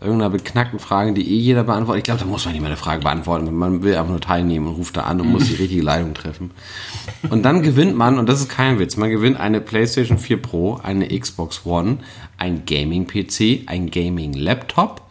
[0.01, 1.99] irgendeiner beknackten Frage, die eh jeder beantwortet.
[1.99, 3.53] Ich glaube, da muss man nicht mehr eine Frage beantworten.
[3.55, 6.49] Man will einfach nur teilnehmen und ruft da an und muss die richtige Leitung treffen.
[7.29, 10.79] Und dann gewinnt man, und das ist kein Witz, man gewinnt eine PlayStation 4 Pro,
[10.81, 11.99] eine Xbox One,
[12.37, 15.03] ein Gaming-PC, ein Gaming-Laptop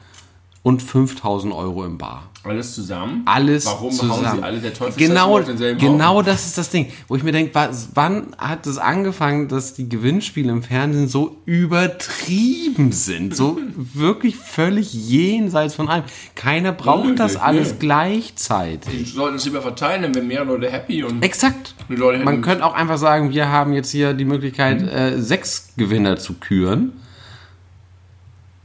[0.65, 2.30] und 5000 Euro im Bar.
[2.43, 3.23] Alles zusammen?
[3.27, 4.27] Alles Warum zusammen.
[4.27, 6.27] hauen sie alle der Teufel genau, auf denselben genau Haufen?
[6.27, 7.53] das ist das Ding, wo ich mir denke,
[7.95, 14.95] wann hat es angefangen, dass die Gewinnspiele im Fernsehen so übertrieben sind, so wirklich völlig
[14.95, 16.05] jenseits von allem.
[16.35, 17.77] Keiner braucht das Unnötig, alles nee.
[17.81, 18.91] gleichzeitig.
[18.91, 21.75] Die sollten es lieber verteilen, dann wären mehr Leute happy und Exakt.
[21.89, 26.35] Man könnte auch einfach sagen, wir haben jetzt hier die Möglichkeit, äh, sechs Gewinner zu
[26.35, 26.93] küren.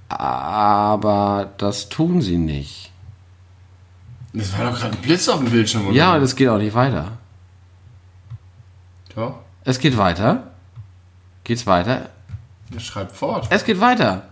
[0.07, 2.91] Aber das tun sie nicht.
[4.37, 5.95] Das war doch gerade ein Blitz auf dem Bildschirm, oder?
[5.95, 7.13] Ja, das geht auch nicht weiter.
[9.15, 9.35] Ja.
[9.63, 10.51] Es geht weiter.
[11.43, 12.09] Geht's weiter?
[12.73, 13.47] Der schreibt fort.
[13.49, 14.23] Es geht weiter.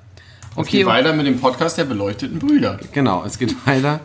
[0.52, 2.78] Es Okay, geht weiter mit dem Podcast der beleuchteten Brüder.
[2.92, 4.02] genau, es geht weiter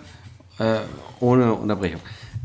[0.58, 0.76] äh,
[1.20, 2.00] ohne Unterbrechung.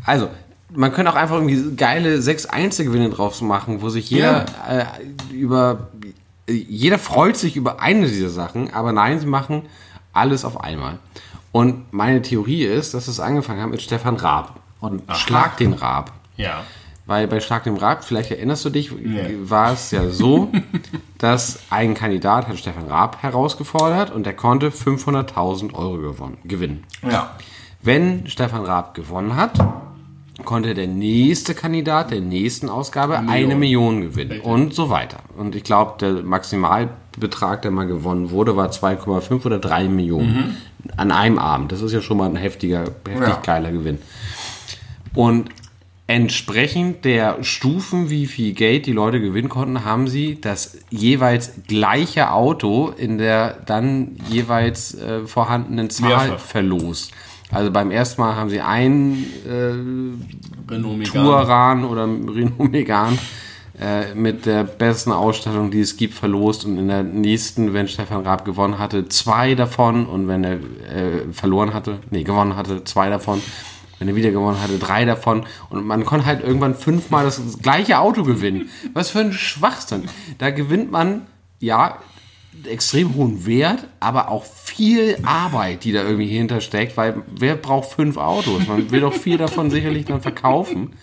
[0.06, 0.30] Also,
[0.74, 4.86] man könnte auch einfach irgendwie geile sechs Einzelgewinne draus machen, wo sich jeder äh,
[5.34, 5.90] über
[6.50, 9.62] jeder freut sich über eine dieser Sachen, aber nein, sie machen
[10.12, 11.00] alles auf einmal.
[11.54, 16.12] Und meine Theorie ist, dass es angefangen hat mit Stefan Raab und Schlag den Raab.
[16.36, 16.64] Ja.
[17.06, 19.36] Weil bei Schlag dem Raab, vielleicht erinnerst du dich, Nee.
[19.44, 20.52] war es ja so,
[21.20, 26.86] dass ein Kandidat hat Stefan Raab herausgefordert und der konnte 500.000 Euro gewonnen, gewinnen.
[27.08, 27.36] Ja.
[27.84, 29.60] Wenn Stefan Raab gewonnen hat,
[30.46, 35.20] konnte der nächste Kandidat der nächsten Ausgabe eine Million gewinnen und so weiter.
[35.38, 40.58] Und ich glaube, der Maximalbetrag, der mal gewonnen wurde, war 2,5 oder 3 Millionen
[40.98, 41.72] an einem Abend.
[41.72, 43.42] Das ist ja schon mal ein heftiger, heftig Ja.
[43.46, 44.00] geiler Gewinn.
[45.14, 45.50] Und
[46.08, 52.32] entsprechend der Stufen, wie viel Geld die Leute gewinnen konnten, haben sie das jeweils gleiche
[52.32, 56.40] Auto in der dann jeweils äh, vorhandenen Zahl Mehrfach.
[56.40, 57.12] verlost.
[57.54, 59.26] Also beim ersten Mal haben sie einen
[60.70, 61.26] Renault Megane.
[61.26, 63.18] Touran oder Renault Megane
[63.80, 68.24] äh, mit der besten Ausstattung, die es gibt, verlost und in der nächsten, wenn Stefan
[68.24, 73.10] Raab gewonnen hatte, zwei davon und wenn er äh, verloren hatte, nee, gewonnen hatte, zwei
[73.10, 73.42] davon.
[74.00, 75.46] Wenn er wieder gewonnen hatte, drei davon.
[75.70, 78.70] Und man konnte halt irgendwann fünfmal das gleiche Auto gewinnen.
[78.94, 80.10] Was für ein Schwachsinn.
[80.40, 81.22] Da gewinnt man,
[81.60, 82.00] ja,
[82.66, 88.18] extrem hohen Wert, aber auch viel Arbeit, die da irgendwie hintersteckt, weil wer braucht fünf
[88.18, 88.68] Autos?
[88.68, 90.94] Man will doch vier davon sicherlich dann verkaufen.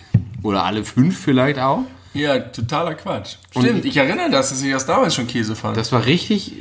[0.42, 1.84] Oder alle fünf vielleicht auch.
[2.14, 3.36] Ja, totaler Quatsch.
[3.50, 5.76] Stimmt, ich erinnere das, dass ich das damals schon Käse fand.
[5.76, 6.54] Das war richtig,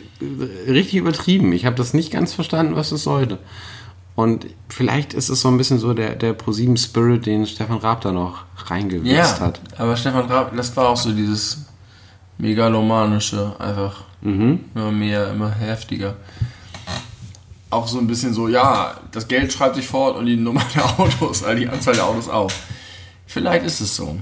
[0.67, 1.53] richtig übertrieben.
[1.53, 3.39] Ich habe das nicht ganz verstanden, was es sollte.
[4.15, 8.01] Und vielleicht ist es so ein bisschen so der, der ProSieben Spirit, den Stefan Raab
[8.01, 9.61] da noch reingewitzt ja, hat.
[9.77, 11.68] aber Stefan Raab, das war auch so dieses
[12.39, 16.15] megalomanische, einfach immer mehr, immer heftiger.
[17.69, 20.99] Auch so ein bisschen so, ja, das Geld schreibt sich fort und die Nummer der
[20.99, 22.51] Autos, äh, die Anzahl der Autos auch.
[23.27, 24.17] Vielleicht ist es so.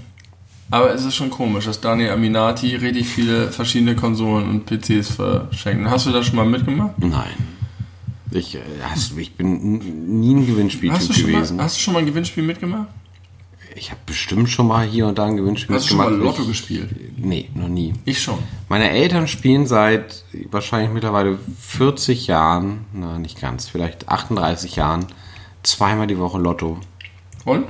[0.69, 5.89] Aber es ist schon komisch, dass Daniel Aminati richtig viele verschiedene Konsolen und PCs verschenkt.
[5.89, 6.99] Hast du das schon mal mitgemacht?
[6.99, 7.31] Nein.
[8.31, 8.60] Ich, äh,
[9.18, 11.56] ich bin nie ein Gewinnspieltyp Hast gewesen.
[11.56, 12.89] mal, hast du schon mal ein Gewinnspiel mitgemacht?
[13.78, 16.12] Ich habe bestimmt schon mal hier und da ein Gewinnspiel Hast du schon mal.
[16.12, 16.90] Lotto ich, gespielt?
[17.16, 17.94] Nee, noch nie.
[18.06, 18.40] Ich schon.
[18.70, 25.06] Meine Eltern spielen seit wahrscheinlich mittlerweile 40 Jahren, na nicht ganz, vielleicht 38 Jahren,
[25.62, 26.80] zweimal die Woche Lotto.
[27.45, 27.66] Und?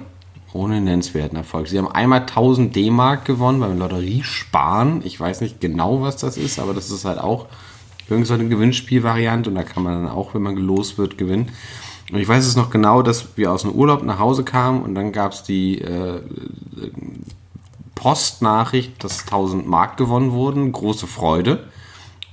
[0.53, 1.67] Ohne nennenswerten Erfolg.
[1.67, 5.01] Sie haben einmal 1000 D-Mark gewonnen beim Lotteriesparen.
[5.05, 7.47] Ich weiß nicht genau, was das ist, aber das ist halt auch
[8.09, 11.51] irgendeine so Gewinnspielvariante und da kann man dann auch, wenn man gelost wird, gewinnen.
[12.11, 14.95] Und ich weiß es noch genau, dass wir aus dem Urlaub nach Hause kamen und
[14.95, 16.21] dann gab es die äh,
[17.95, 20.71] Postnachricht, dass 1000 Mark gewonnen wurden.
[20.71, 21.65] Große Freude.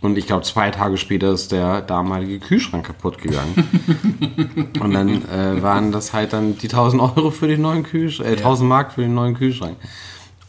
[0.00, 4.70] Und ich glaube, zwei Tage später ist der damalige Kühlschrank kaputt gegangen.
[4.80, 8.36] und dann äh, waren das halt dann die 1000 Euro für den neuen Kühlschrank, äh,
[8.36, 9.78] 1000 Mark für den neuen Kühlschrank.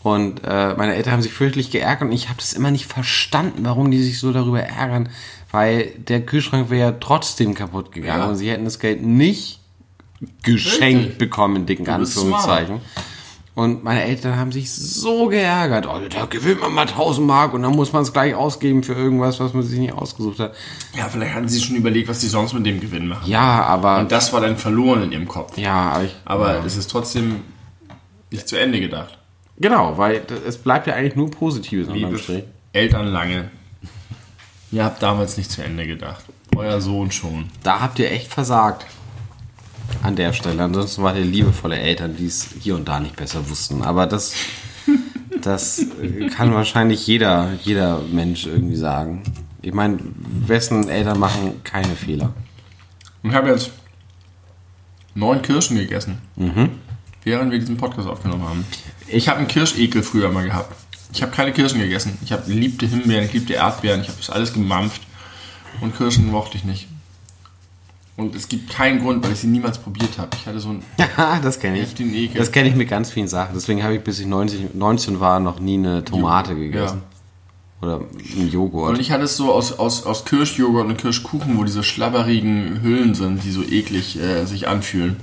[0.03, 3.63] Und äh, meine Eltern haben sich fürchterlich geärgert und ich habe das immer nicht verstanden,
[3.63, 5.09] warum die sich so darüber ärgern,
[5.55, 8.27] weil der Kühlschrank wäre ja trotzdem kaputt gegangen Ja.
[8.27, 9.59] und sie hätten das Geld nicht
[10.43, 11.17] geschenkt Richtig.
[11.17, 12.81] bekommen, in dicken Anführungszeichen.
[13.53, 15.87] Und meine Eltern haben sich so geärgert.
[15.87, 18.93] Oh, da gewinnt man mal 1000 Mark und dann muss man es gleich ausgeben für
[18.93, 20.53] irgendwas, was man sich nicht ausgesucht hat.
[20.97, 23.29] Ja, vielleicht hatten sie schon überlegt, was sie sonst mit dem Gewinn machen.
[23.29, 23.99] Ja, aber.
[23.99, 25.57] Und das war dann verloren in ihrem Kopf.
[25.57, 26.15] ja, aber ich.
[26.25, 27.41] Aber es ist trotzdem
[28.29, 29.17] nicht zu Ende gedacht.
[29.57, 31.87] Genau, weil es bleibt ja eigentlich nur Positives
[32.21, 32.43] Strich.
[32.73, 33.51] Eltern lange.
[34.75, 36.25] Ihr habt damals nicht zu Ende gedacht.
[36.53, 37.45] Euer Sohn schon.
[37.63, 38.85] Da habt ihr echt versagt.
[40.03, 40.61] An der Stelle.
[40.61, 43.83] Ansonsten wart ihr liebevolle Eltern, die es hier und da nicht besser wussten.
[43.83, 44.33] Aber das,
[45.41, 45.85] das
[46.35, 49.23] kann wahrscheinlich jeder, jeder Mensch irgendwie sagen.
[49.61, 49.97] Ich meine,
[50.45, 52.33] wessen Eltern machen keine Fehler?
[53.23, 53.71] Und ich habe jetzt
[55.13, 56.17] neun Kirschen gegessen.
[57.23, 58.65] Während wir diesen Podcast aufgenommen haben.
[59.07, 60.75] Ich habe einen Kirschekel früher mal gehabt.
[61.13, 62.17] Ich habe keine Kirschen gegessen.
[62.23, 65.01] Ich habe liebte Himbeeren, ich liebte Erdbeeren, ich habe das alles gemampft.
[65.81, 66.87] Und Kirschen mochte ich nicht.
[68.17, 70.29] Und es gibt keinen Grund, weil ich sie niemals probiert habe.
[70.39, 71.83] Ich hatte so ein Ja, das kenne ich.
[71.83, 72.37] Heftigen Ekel.
[72.39, 73.53] Das kenne ich mit ganz vielen Sachen.
[73.55, 77.01] Deswegen habe ich, bis ich 90, 19 war, noch nie eine Tomate gegessen.
[77.81, 77.99] Oder
[78.37, 78.91] einen Joghurt.
[78.91, 83.15] Und ich hatte es so aus, aus, aus Kirschjoghurt und Kirschkuchen, wo diese schlabberigen Hüllen
[83.15, 85.17] sind, die so eklig äh, sich anfühlen.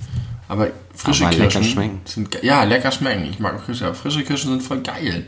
[0.48, 2.00] Aber frische Aber lecker Kirschen schmecken.
[2.04, 3.24] sind ge- ja lecker schmecken.
[3.30, 5.26] Ich mag auch Kirsche, aber frische Kirschen sind voll geil.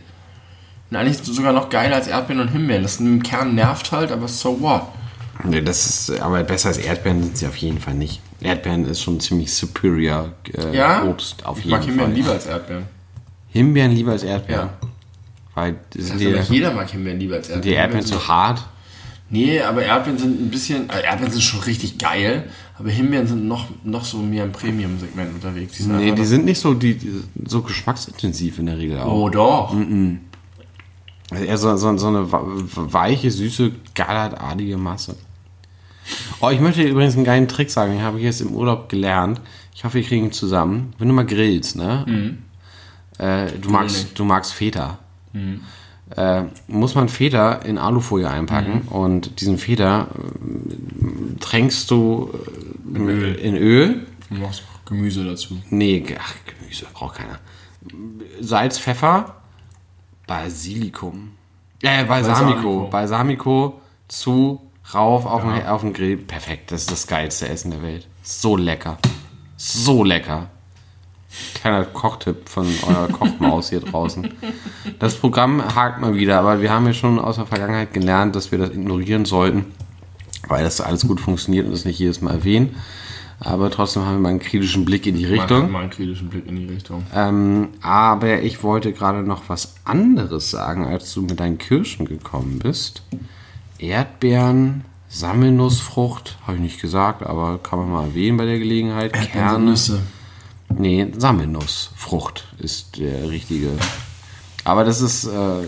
[0.91, 2.83] Und eigentlich sogar noch geiler als Erdbeeren und Himbeeren.
[2.83, 4.83] Das im Kern nervt halt, aber so what?
[5.45, 8.21] Nee, das ist, aber besser als Erdbeeren sind sie auf jeden Fall nicht.
[8.41, 11.03] Erdbeeren ist schon ziemlich superior äh, Ja?
[11.05, 12.17] Obst auf ich jeden mag Himbeeren Fall.
[12.21, 12.85] lieber als Erdbeeren.
[13.49, 14.69] Himbeeren lieber als Erdbeeren.
[14.69, 14.89] Ja.
[15.55, 17.63] Weil sind Also die, jeder mag Himbeeren lieber als Erdbeeren.
[17.71, 18.63] die Erdbeeren sind- zu hart.
[19.31, 22.45] Nee, aber Erdbeeren sind ein bisschen, äh, Erdbeeren sind schon richtig geil,
[22.79, 25.77] aber Himbeeren sind noch, noch so mehr im Premium-Segment unterwegs.
[25.79, 29.13] Die Nee, die sind nicht so, die, die, so geschmacksintensiv in der Regel auch.
[29.13, 29.71] Oh doch.
[29.73, 29.85] Also
[31.37, 35.17] eher so, so, so eine weiche, süße, gallertartige Masse.
[36.41, 38.89] Oh, ich möchte dir übrigens einen geilen Trick sagen, den habe ich jetzt im Urlaub
[38.89, 39.41] gelernt.
[39.75, 40.93] Ich hoffe, wir kriegen ihn zusammen.
[40.99, 42.37] Wenn du mal grillst, ne?
[43.19, 44.99] Äh, du, magst, du magst Feta.
[46.17, 52.31] Äh, muss man Feta in Alufolie einpacken und diesen Feta äh, tränkst du
[52.95, 53.35] äh, Öl.
[53.37, 54.07] in Öl.
[54.31, 55.57] Du machst Gemüse dazu.
[55.71, 57.39] Nee, ach, Gemüse braucht keiner.
[58.41, 59.37] Salz, Pfeffer,
[60.27, 61.33] Basilikum.
[61.83, 62.89] Äh, Balsamico.
[62.89, 62.89] Balsamico.
[62.91, 64.61] Balsamico zu,
[64.95, 66.17] rauf auf, den, auf den Grill.
[66.17, 68.07] Perfekt, das ist das geilste Essen der Welt.
[68.23, 68.99] So lecker.
[69.57, 70.49] So lecker.
[71.55, 74.33] Kleiner Kochtipp von eurer Kochmaus hier draußen.
[74.99, 78.53] Das Programm hakt mal wieder, aber wir haben ja schon aus der Vergangenheit gelernt, dass
[78.53, 79.67] wir das ignorieren sollten,
[80.47, 82.77] weil das alles gut funktioniert und das nicht jedes Mal erwähnen.
[83.45, 85.63] Aber trotzdem haben wir mal einen kritischen Blick in die Man Richtung.
[85.65, 87.05] hat mal einen kritischen Blick in die Richtung.
[87.15, 92.59] Ähm, aber ich wollte gerade noch was anderes sagen, als du mit deinen Kirschen gekommen
[92.59, 93.03] bist.
[93.79, 99.13] Erdbeeren, Sammelnussfrucht, habe ich nicht gesagt, aber kann man mal erwähnen bei der Gelegenheit.
[99.13, 99.65] Kerne.
[99.71, 100.01] Nüsse.
[100.77, 103.73] Nee, Sammelnussfrucht ist der richtige.
[104.65, 105.63] Aber das ist äh,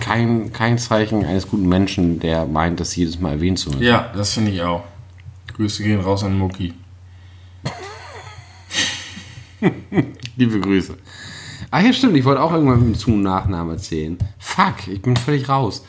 [0.00, 3.82] kein, kein Zeichen eines guten Menschen, der meint, das jedes Mal erwähnt zu müssen.
[3.82, 4.82] Ja, das finde ich auch.
[5.56, 6.74] Grüße gehen raus an Mucki.
[10.36, 10.94] Liebe Grüße.
[11.70, 14.18] Ah ja, stimmt, ich wollte auch irgendwann mit dem Zu- und Nachnamen erzählen.
[14.38, 15.84] Fuck, ich bin völlig raus.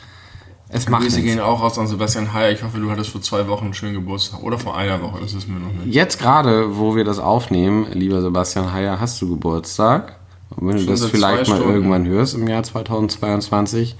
[0.68, 1.30] Es macht Grüße nichts.
[1.32, 2.50] gehen auch raus an Sebastian Heyer.
[2.52, 4.42] Ich hoffe, du hattest vor zwei Wochen einen schönen Geburtstag.
[4.42, 5.94] Oder vor einer Woche, das ist mir noch nicht.
[5.94, 10.16] Jetzt gerade, wo wir das aufnehmen, lieber Sebastian Heyer, hast du Geburtstag.
[10.50, 11.74] Und wenn du Schon das seit vielleicht mal Stunden.
[11.74, 13.96] irgendwann hörst im Jahr 2022,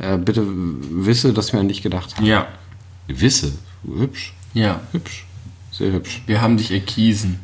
[0.00, 2.24] äh, bitte wisse, dass wir an dich gedacht haben.
[2.24, 2.46] Ja.
[3.06, 3.52] Wisse,
[3.84, 4.80] hübsch, Ja.
[4.92, 5.26] hübsch,
[5.70, 6.22] sehr hübsch.
[6.26, 7.40] Wir haben dich erkiesen.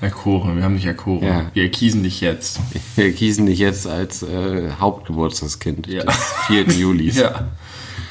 [0.00, 1.24] Erkoren, wir haben dich erkoren.
[1.24, 1.50] Ja.
[1.54, 2.60] Wir erkiesen dich jetzt.
[2.96, 6.04] Wir gießen dich jetzt als äh, Hauptgeburtstagskind Ja.
[6.04, 6.62] des 4.
[6.64, 7.10] Juli.
[7.14, 7.48] Ja.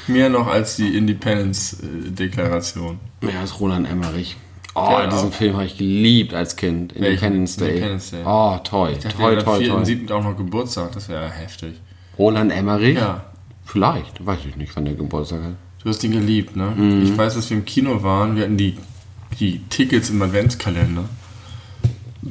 [0.07, 2.99] Mehr noch als die Independence-Deklaration.
[3.22, 4.36] Mehr als Roland Emmerich.
[4.76, 5.34] Oh, Ja, diesen auch.
[5.34, 6.94] Film habe ich geliebt als Kind.
[6.94, 7.70] Independence Day.
[7.70, 8.22] Independence Day.
[8.26, 8.91] Oh, toll.
[8.94, 9.94] Ich dachte, toll, toll, hat am toll.
[9.95, 10.12] 4.7.
[10.12, 11.76] auch noch Geburtstag, das wäre heftig.
[12.18, 12.98] Roland Emmerich?
[12.98, 13.26] Ja.
[13.64, 14.24] Vielleicht.
[14.26, 15.56] Weiß ich nicht, wann der Geburtstag hat.
[15.84, 16.74] Du hast ihn geliebt, ne?
[16.76, 17.03] Mhm.
[17.03, 18.78] Ich weiß, dass wir im Kino waren, wir hatten die,
[19.40, 21.06] die Tickets im Adventskalender.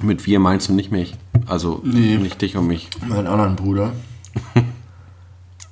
[0.02, 1.14] Mit wir meinst du nicht mich.
[1.46, 2.16] Also Nee.
[2.16, 2.90] nicht dich und mich.
[3.06, 3.92] meinen anderen Bruder.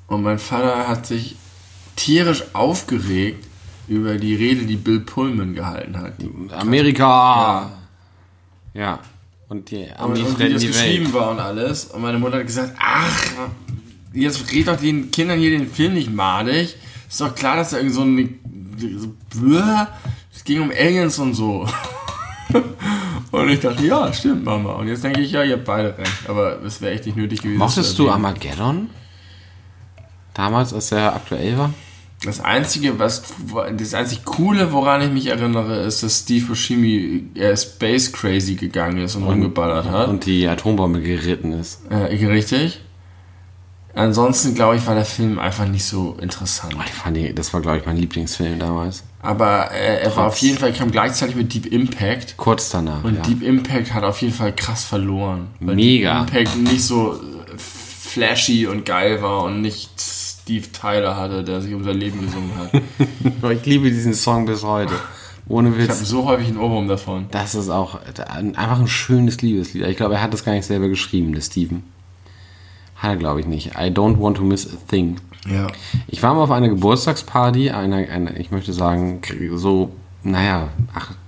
[0.07, 1.37] Und mein Vater hat sich
[1.97, 3.47] tierisch aufgeregt
[3.89, 6.21] über die Rede, die Bill Pullman gehalten hat.
[6.21, 7.71] Die, Amerika!
[8.75, 8.99] Ja.
[9.49, 11.87] Und die und, Amis und wie das die geschrieben war und alles.
[11.87, 13.25] Und meine Mutter hat gesagt, ach,
[14.13, 16.77] jetzt red doch den Kindern hier den Film nicht madig.
[17.09, 19.87] Ist doch klar, dass da irgend so Bäh.
[20.35, 21.67] es ging um Aliens und so.
[23.33, 24.73] und ich dachte, ja, stimmt, Mama.
[24.75, 26.29] Und jetzt denke ich, ja, ihr habt beide recht.
[26.29, 27.59] Aber es wäre echt nicht nötig gewesen.
[27.59, 28.11] Mochtest du.
[28.11, 28.91] Armageddon?
[30.35, 31.73] Damals, als er aktuell war?
[32.25, 33.25] Das einzige, was
[33.77, 38.99] das einzig coole, woran ich mich erinnere, ist, dass Steve Buscemi äh, Space Crazy gegangen
[38.99, 40.09] ist und, rumgeballert hat.
[40.09, 41.81] Und die Atombombe geritten ist.
[41.91, 42.81] äh, richtig.
[43.95, 46.77] Ansonsten glaube ich, war der Film einfach nicht so interessant.
[46.87, 49.05] Ich fand das war, glaube ich, mein Lieblingsfilm damals.
[49.23, 52.37] Aber äh, er war Trotz- auf jeden Fall, kam gleichzeitig mit Deep Impact.
[52.37, 53.05] Kurz danach.
[53.05, 53.23] Und ja.
[53.23, 55.47] Deep Impact hat auf jeden Fall krass verloren.
[55.61, 56.25] Weil Mega.
[56.25, 57.19] Deep Impact nicht so äh,
[57.57, 62.51] flashy und geil war und nicht Steve Tyler hatte, der sich um sein Leben gesungen
[62.59, 63.53] hat.
[63.53, 64.95] ich liebe diesen Song bis heute.
[65.49, 66.09] Ohne Ich habe Witz.
[66.09, 67.27] so häufig einen Ohrwurm davon.
[67.31, 69.85] Das ist auch ein- einfach ein schönes Liebeslied.
[69.87, 71.83] Ich glaube, er hat das gar nicht selber geschrieben, der Steven.
[73.03, 73.73] Hat er, glaube ich, nicht.
[73.75, 75.17] I don't want to miss a thing.
[75.51, 75.67] Ja.
[76.07, 79.21] Ich war mal auf einer Geburtstagsparty, einer, einer ich möchte sagen,
[79.55, 79.91] so,
[80.23, 80.69] naja,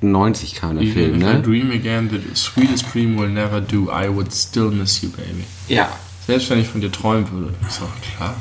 [0.01, 1.43] 98 kam der Film, Even if I ne?
[1.43, 3.91] dream again, the sweetest dream will never do.
[3.91, 5.45] I would still miss you, baby.
[5.67, 5.89] Ja.
[6.29, 7.55] Selbst wenn ich von dir träumen würde.
[7.67, 8.37] Ist doch klar.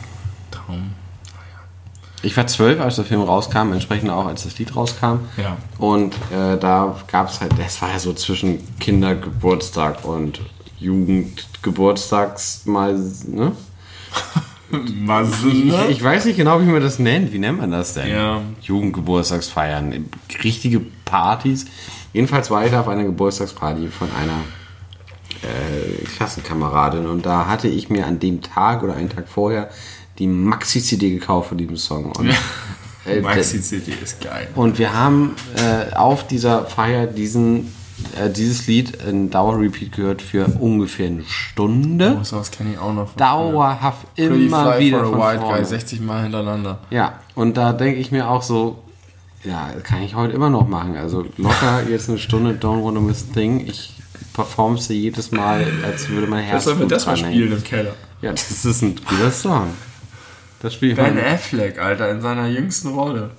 [0.51, 0.91] Traum.
[2.21, 5.21] Ich war zwölf, als der Film rauskam, entsprechend auch, als das Lied rauskam.
[5.37, 5.57] Ja.
[5.79, 10.39] Und äh, da gab es halt, das war ja so zwischen Kindergeburtstag und
[11.63, 12.93] Jugendgeburtstags mal,
[13.27, 13.51] ne?
[14.71, 17.31] Ich, ich weiß nicht genau, wie man das nennt.
[17.31, 18.07] Wie nennt man das denn?
[18.07, 18.41] Ja.
[18.59, 20.09] Jugendgeburtstagsfeiern.
[20.43, 21.65] Richtige Partys.
[22.11, 24.39] Jedenfalls war ich da auf einer Geburtstagsparty von einer
[25.43, 29.69] äh, Klassenkameradin und da hatte ich mir an dem Tag oder einen Tag vorher
[30.17, 32.11] die Maxi-CD gekauft von diesem Song.
[32.11, 32.31] Und,
[33.05, 34.47] äh, Maxi CD ist geil.
[34.55, 37.71] und wir haben äh, auf dieser Feier diesen,
[38.19, 42.17] äh, dieses Lied in Dauerrepeat gehört für ungefähr eine Stunde.
[42.19, 43.09] Oh, sowas kenne ich auch noch.
[43.09, 44.29] von Dauerhaft früher.
[44.29, 45.57] Pretty immer Fly wieder for von a White vorne.
[45.57, 46.79] Guy, 60 Mal hintereinander.
[46.89, 48.79] Ja, und da denke ich mir auch so,
[49.43, 50.95] ja, kann ich heute immer noch machen.
[50.95, 53.65] Also locker jetzt eine Stunde Don't Wanna Miss a Thing.
[53.67, 53.93] Ich
[54.33, 57.93] performe sie jedes Mal, als würde mein Herz sollen wir das mal spielen im Keller?
[58.21, 59.67] Ja, das ist ein guter Song.
[60.61, 63.31] Das spielt Ben Affleck, Alter, in seiner jüngsten Rolle.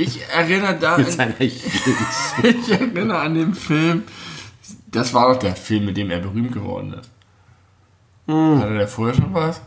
[0.00, 4.04] Ich erinnere da mit an, ich erinnere an den Film.
[4.90, 7.10] Das war doch der Film, mit dem er berühmt geworden ist.
[8.26, 8.60] Hm.
[8.60, 9.60] Hatte der vorher schon was?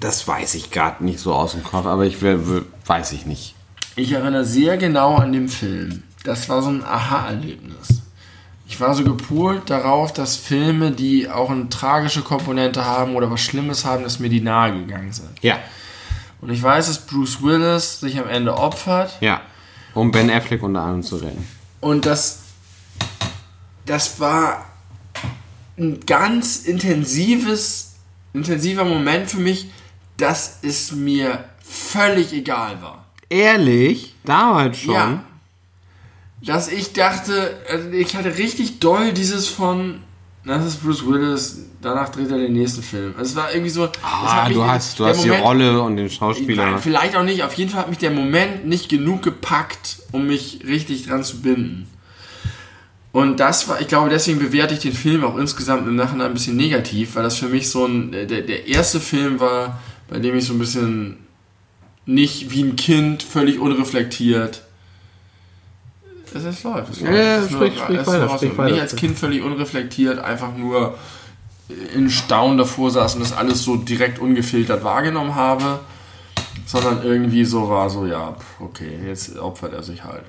[0.00, 3.54] Das weiß ich gerade nicht so aus dem Kopf, aber ich weiß ich nicht.
[3.96, 6.02] Ich erinnere sehr genau an den Film.
[6.22, 8.02] Das war so ein Aha-Erlebnis.
[8.66, 13.40] Ich war so gepolt darauf, dass Filme, die auch eine tragische Komponente haben oder was
[13.40, 15.30] Schlimmes haben, dass mir die nahe gegangen sind.
[15.40, 15.58] Ja.
[16.44, 19.40] Und ich weiß, dass Bruce Willis sich am Ende opfert Ja.
[19.94, 21.48] Um Ben Affleck unter anderem zu retten.
[21.80, 22.40] und das,
[23.86, 24.66] das war
[25.78, 27.94] ein ganz intensives,
[28.34, 29.70] intensiver Moment für mich,
[30.18, 33.06] dass es mir völlig egal war.
[33.30, 34.14] Ehrlich?
[34.24, 34.94] Damals schon?
[34.94, 35.24] Ja.
[36.42, 40.02] Dass ich dachte, also ich hatte richtig doll dieses von,
[40.44, 43.14] das ist Bruce Willis, danach dreht er den nächsten Film.
[43.16, 43.88] Also es war irgendwie so.
[44.02, 46.78] Ah, du hast, du hast die Moment- Rolle und den Schauspieler.
[46.78, 50.60] Vielleicht auch nicht, auf jeden Fall hat mich der Moment nicht genug gepackt, um mich
[50.66, 51.88] richtig dran zu binden.
[53.12, 56.34] Und das war, ich glaube, deswegen bewerte ich den Film auch insgesamt im Nachhinein ein
[56.34, 60.36] bisschen negativ, weil das für mich so ein, der, der erste Film war, bei dem
[60.36, 61.18] ich so ein bisschen
[62.06, 64.62] nicht wie ein Kind, völlig unreflektiert.
[66.32, 66.90] Es ist läuft.
[66.92, 67.18] Es Ja, läuft.
[67.22, 68.70] ja, Es ist sprich- nur- sprich es weiter, sprich weiter.
[68.72, 70.94] Nicht als Kind völlig unreflektiert, einfach nur
[71.94, 75.80] in Staunen davor saß und das alles so direkt ungefiltert wahrgenommen habe,
[76.66, 80.24] sondern irgendwie so war so, ja, okay, jetzt opfert er sich halt.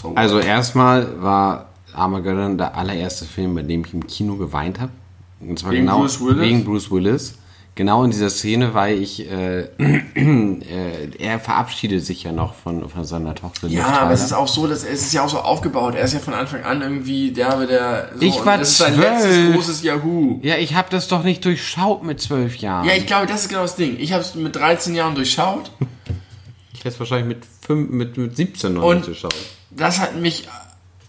[0.00, 0.12] So.
[0.14, 4.92] Also erstmal war Armageddon der allererste Film, bei dem ich im Kino geweint habe.
[5.40, 6.40] Und zwar Wegen genau Bruce Willis?
[6.40, 7.34] wegen Bruce Willis.
[7.74, 9.60] Genau in dieser Szene, weil ich, äh,
[10.14, 13.68] äh, er verabschiedet sich ja noch von, von seiner Tochter.
[13.68, 15.94] Ja, aber es ist auch so, dass es ist ja auch so aufgebaut.
[15.94, 18.10] Er ist ja von Anfang an irgendwie der, der.
[18.14, 19.08] So, Ich war das ist sein zwölf.
[19.24, 20.40] letztes großes Yahoo.
[20.42, 22.86] Ja, ich habe das doch nicht durchschaut mit zwölf Jahren.
[22.86, 23.96] Ja, ich glaube, das ist genau das Ding.
[23.98, 25.70] Ich habe es mit 13 Jahren durchschaut.
[26.72, 29.34] ich hätte es wahrscheinlich mit, fünf, mit, mit 17 noch Und- durchschaut.
[29.72, 30.48] Das hat mich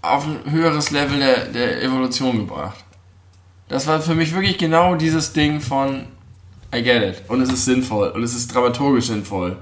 [0.04, 2.84] auf ein höheres Level der, der Evolution gebracht.
[3.70, 6.06] Das war für mich wirklich genau dieses Ding von
[6.74, 7.24] I get it.
[7.28, 8.10] Und es ist sinnvoll.
[8.10, 9.58] Und es ist dramaturgisch sinnvoll.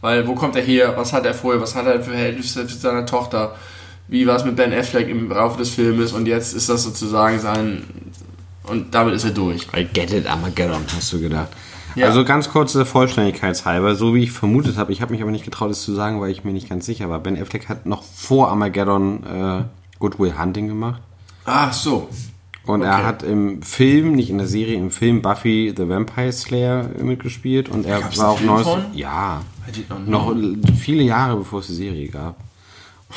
[0.00, 0.94] Weil, wo kommt er her?
[0.96, 1.60] Was hat er vorher?
[1.60, 3.54] Was hat er für Verhältnisse zu seiner Tochter?
[4.08, 6.12] Wie war es mit Ben Affleck im Laufe des Filmes?
[6.12, 7.84] Und jetzt ist das sozusagen sein.
[8.64, 9.66] Und damit ist er durch.
[9.76, 11.48] I get it, Armageddon, hast du gedacht.
[11.94, 12.06] Ja.
[12.06, 15.70] Also ganz kurze Vollständigkeitshalber, so wie ich vermutet habe, ich habe mich aber nicht getraut,
[15.70, 17.20] es zu sagen, weil ich mir nicht ganz sicher war.
[17.20, 19.62] Ben Affleck hat noch vor Armageddon äh,
[19.98, 21.02] Goodwill Hunting gemacht.
[21.44, 22.08] Ach so.
[22.64, 23.02] Und er Okay.
[23.04, 27.84] hat im Film, nicht in der Serie, im Film Buffy the Vampire Slayer mitgespielt und
[27.86, 28.68] er Gab's war auch neues.
[28.94, 29.42] Ja.
[30.06, 30.34] Noch
[30.78, 32.36] viele Jahre bevor es die Serie gab.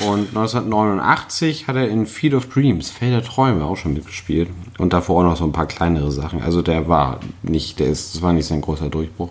[0.01, 4.49] Und 1989 hat er in Field of Dreams, Feld der Träume, auch schon mitgespielt.
[4.77, 6.41] Und davor auch noch so ein paar kleinere Sachen.
[6.41, 9.29] Also der war nicht, der ist, das war nicht sein großer Durchbruch.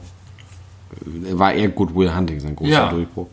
[1.29, 2.89] Er war eher Goodwill Hunting sein großer Ja.
[2.91, 3.27] Durchbruch.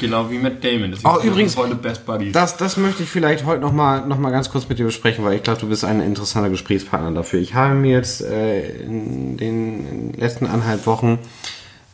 [0.00, 0.90] Genau wie Matt Damon.
[0.90, 2.32] Das Oh, ist übrigens- heute Best Buddies.
[2.32, 5.34] Das, das möchte ich vielleicht heute nochmal noch mal ganz kurz mit dir besprechen, weil
[5.34, 7.40] ich glaube, du bist ein interessanter Gesprächspartner dafür.
[7.40, 11.18] Ich habe mir jetzt äh, in den letzten anderthalb Wochen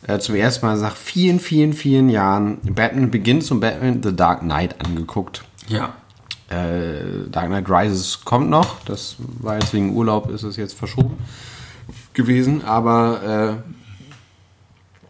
[0.07, 4.41] äh, zum ersten Mal nach vielen, vielen, vielen Jahren Batman Begins und Batman The Dark
[4.41, 5.43] Knight angeguckt.
[5.67, 5.93] ja.
[6.49, 8.83] Äh, Dark Knight Rises kommt noch.
[8.83, 11.17] Das war jetzt wegen Urlaub, ist es jetzt verschoben
[12.13, 12.65] gewesen.
[12.65, 13.80] Aber äh,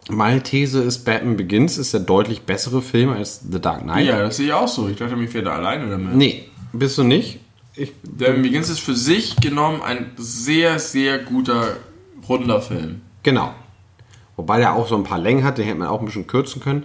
[0.10, 4.06] meine These ist, Batman Begins ist der deutlich bessere Film als The Dark Knight.
[4.08, 4.88] Ja, das sehe ich auch so.
[4.90, 6.16] Ich dachte, mich wäre da alleine damit.
[6.16, 7.40] Nee, bist du nicht?
[7.76, 11.78] Ich, Der Begins ist für sich genommen ein sehr, sehr guter,
[12.28, 13.02] runder Film.
[13.24, 13.54] genau.
[14.38, 16.62] Wobei der auch so ein paar Längen hat, den hätte man auch ein bisschen kürzen
[16.62, 16.84] können.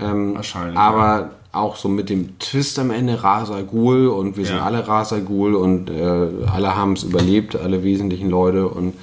[0.00, 4.46] Ähm, Wahrscheinlich, Aber auch so mit dem Twist am Ende, Ra's al Ghul und wir
[4.46, 4.62] sind Ja.
[4.64, 6.02] alle Ra's al Ghul und äh,
[6.50, 8.94] alle haben es überlebt, alle wesentlichen Leute und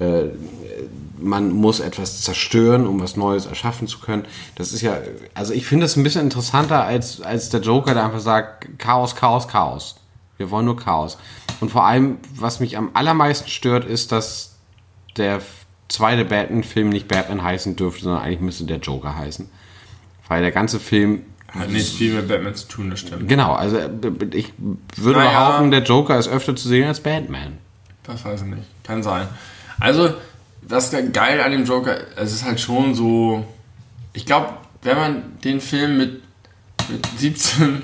[0.00, 0.24] äh,
[1.22, 4.24] man muss etwas zerstören, um was Neues erschaffen zu können.
[4.56, 4.98] Das ist ja,
[5.34, 9.14] also ich finde das ein bisschen interessanter als, als der Joker, der einfach sagt, Chaos,
[9.16, 9.96] Chaos, Chaos.
[10.36, 11.18] Wir wollen nur Chaos.
[11.60, 14.56] Und vor allem, was mich am allermeisten stört, ist, dass
[15.16, 15.40] der
[15.88, 19.50] zweite Batman-Film nicht Batman heißen dürfte, sondern eigentlich müsste der Joker heißen.
[20.28, 23.28] Weil der ganze Film Hat nicht viel mit Batman zu tun, das stimmt.
[23.28, 23.78] Genau, also
[24.32, 24.52] ich
[24.96, 25.30] würde Naja.
[25.48, 27.58] behaupten, der Joker ist öfter zu sehen als Batman.
[28.04, 28.62] Das weiß ich nicht.
[28.84, 29.28] Kann sein.
[29.78, 30.14] Also,
[30.62, 33.44] das geil an dem Joker, es ist halt schon so.
[34.12, 34.48] Ich glaube,
[34.82, 36.22] wenn man den Film mit,
[36.88, 37.82] mit 17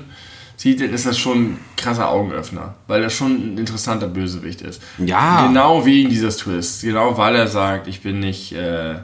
[0.57, 2.75] sieht, dann ist das schon ein krasser Augenöffner.
[2.87, 4.81] Weil er schon ein interessanter Bösewicht ist.
[4.97, 5.45] Ja.
[5.47, 6.81] Genau wegen dieses Twists.
[6.81, 8.53] Genau weil er sagt, ich bin nicht.
[8.53, 8.95] Äh,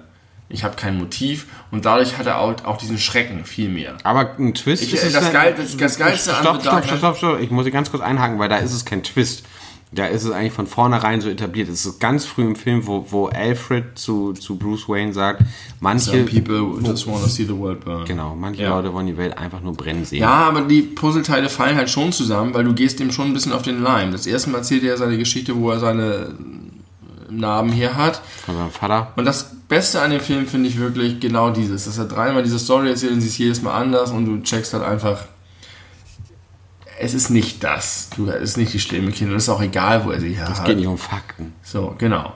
[0.49, 3.95] ich habe kein Motiv und dadurch hat er auch, auch diesen Schrecken viel mehr.
[4.03, 6.97] Aber ein Twist Ich- ist das Geil- das- das Geilste an stopp, The stopp, stopp,
[6.99, 7.39] stopp, stopp.
[7.39, 9.43] Ich muss hier ganz kurz einhaken, weil da ist es kein Twist.
[9.95, 11.69] Da ist es eigentlich von vornherein so etabliert.
[11.69, 15.43] Es ist ganz früh im Film, wo, wo Alfred zu, zu Bruce Wayne sagt,
[15.79, 18.03] manche, Some people just want to see the world burn.
[18.05, 18.69] genau, manche Ja.
[18.75, 20.21] Leute wollen die Welt einfach nur brennen sehen.
[20.21, 23.53] Ja, aber die Puzzleteile fallen halt schon zusammen, weil du gehst dem schon ein bisschen
[23.53, 24.11] auf den Leim.
[24.11, 26.33] Das erste Mal erzählt er seine Geschichte, wo er seine
[27.29, 28.21] Narben hier hat.
[28.45, 29.11] Von seinem Vater.
[29.15, 32.59] Und das Beste an dem Film finde ich wirklich genau dieses, dass er dreimal diese
[32.59, 35.25] Story erzählt und sie ist jedes Mal anders und du checkst halt einfach,
[36.99, 38.09] es ist nicht das.
[38.15, 39.35] Du, es ist nicht die schlimme Kinder.
[39.35, 40.65] Es ist auch egal, wo er sie her Es hat.
[40.65, 41.53] geht nicht um Fakten.
[41.63, 42.33] So, genau.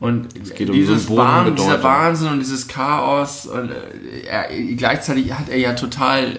[0.00, 1.82] Und geht um dieses und Wahn, dieser.
[1.82, 6.38] Wahnsinn und dieses Chaos und äh, er, gleichzeitig hat er ja total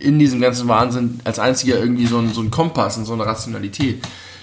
[0.00, 3.24] in diesem ganzen Wahnsinn als einziger irgendwie so einen, so einen Kompass und so eine
[3.24, 4.02] Rationalität.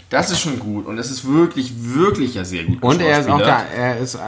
[0.10, 2.82] Das ist schon gut und es ist wirklich, wirklich ja sehr gut.
[2.82, 4.20] Und er ist auch der, er ist äh,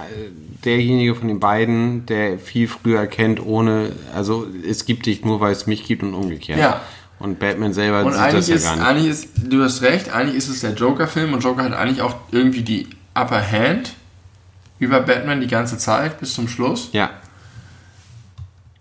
[0.65, 5.53] derjenige von den beiden, der viel früher erkennt, ohne, also es gibt dich nur, weil
[5.53, 6.59] es mich gibt und umgekehrt.
[6.59, 6.81] Ja.
[7.21, 8.85] Und Batman selber Und sieht das ja ist, gar nicht.
[8.85, 12.15] eigentlich ist, du hast recht, eigentlich ist es der Joker-Film und Joker hat eigentlich auch
[12.31, 13.93] irgendwie die Upper Hand
[14.79, 16.89] über Batman die ganze Zeit bis zum Schluss.
[16.93, 17.11] Ja.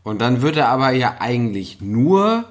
[0.03, 2.47] Und dann wird er aber ja eigentlich nur,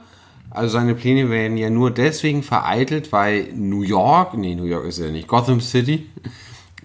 [0.52, 5.00] also seine Pläne werden ja nur deswegen vereitelt, weil New York, nee, New York ist
[5.00, 6.08] er nicht, Gotham City,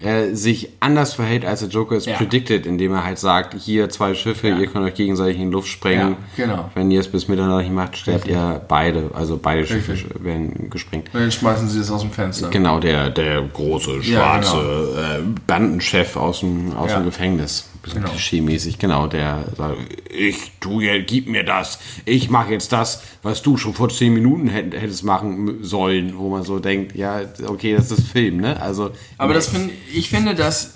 [0.01, 2.15] äh, sich anders verhält, als der Joker es Ja.
[2.17, 4.57] predicted, indem er halt sagt, hier zwei Schiffe, Ja.
[4.57, 6.17] ihr könnt euch gegenseitig in die Luft sprengen.
[6.35, 6.69] Ja, genau.
[6.75, 10.23] Wenn ihr es bis Mitternacht nicht macht, sterbt ihr beide, also beide Schiffe Richtig.
[10.23, 11.09] werden gesprengt.
[11.13, 12.49] Und dann schmeißen sie das aus dem Fenster.
[12.49, 17.69] Genau, der, der große, Ja, schwarze äh, Bandenchef aus dem, aus dem Gefängnis.
[17.85, 18.11] Bisschen Genau.
[18.13, 19.77] klischee-mäßig, genau, der sagt,
[20.11, 24.11] ich, du, jetzt, gib mir das, ich mache jetzt das, was du schon vor zehn
[24.11, 28.59] Minuten hätt, hättest machen sollen, wo man so denkt, ja, okay, das ist Film, ne?
[28.59, 28.89] Also,
[29.19, 30.73] Aber das find, ich finde, dass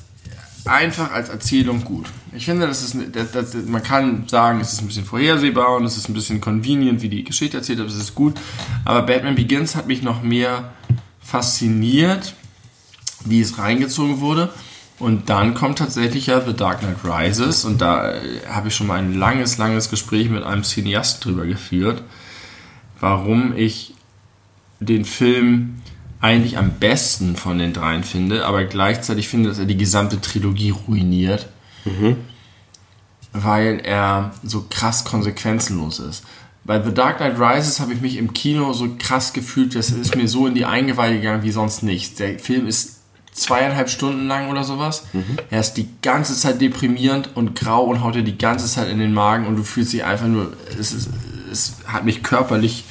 [0.65, 2.05] einfach als Erzählung gut.
[2.35, 5.85] Ich finde, das ist, das, das, man kann sagen, es ist ein bisschen vorhersehbar und
[5.85, 8.35] es ist ein bisschen convenient, wie die Geschichte erzählt, aber es ist gut.
[8.85, 10.73] Aber Batman Begins hat mich noch mehr
[11.21, 12.35] fasziniert,
[13.25, 14.53] wie es reingezogen wurde.
[14.99, 18.19] Und dann kommt tatsächlich ja The Dark Knight Rises und da äh,
[18.49, 22.03] habe ich schon mal ein langes, langes Gespräch mit einem Cineast drüber geführt,
[22.99, 23.93] warum ich
[24.81, 25.81] den Film
[26.19, 30.71] eigentlich am besten von den dreien finde, aber gleichzeitig finde, dass er die gesamte Trilogie
[30.71, 31.47] ruiniert,
[31.85, 32.17] mhm.
[33.31, 36.25] weil er so krass konsequenzenlos ist.
[36.65, 40.17] Bei The Dark Knight Rises habe ich mich im Kino so krass gefühlt, das ist
[40.17, 42.15] mir so in die Eingeweide gegangen wie sonst nichts.
[42.15, 42.98] Der Film ist
[43.41, 45.03] zweieinhalb Stunden lang oder sowas.
[45.13, 45.37] Mhm.
[45.49, 48.99] Er ist die ganze Zeit deprimierend und grau und haut dir die ganze Zeit in
[48.99, 51.09] den Magen und du fühlst dich einfach nur, es, ist,
[51.51, 52.85] es hat mich körperlich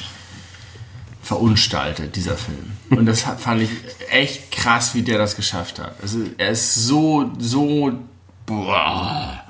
[1.22, 2.72] verunstaltet, dieser Film.
[2.90, 3.70] Und das fand ich
[4.10, 5.94] echt krass, wie der das geschafft hat.
[6.00, 7.92] Also, er ist so, so,
[8.46, 9.44] boah.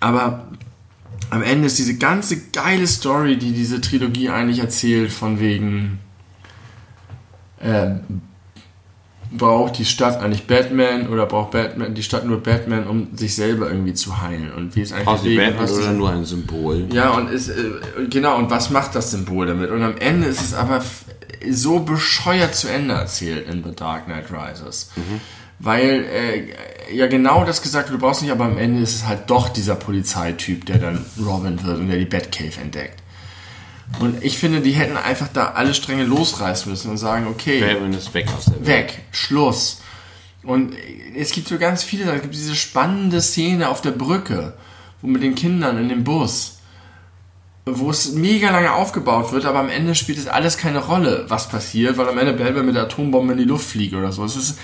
[0.00, 0.48] Aber
[1.30, 5.98] am Ende ist diese ganze geile Story, die diese Trilogie eigentlich erzählt, von wegen,
[7.60, 7.96] äh,
[9.36, 13.68] braucht die Stadt eigentlich Batman oder braucht Batman die Stadt nur Batman, um sich selber
[13.68, 14.52] irgendwie zu heilen?
[14.52, 16.86] Und wie ist eigentlich die Batman oder nur ein Symbol?
[16.92, 17.54] Ja, und ist, äh,
[18.08, 19.70] genau, und was macht das Symbol damit?
[19.70, 20.82] Und am Ende ist es aber
[21.50, 24.90] so bescheuert zu Ende erzählt in The Dark Knight Rises.
[24.96, 25.20] Mhm.
[25.58, 29.06] Weil äh, ja genau das gesagt wird, du brauchst nicht, aber am Ende ist es
[29.06, 33.03] halt doch dieser Polizeityp, der dann Robin wird und der die Batcave entdeckt.
[34.00, 37.60] Und ich finde, die hätten einfach da alle Stränge losreißen müssen und sagen, okay.
[37.60, 38.66] Batman ist weg aus der Welt.
[38.66, 39.80] Weg, Schluss.
[40.42, 40.74] Und
[41.16, 44.54] es gibt so ganz viele, es gibt diese spannende Szene auf der Brücke,
[45.00, 46.58] wo mit den Kindern in dem Bus,
[47.66, 51.48] wo es mega lange aufgebaut wird, aber am Ende spielt es alles keine Rolle, was
[51.48, 54.24] passiert, weil am Ende Batman mit der Atombombe in die Luft fliegt oder so.
[54.24, 54.58] Es ist,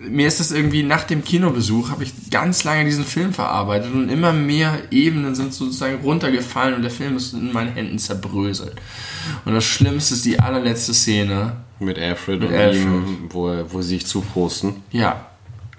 [0.00, 4.08] mir ist das irgendwie nach dem Kinobesuch, habe ich ganz lange diesen Film verarbeitet und
[4.08, 8.74] immer mehr Ebenen sind sozusagen runtergefallen und der Film ist in meinen Händen zerbröselt.
[9.44, 11.56] Und das Schlimmste ist die allerletzte Szene.
[11.80, 12.82] Mit Alfred mit und Alfred.
[12.82, 14.76] ihm, wo, wo sie sich zuposten.
[14.92, 15.26] Ja.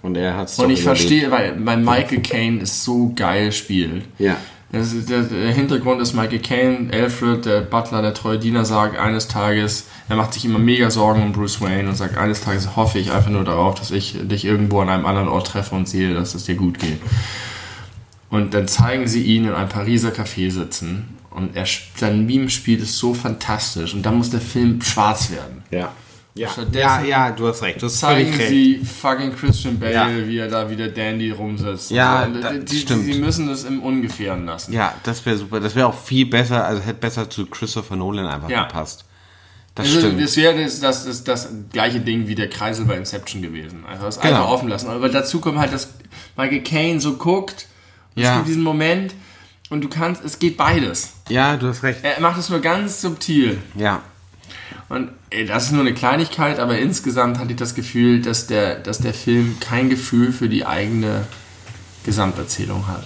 [0.01, 4.05] Und er hat es Und ich verstehe, weil, weil Michael Caine es so geil spielt.
[4.17, 4.37] Ja.
[4.71, 9.27] Das, der, der, Hintergrund ist Michael Caine, Alfred, der Butler, der treue Diener, sagt eines
[9.27, 12.99] Tages, er macht sich immer mega Sorgen um Bruce Wayne und sagt, eines Tages hoffe
[12.99, 16.13] ich einfach nur darauf, dass ich dich irgendwo an einem anderen Ort treffe und sehe,
[16.13, 17.01] dass es dir gut geht.
[18.29, 21.65] Und dann zeigen sie ihn in einem Pariser Café sitzen und er,
[21.95, 25.63] sein Meme spielt ist so fantastisch und dann muss der Film schwarz werden.
[25.71, 25.91] Ja.
[26.39, 27.81] Ja, ja, ja, du hast recht.
[27.81, 30.27] Du hast zeigen sie fucking Christian Bale, ja.
[30.27, 31.91] wie er da wieder Dandy rumsitzt.
[31.91, 33.05] Ja, also, da, die, stimmt.
[33.05, 34.71] Sie müssen das im Ungefähren lassen.
[34.71, 35.59] Ja, das wäre super.
[35.59, 38.63] Das wäre auch viel besser, also hätte besser zu Christopher Nolan einfach ja.
[38.63, 39.03] gepasst.
[39.75, 40.21] Das also, stimmt.
[40.21, 43.83] Das wäre das, das, das, das, gleiche Ding wie der Kreisel bei Inception gewesen.
[43.85, 44.35] Also das genau.
[44.35, 44.89] einfach offen lassen.
[44.89, 45.89] Aber dazu kommt halt, dass
[46.37, 47.67] Michael Caine so guckt.
[48.15, 48.29] Ja.
[48.29, 49.13] Es gibt diesen Moment
[49.69, 51.13] und du kannst, es geht beides.
[51.29, 51.99] Ja, du hast recht.
[52.03, 53.59] Er macht es nur ganz subtil.
[53.75, 54.03] Ja.
[54.89, 58.75] Und ey, das ist nur eine Kleinigkeit, aber insgesamt hatte ich das Gefühl, dass der,
[58.75, 61.27] dass der Film kein Gefühl für die eigene
[62.05, 63.03] Gesamterzählung hat.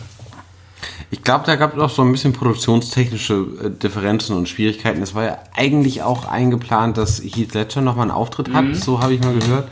[1.11, 5.01] Ich glaube, da gab es auch so ein bisschen produktionstechnische äh, Differenzen und Schwierigkeiten.
[5.01, 8.75] Es war ja eigentlich auch eingeplant, dass Heath Ledger nochmal einen Auftritt hat, mhm.
[8.75, 9.69] so habe ich mal gehört.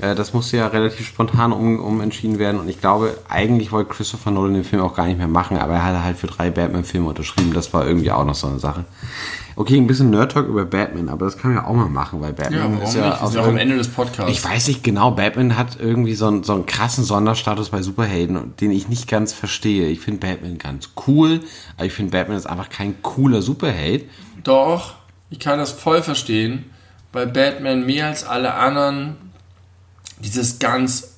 [0.00, 4.30] Äh, das musste ja relativ spontan um, umentschieden werden und ich glaube, eigentlich wollte Christopher
[4.30, 7.08] Nolan den Film auch gar nicht mehr machen, aber er hat halt für drei Batman-Filme
[7.08, 7.52] unterschrieben.
[7.52, 8.84] Das war irgendwie auch noch so eine Sache.
[9.56, 12.32] Okay, ein bisschen Nerd-Talk über Batman, aber das kann man ja auch mal machen, weil
[12.32, 14.32] Batman ja, ist ja, auch am Ende des Podcasts.
[14.32, 18.56] Ich weiß nicht genau, Batman hat irgendwie so einen, so einen krassen Sonderstatus bei Superhelden,
[18.56, 19.88] den ich nicht ganz verstehe.
[19.88, 21.40] Ich finde Batman ganz cool,
[21.76, 24.08] aber ich finde Batman ist einfach kein cooler Superheld.
[24.42, 24.94] Doch,
[25.30, 26.64] ich kann das voll verstehen,
[27.12, 29.16] weil Batman mehr als alle anderen
[30.18, 31.14] dieses ganz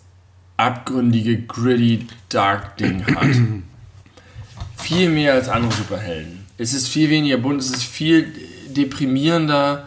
[0.58, 3.26] abgründige, gritty, dark Ding hat.
[4.76, 8.32] Viel mehr als andere Superhelden es ist viel weniger bunt, es ist viel
[8.68, 9.84] deprimierender,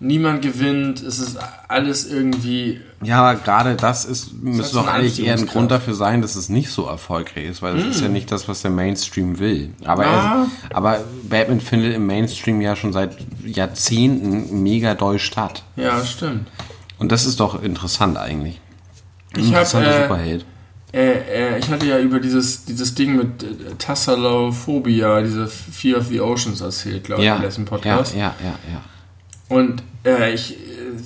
[0.00, 1.38] niemand gewinnt, es ist
[1.68, 2.80] alles irgendwie.
[3.02, 6.48] Ja, aber gerade das ist, müsste doch eigentlich eher ein Grund dafür sein, dass es
[6.48, 7.90] nicht so erfolgreich ist, weil das mm.
[7.90, 8.12] ist ja mm.
[8.12, 9.70] nicht das, was der Mainstream will.
[9.84, 15.62] Aber, er, aber Batman findet im Mainstream ja schon seit Jahrzehnten mega doll statt.
[15.76, 16.48] Ja, stimmt.
[16.98, 18.60] Und das ist doch interessant eigentlich.
[19.36, 20.44] Ich Interessanter äh, Superheld.
[20.92, 26.08] Äh, äh, ich hatte ja über dieses, dieses Ding mit äh, Tassalophobia, diese Fear of
[26.08, 28.14] the Oceans erzählt, glaube ja, ich, im letzten Podcast.
[28.14, 28.82] Ja, ja, ja, ja.
[29.48, 30.56] Und äh, ich,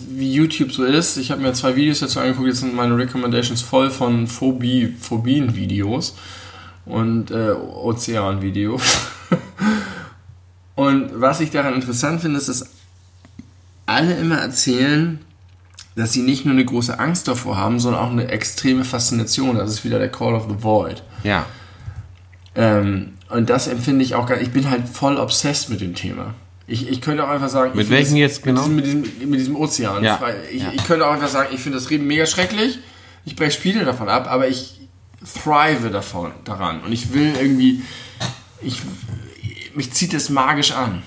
[0.08, 3.62] wie YouTube so ist, ich habe mir zwei Videos dazu angeguckt, jetzt sind meine Recommendations
[3.62, 6.16] voll von Phobie, Phobien-Videos
[6.84, 8.82] und äh, Ozean-Videos.
[10.74, 12.70] und was ich daran interessant finde, ist, dass
[13.86, 15.20] alle immer erzählen,
[15.96, 19.56] dass sie nicht nur eine große Angst davor haben, sondern auch eine extreme Faszination.
[19.56, 21.02] Das ist wieder der Call of the Void.
[21.24, 21.46] Ja.
[22.54, 26.34] Ähm, und das empfinde ich auch gar Ich bin halt voll obsessed mit dem Thema.
[26.66, 27.72] Ich, ich könnte auch einfach sagen.
[27.74, 28.66] Mit welchem jetzt genau?
[28.66, 30.04] Mit diesem, mit diesem, mit diesem Ozean.
[30.04, 30.20] Ja.
[30.52, 30.72] Ich, Ja.
[30.74, 32.78] ich könnte auch einfach sagen, ich finde das Reden mega schrecklich.
[33.24, 34.80] Ich breche Spiele davon ab, aber ich
[35.42, 36.82] thrive davon, daran.
[36.82, 37.82] Und ich will irgendwie.
[38.60, 38.82] Ich,
[39.74, 41.02] mich zieht es magisch an.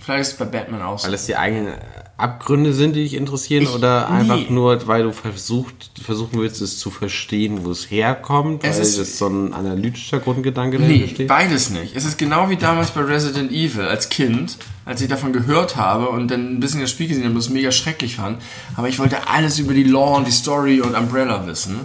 [0.00, 1.06] Vielleicht ist es bei Batman auch so.
[1.06, 1.74] Weil es die eigenen
[2.16, 4.46] Abgründe sind, die dich interessieren, Ich- oder einfach nee.
[4.48, 8.98] nur, weil du versucht, versuchen willst, es zu verstehen, wo es herkommt, Es weil ist-
[9.00, 11.26] das so ein analytischer Grundgedanke Nee, steht?
[11.26, 11.96] beides nicht.
[11.96, 16.08] Es ist genau wie damals bei Resident Evil als Kind, als ich davon gehört habe
[16.10, 18.40] und dann ein bisschen das Spiel gesehen habe und es mega schrecklich fand.
[18.76, 21.80] Aber ich wollte alles über die Lore und die Story und Umbrella wissen.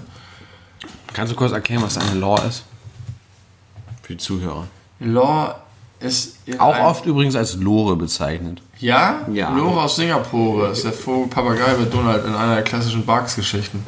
[1.14, 2.66] Kannst du kurz erklären, was eine Law ist?
[4.04, 4.68] Für die Zuhörer.
[5.00, 5.56] Lore
[6.00, 8.62] ist Auch oft übrigens als Lore bezeichnet.
[8.78, 9.28] Ja?
[9.34, 9.50] Ja.
[9.50, 13.84] Lore aus Singapur ist der Vogel Papagei bei Donald in einer der klassischen Bugs-Geschichten.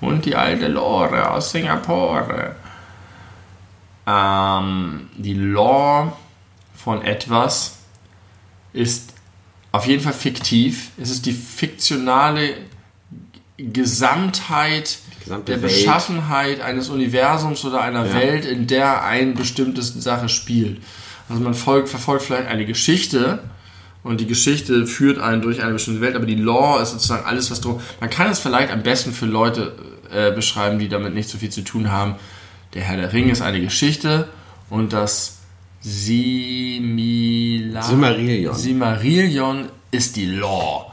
[0.00, 2.54] Und die alte Lore aus Singapur.
[4.06, 6.12] Ähm, die Lore
[6.74, 7.78] von etwas
[8.72, 9.12] ist
[9.72, 10.90] auf jeden Fall fiktiv.
[11.00, 12.54] Es ist die fiktionale
[13.56, 15.62] Gesamtheit der Welt.
[15.62, 20.80] Beschaffenheit eines Universums oder einer Welt, in der ein bestimmtes Sache spielt.
[21.30, 23.38] Also man folgt, verfolgt vielleicht eine Geschichte
[24.02, 27.50] und die Geschichte führt einen durch eine bestimmte Welt, aber die Lore ist sozusagen alles,
[27.50, 27.80] was drum.
[28.00, 29.72] Man kann es vielleicht am besten für Leute
[30.12, 32.16] äh, beschreiben, die damit nicht so viel zu tun haben.
[32.74, 34.28] Der Herr der Ringe ist eine Geschichte
[34.70, 35.38] und das
[35.80, 38.54] Simila Silmarillion.
[38.54, 40.86] Silmarillion ist die Lore.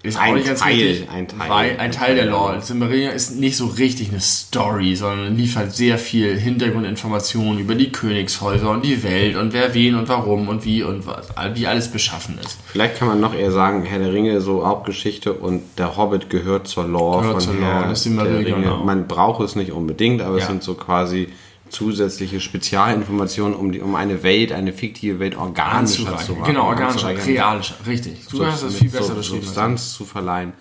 [0.00, 1.08] Ist Ein Teil, richtig.
[1.10, 1.50] ein Teil.
[1.50, 2.62] Weil ein Teil der Lore.
[2.62, 8.70] Silmarillion ist nicht so richtig eine Story, sondern liefert sehr viel Hintergrundinformationen über die Königshäuser
[8.70, 12.38] und die Welt und wer wen und warum und wie und was, wie alles beschaffen
[12.40, 12.58] ist.
[12.66, 16.68] Vielleicht kann man noch eher sagen, Herr der Ringe, so Hauptgeschichte und der Hobbit gehört
[16.68, 18.44] zur Lore Gehört von zur Herr Lore, das Ringe.
[18.44, 18.84] genau.
[18.84, 20.46] Man braucht es nicht unbedingt, aber es Ja.
[20.50, 21.28] sind so quasi
[21.70, 26.38] zusätzliche Spezialinformationen, um, die, um eine Welt, eine fiktive Welt organischer zu Anzureichern.
[26.38, 26.52] machen.
[26.52, 28.26] Genau, organischer, realischer, richtig.
[28.30, 29.42] Du hast das viel besser beschrieben.
[29.42, 30.52] Substanz zu verleihen.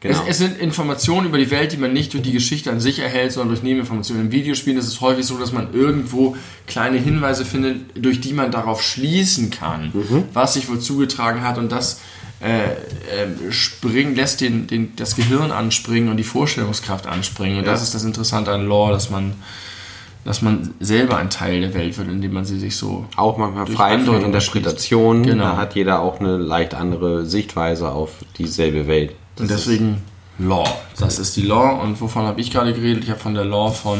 [0.00, 0.28] Es, Genau.
[0.28, 3.32] es sind Informationen über die Welt, die man nicht durch die Geschichte an sich erhält,
[3.32, 4.26] sondern durch Nebeninformationen.
[4.26, 6.36] In Videospielen ist es häufig so, dass man irgendwo
[6.66, 9.92] kleine Hinweise findet, durch die man darauf schließen kann,
[10.34, 12.02] was sich wohl zugetragen hat und das
[12.42, 17.60] äh, äh, springen, lässt den, den, das Gehirn anspringen und die Vorstellungskraft anspringen.
[17.60, 19.32] Und das ist das Interessante an Lore, dass man,
[20.24, 23.66] dass man selber ein Teil der Welt wird, indem man sie sich so auch manchmal
[23.66, 25.22] frei von Andeutung Interpretation.
[25.22, 25.44] Genau.
[25.44, 29.14] Da hat jeder auch eine leicht andere Sichtweise auf dieselbe Welt.
[29.38, 30.02] Und deswegen
[30.38, 30.66] Law.
[30.98, 31.80] Das ist die Law.
[31.82, 33.04] Und wovon habe ich gerade geredet?
[33.04, 33.98] Ich habe von der Law von.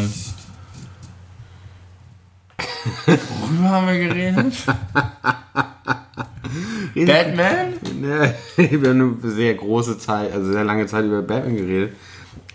[3.06, 4.54] Worüber haben wir geredet?
[6.94, 7.74] Batman?
[8.00, 11.96] Ne, ich habe eine sehr große Zeit, also sehr lange Zeit über Batman geredet.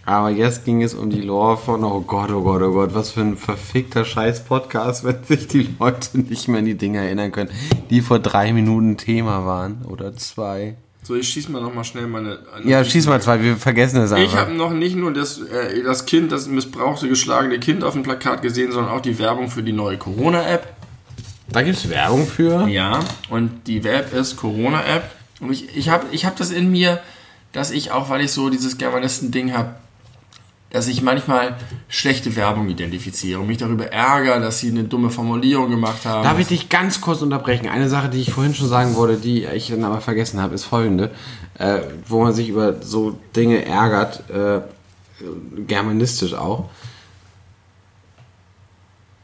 [0.09, 3.11] Aber jetzt ging es um die Lore von, oh Gott, oh Gott, oh Gott, was
[3.11, 7.51] für ein verfickter Scheiß-Podcast, wenn sich die Leute nicht mehr an die Dinge erinnern können,
[7.91, 10.77] die vor drei Minuten Thema waren oder zwei.
[11.03, 12.39] So, ich schieße mal nochmal schnell meine.
[12.63, 14.37] Ja, schieß mal zwei, wir vergessen es Ich einfach.
[14.39, 18.41] habe noch nicht nur das, äh, das Kind, das missbrauchte, geschlagene Kind auf dem Plakat
[18.41, 20.73] gesehen, sondern auch die Werbung für die neue Corona-App.
[21.49, 22.67] Da gibt es Werbung für.
[22.67, 25.03] Ja, und die Web ist Corona-App.
[25.39, 26.99] Und ich, ich habe ich hab das in mir,
[27.51, 29.75] dass ich auch, weil ich so dieses Germanisten-Ding habe,
[30.71, 31.55] dass ich manchmal
[31.87, 36.23] schlechte Werbung identifiziere und mich darüber ärgere, dass sie eine dumme Formulierung gemacht haben.
[36.23, 37.67] Darf ich dich ganz kurz unterbrechen?
[37.67, 40.65] Eine Sache, die ich vorhin schon sagen wollte, die ich dann aber vergessen habe, ist
[40.65, 41.11] folgende.
[41.57, 44.61] Äh, wo man sich über so Dinge ärgert, äh,
[45.67, 46.69] germanistisch auch.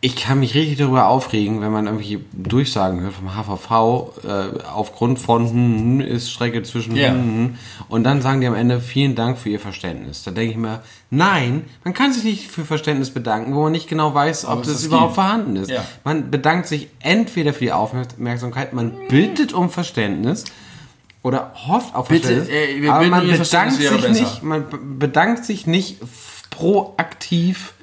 [0.06, 5.18] Ich kann mich richtig darüber aufregen, wenn man irgendwelche Durchsagen hört vom HVV, äh, aufgrund
[5.18, 7.10] von hm, hm, ist Strecke zwischen Ja.
[7.10, 7.56] hm, hm,
[7.90, 10.22] und dann sagen die am Ende vielen Dank für Ihr Verständnis.
[10.24, 13.88] Da denke ich mir, nein, man kann sich nicht für Verständnis bedanken, wo man nicht
[13.88, 15.16] genau weiß, ob das das überhaupt gibt.
[15.16, 15.72] vorhanden ist.
[15.72, 15.84] Ja.
[16.04, 20.44] Man bedankt sich entweder für die Aufmerksamkeit, man bittet um Verständnis
[21.24, 25.46] oder hofft auf Bitte, Verständnis, äh, wir aber man bedankt sich nicht, man be- bedankt
[25.46, 25.98] sich nicht
[26.52, 27.74] proaktiv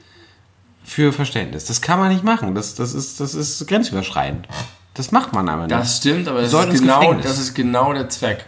[0.84, 1.64] für Verständnis.
[1.64, 2.54] Das kann man nicht machen.
[2.54, 4.48] Das, das, ist, das ist grenzüberschreitend.
[4.94, 5.72] Das macht man aber nicht.
[5.72, 8.44] Das stimmt, aber das ist, genau, das ist genau der Zweck.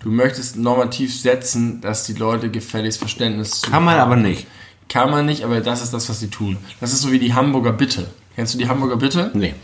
[0.00, 4.12] Du möchtest normativ setzen, dass die Leute gefälligst Verständnis zu kann man haben.
[4.12, 4.46] aber nicht.
[4.88, 6.56] Kann man nicht, aber das ist das, was sie tun.
[6.80, 8.08] Das ist so wie die Hamburger Bitte.
[8.36, 9.30] Kennst du die Hamburger Bitte?
[9.34, 9.54] Nee.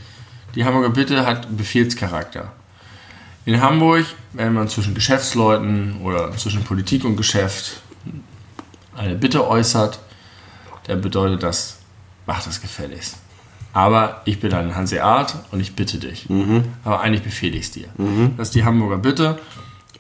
[0.55, 2.53] Die Hamburger Bitte hat Befehlscharakter.
[3.45, 7.83] In Hamburg, wenn man zwischen Geschäftsleuten oder zwischen Politik und Geschäft
[8.97, 9.99] eine Bitte äußert,
[10.87, 11.79] dann bedeutet das,
[12.27, 13.17] mach das gefälligst.
[13.73, 16.27] Aber ich bin ein Hanseat und ich bitte dich.
[16.85, 17.89] Aber eigentlich befehle ich es dir.
[18.37, 19.39] Das ist die Hamburger Bitte.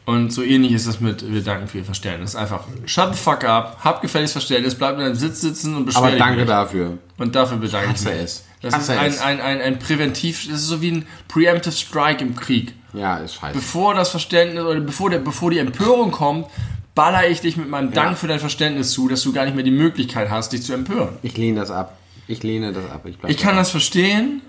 [0.07, 2.37] Und so ähnlich ist es mit Wir danken für Ihr Verständnis.
[2.37, 6.03] Einfach shut the fuck up, hab gefälliges Verständnis, bleib in deinem Sitz sitzen und beschwer
[6.03, 6.49] Aber danke nicht.
[6.51, 6.99] dafür.
[7.17, 8.13] Und dafür bedanke ich mich.
[8.15, 8.45] es.
[8.61, 9.21] Das Hasse ist ein, es.
[9.23, 12.75] ein, ein, ein Präventiv, das ist so wie ein Preemptive Strike im Krieg.
[12.93, 13.55] Ja, ist scheiße.
[13.55, 16.49] Bevor das Verständnis oder bevor, der, bevor die Empörung kommt,
[16.95, 19.65] baller ich dich mit meinem Dank für dein Verständnis zu, dass du gar nicht mehr
[19.65, 21.17] die Möglichkeit hast, dich zu empören.
[21.23, 21.97] Ich lehne das ab.
[22.27, 23.05] Ich lehne das ab.
[23.07, 23.61] Ich, Ich kann dabei.
[23.61, 24.41] das verstehen,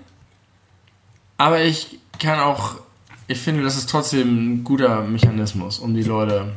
[1.38, 2.76] aber ich kann auch,
[3.28, 6.52] ich finde, das ist trotzdem ein guter Mechanismus, um die Leute.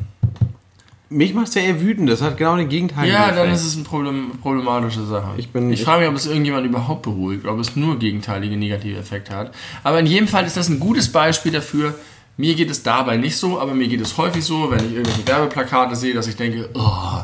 [1.12, 2.08] Mich macht es ja eher wütend.
[2.08, 3.10] Das hat genau den Gegenteil.
[3.10, 5.30] Ja, dann ist es eine Problem, problematische Sache.
[5.38, 8.56] Ich bin- ich ich- frage mich, ob es irgendjemand überhaupt beruhigt, ob es nur gegenteilige
[8.56, 9.54] negative Effekte hat.
[9.84, 11.96] Aber in jedem Fall ist das ein gutes Beispiel dafür.
[12.38, 15.28] Mir geht es dabei nicht so, aber mir geht es häufig so, wenn ich irgendwelche
[15.28, 17.22] Werbeplakate sehe, dass ich denke, oh,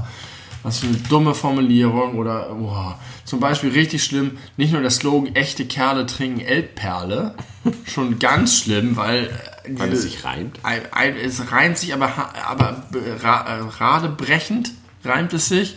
[0.65, 2.93] was für eine dumme Formulierung oder oh,
[3.23, 7.35] zum Beispiel richtig schlimm, nicht nur der Slogan, echte Kerle trinken Elbperle,
[7.85, 9.25] schon ganz schlimm, weil,
[9.63, 10.59] äh, Weil es sich reimt.
[10.63, 12.11] ein, ein, es reimt sich, aber,
[12.47, 14.71] aber be- ra, äh, radebrechend
[15.03, 15.75] reimt es sich.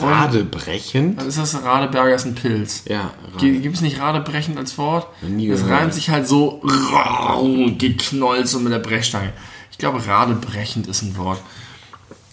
[0.00, 1.22] Und Radebrechend.
[1.22, 2.84] ist das Radeberger ist ein Pilz.
[2.88, 5.06] Ja, Gibt es nicht radebrechend als Wort?
[5.22, 5.70] Nie gehört.
[5.70, 6.62] reimt sich halt so
[7.78, 9.32] geknollt so mit der Brechstange.
[9.70, 11.40] Ich glaube, radebrechend ist ein Wort.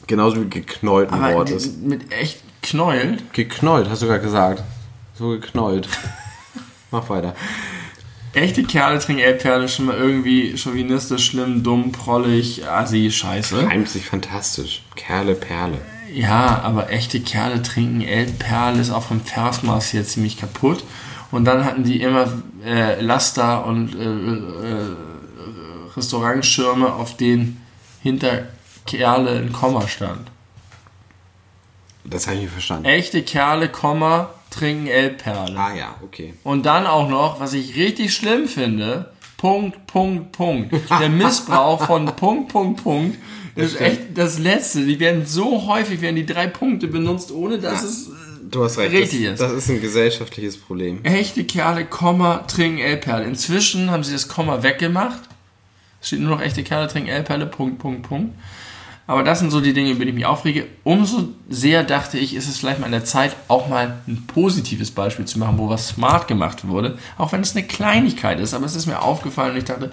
[0.08, 1.82] Genauso wie geknollt ein Aber Wort ist.
[1.82, 3.34] mit echt knäult.
[3.34, 4.64] Geknollt, hast du gerade gesagt.
[5.18, 5.88] So geknollt.
[6.92, 7.36] Mach weiter.
[8.34, 13.68] Echte Kerle trinken Elbperle schon mal irgendwie chauvinistisch, schlimm, dumm, prollig, assi, scheiße.
[13.68, 14.84] Reimt sich fantastisch.
[14.96, 15.78] Kerle, Perle.
[16.12, 20.84] Ja, aber echte Kerle trinken Elbperle ist auch vom Versmaß hier ziemlich kaputt.
[21.32, 22.28] Und dann hatten die immer
[22.66, 24.96] äh, Laster und äh, äh,
[25.96, 27.62] Restaurantschirme, auf denen
[28.02, 28.48] hinter
[28.86, 30.30] Kerle ein Komma stand.
[32.06, 32.86] Das habe ich nicht verstanden.
[32.86, 35.58] Echte Kerle, Komma, trinken Elbperle.
[35.58, 36.34] Ah ja, okay.
[36.44, 40.74] Und dann auch noch, was ich richtig schlimm finde, Punkt, Punkt, Punkt.
[41.00, 43.18] Der Missbrauch von Punkt, Punkt, Punkt
[43.56, 43.90] ist stimmt.
[43.90, 44.86] echt das Letzte.
[44.86, 48.10] Die werden so häufig, werden die drei Punkte benutzt, ohne dass es
[48.54, 48.94] Du hast recht.
[48.94, 49.42] Richtig das, ist.
[49.42, 51.04] das ist ein gesellschaftliches Problem.
[51.04, 53.26] echte Kerle, Komma, trinken Elbperle.
[53.26, 55.22] Inzwischen haben sie das Komma weggemacht.
[56.00, 58.36] Es steht nur noch echte Kerle, trinken Elbperle, Punkt, Punkt, Punkt.
[59.06, 60.68] Aber das sind so die Dinge, über die ich mich aufrege.
[60.84, 64.92] Umso sehr dachte ich, ist es vielleicht mal an der Zeit, auch mal ein positives
[64.92, 66.98] Beispiel zu machen, wo was smart gemacht wurde.
[67.18, 68.54] Auch wenn es eine Kleinigkeit ist.
[68.54, 69.92] Aber es ist mir aufgefallen und ich dachte,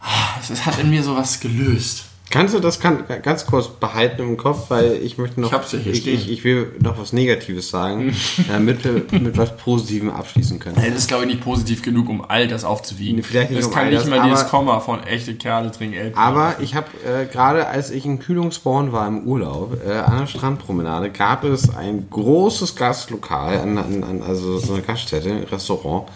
[0.00, 2.04] ah, es hat in mir sowas gelöst.
[2.32, 5.48] Kannst du das kann, ganz kurz behalten im Kopf, weil ich möchte noch.
[5.48, 6.14] Ich hab's ja hier ich, stehen.
[6.14, 8.16] ich, ich will noch was Negatives sagen,
[8.48, 10.76] damit wir mit was Positivem abschließen können.
[10.76, 13.22] Das ist, glaube ich, nicht positiv genug, um all das aufzuwiegen.
[13.22, 16.16] Vielleicht nicht das um kann nicht das, mal dieses Komma von echte Kerle trinken.
[16.16, 20.26] Aber ich habe äh, gerade, als ich in Kühlungsborn war im Urlaub, äh, an der
[20.26, 26.08] Strandpromenade, gab es ein großes Gastlokal, an, an, also so eine Gaststätte, ein Restaurant,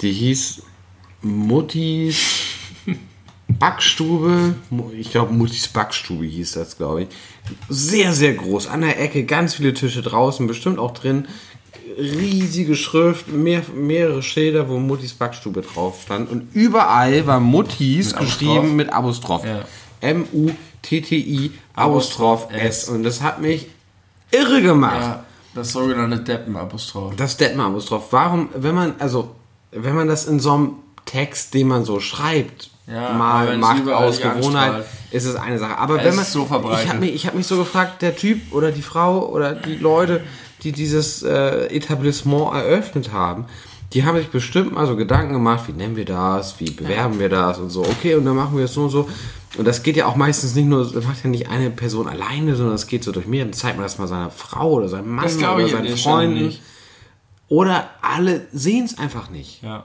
[0.00, 0.62] die hieß
[1.22, 2.55] Muttis
[3.58, 4.54] Backstube.
[4.98, 7.08] Ich glaube, Muttis Backstube hieß das, glaube ich.
[7.68, 8.66] Sehr, sehr groß.
[8.66, 11.26] An der Ecke ganz viele Tische draußen, bestimmt auch drin.
[11.98, 16.30] Riesige Schrift, mehr, mehrere Schilder, wo Muttis Backstube drauf stand.
[16.30, 18.38] Und überall war Muttis Mit Apostroph?
[18.38, 19.44] geschrieben mit Apostroph.
[19.44, 19.64] Ja.
[20.00, 22.82] M-U-T-T-I Apostroph S.
[22.84, 22.88] S.
[22.88, 23.68] Und das hat mich
[24.30, 25.00] irre gemacht.
[25.00, 25.24] Ja,
[25.54, 27.16] das sogenannte Deppen-Apostroph.
[27.16, 28.08] Das Detmar-Apostroph.
[28.10, 29.34] Warum, wenn man, also,
[29.70, 30.72] wenn man das in so einem
[31.06, 35.76] Text, den man so schreibt, Ja, mal macht aus Gewohnheit, ist es eine Sache.
[35.78, 36.84] Aber Es wenn man, so verbreitet.
[36.84, 39.76] ich habe mich, ich hab mich so gefragt, der Typ oder die Frau oder die
[39.76, 40.22] Leute,
[40.62, 43.46] die dieses äh, Etablissement eröffnet haben,
[43.92, 47.28] die haben sich bestimmt mal so Gedanken gemacht, wie nennen wir das, wie bewerben wir
[47.28, 47.82] das und so.
[47.82, 49.08] Okay, und dann machen wir es so und so.
[49.58, 52.56] Und das geht ja auch meistens nicht nur, das macht ja nicht eine Person alleine,
[52.56, 53.44] sondern es geht so durch mehr.
[53.44, 56.54] Dann zeigt man das mal seiner Frau oder seinem Mann Das oder seinen Freunden.
[57.48, 59.62] Oder alle sehen es einfach nicht.
[59.62, 59.84] Ja.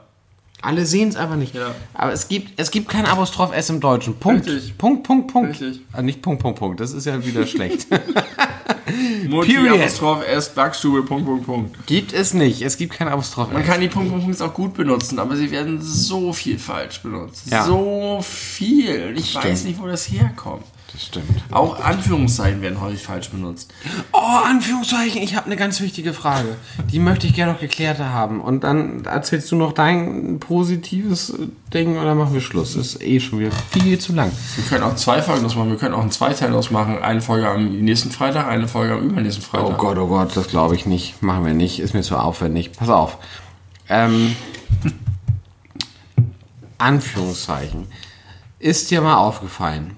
[0.63, 1.55] Alle sehen es einfach nicht.
[1.55, 1.73] Ja.
[1.93, 4.15] Aber es gibt, es gibt kein Apostroph S im Deutschen.
[4.15, 4.45] Punkt.
[4.47, 4.77] Richtig.
[4.77, 5.59] Punkt, Punkt, Punkt.
[5.59, 5.81] Richtig.
[5.91, 6.79] Ah, nicht Punkt, Punkt, Punkt.
[6.79, 7.87] Das ist ja wieder schlecht.
[9.27, 9.79] Mutti, Period.
[9.79, 11.87] Apostroph S, Backstube, Punkt, Punkt, Punkt.
[11.87, 12.61] gibt es nicht.
[12.61, 13.67] Es gibt kein Apostroph Man S.
[13.67, 17.49] kann die Punkt, Punkt, Punkt auch gut benutzen, aber sie werden so viel falsch benutzt.
[17.49, 17.63] Ja.
[17.65, 19.13] So viel.
[19.17, 19.45] Ich Stimmt.
[19.45, 20.65] weiß nicht, wo das herkommt.
[20.93, 21.41] Das stimmt.
[21.51, 23.73] Auch Anführungszeichen werden häufig falsch benutzt.
[24.11, 25.21] Oh, Anführungszeichen.
[25.21, 26.57] Ich habe eine ganz wichtige Frage.
[26.91, 28.41] Die möchte ich gerne noch geklärter haben.
[28.41, 31.33] Und dann erzählst du noch dein positives
[31.73, 32.75] Ding oder machen wir Schluss.
[32.75, 34.31] Ist eh schon wieder viel zu lang.
[34.55, 35.69] Wir können auch zwei Folgen draus machen.
[35.69, 37.01] Wir können auch einen Zweiteil draus machen.
[37.01, 39.69] Eine Folge am nächsten Freitag, eine Folge am übernächsten Freitag.
[39.69, 41.21] Oh Gott, oh Gott, das glaube ich nicht.
[41.23, 41.79] Machen wir nicht.
[41.79, 42.73] Ist mir zu aufwendig.
[42.73, 43.17] Pass auf.
[43.87, 44.35] Ähm,
[46.77, 47.87] Anführungszeichen.
[48.59, 49.95] Ist dir mal aufgefallen?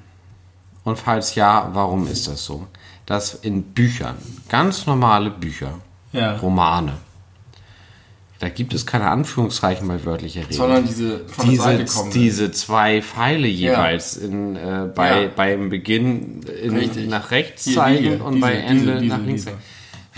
[0.83, 2.67] Und falls ja, warum ist das so?
[3.05, 4.17] Dass in Büchern,
[4.49, 5.79] ganz normale Bücher,
[6.11, 6.35] Ja.
[6.37, 6.93] Romane,
[8.39, 10.53] Da gibt es keine Anführungszeichen bei wörtlicher Rede.
[10.53, 12.11] Sondern diese von der Seite diese, kommen.
[12.11, 15.29] diese zwei Pfeile jeweils in, äh, bei, Ja.
[15.33, 19.43] beim Beginn in, nach rechts zeigen diese, und diese, bei Ende diese, diese, nach links
[19.45, 19.55] diese.
[19.55, 19.63] zeigen.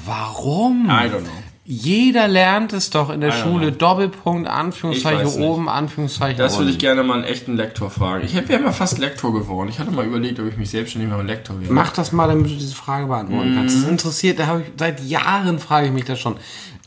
[0.07, 0.85] Warum?
[0.87, 1.29] I don't know.
[1.67, 3.71] Jeder lernt es doch in der don't Schule.
[3.71, 3.77] know.
[3.77, 8.23] Doppelpunkt, Ich Anführungszeichen oben, Anführungszeichen Das würde ich gerne mal einen echten Lektor fragen.
[8.23, 9.69] Ich wäre mal fast Lektor geworden.
[9.69, 11.73] Ich hatte mal überlegt, ob ich mich selbstständig mal Lektor wäre.
[11.73, 13.77] Mach das mal, damit du diese Frage beantworten kannst.
[13.77, 13.81] Mhm.
[13.81, 16.35] Das interessiert, da habe ich seit Jahren frage ich mich das schon.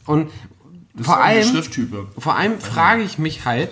[0.07, 0.31] Und
[1.01, 2.07] vor Das eine allem, Schrifttype.
[2.17, 3.71] vor allem frage ich mich halt,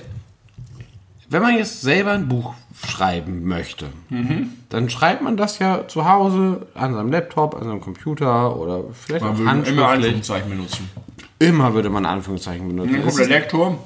[1.28, 2.54] wenn man jetzt selber ein Buch
[2.84, 4.50] schreiben möchte, Mhm.
[4.68, 9.24] dann schreibt man das ja zu Hause an seinem Laptop, an seinem Computer oder vielleicht
[9.24, 9.84] Man auch würde immer handschriftlich.
[9.88, 10.90] Anführungszeichen benutzen.
[11.38, 12.92] Immer würde man Anführungszeichen benutzen.
[12.92, 13.78] Dann kommt der Lektor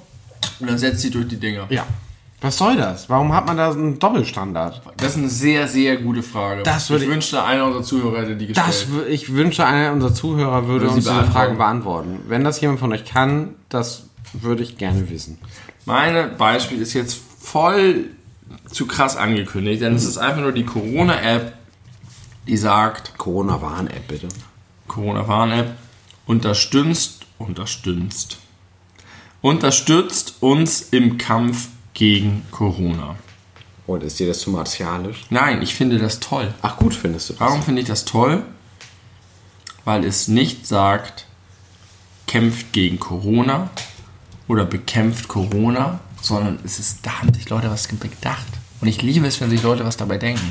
[0.61, 1.67] und dann setzt sie durch die Dinger.
[1.71, 1.85] Ja.
[2.43, 3.11] Was soll das?
[3.11, 4.81] Warum hat man da einen Doppelstandard?
[4.97, 6.63] Das ist eine sehr, sehr gute Frage.
[6.63, 8.67] Das würde ich wünschte, einer unserer Zuhörer hätte die gestellt.
[8.67, 11.33] Das, ich wünsche, einer unserer Zuhörer würde Würde uns diese beantworten.
[11.33, 12.21] Frage beantworten.
[12.29, 15.37] Wenn das jemand von euch kann, das würde ich gerne wissen.
[15.85, 18.07] Meine Beispiel ist jetzt voll
[18.71, 21.55] zu krass angekündigt, denn es ist einfach nur die Corona-App,
[22.47, 24.29] die sagt, Corona-Warn-App, bitte.
[24.89, 25.77] Corona-Warn-App,
[26.27, 28.39] unterstützt, unterstützt,
[29.41, 33.17] unterstützt uns im Kampf gegen Corona.
[33.87, 35.27] Und ist dir das zu martialisch?
[35.31, 36.55] Nein, ich finde das toll.
[36.63, 37.41] Ach gut, findest du das?
[37.41, 38.45] Warum finde ich das toll?
[39.85, 41.27] Weil es nicht sagt,
[42.27, 43.71] kämpft gegen Corona
[44.47, 48.47] oder bekämpft Corona, sondern es ist, da haben sich Leute was gedacht.
[48.81, 50.49] Und ich liebe es, wenn sich Leute was dabei denken.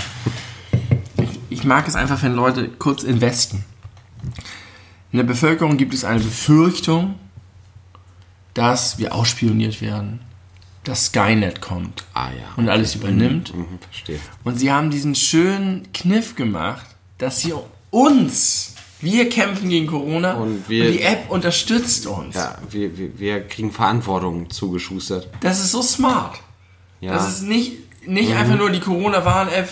[1.17, 3.63] Ich, ich mag es einfach, wenn Leute kurz investen.
[5.11, 7.15] In der Bevölkerung gibt es eine Befürchtung,
[8.53, 10.19] dass wir ausspioniert werden,
[10.83, 12.53] dass Skynet kommt Ah ja.
[12.57, 13.55] und alles übernimmt.
[13.55, 14.19] Mhm, verstehe.
[14.43, 16.85] Und sie haben diesen schönen Kniff gemacht,
[17.17, 17.53] dass sie
[17.89, 22.35] uns, wir kämpfen gegen Corona Und wir- die App unterstützt uns.
[22.35, 25.27] Ja, wir, wir, wir kriegen Verantwortung zugeschustert.
[25.41, 26.39] Das ist so smart.
[26.99, 27.13] Ja.
[27.13, 27.73] Das ist nicht,
[28.07, 29.69] nicht einfach nur die Corona-Warn-App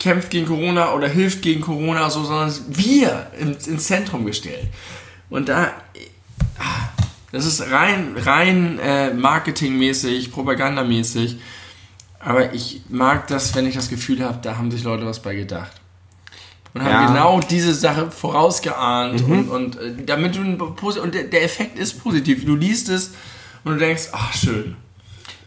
[0.00, 4.68] kämpft gegen Corona oder hilft gegen Corona, so, sondern wir ins, ins Zentrum gestellt.
[5.30, 5.72] Und da,
[7.32, 11.38] das ist rein, rein äh, marketingmäßig, propagandamäßig.
[12.20, 15.34] Aber ich mag das, wenn ich das Gefühl habe, da haben sich Leute was bei
[15.34, 15.77] gedacht.
[16.74, 17.06] Und haben Ja.
[17.06, 19.22] genau diese Sache vorausgeahnt.
[19.22, 22.44] Und, und äh, damit du und der, Effekt ist positiv.
[22.44, 23.12] Du liest es
[23.64, 24.76] und du denkst, ach schön.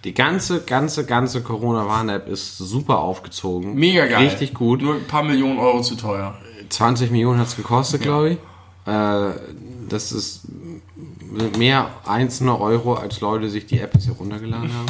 [0.03, 3.75] Die ganze, ganze, ganze Corona-Warn-App ist super aufgezogen.
[3.75, 4.25] Mega geil.
[4.27, 4.81] Richtig gut.
[4.81, 6.35] Nur ein paar Millionen Euro zu teuer.
[6.69, 8.37] 20 Millionen hat es gekostet, glaube ich.
[8.87, 9.31] Äh,
[9.89, 10.41] das ist
[11.57, 14.87] mehr einzelne Euro, als Leute sich die App bisher runtergeladen haben.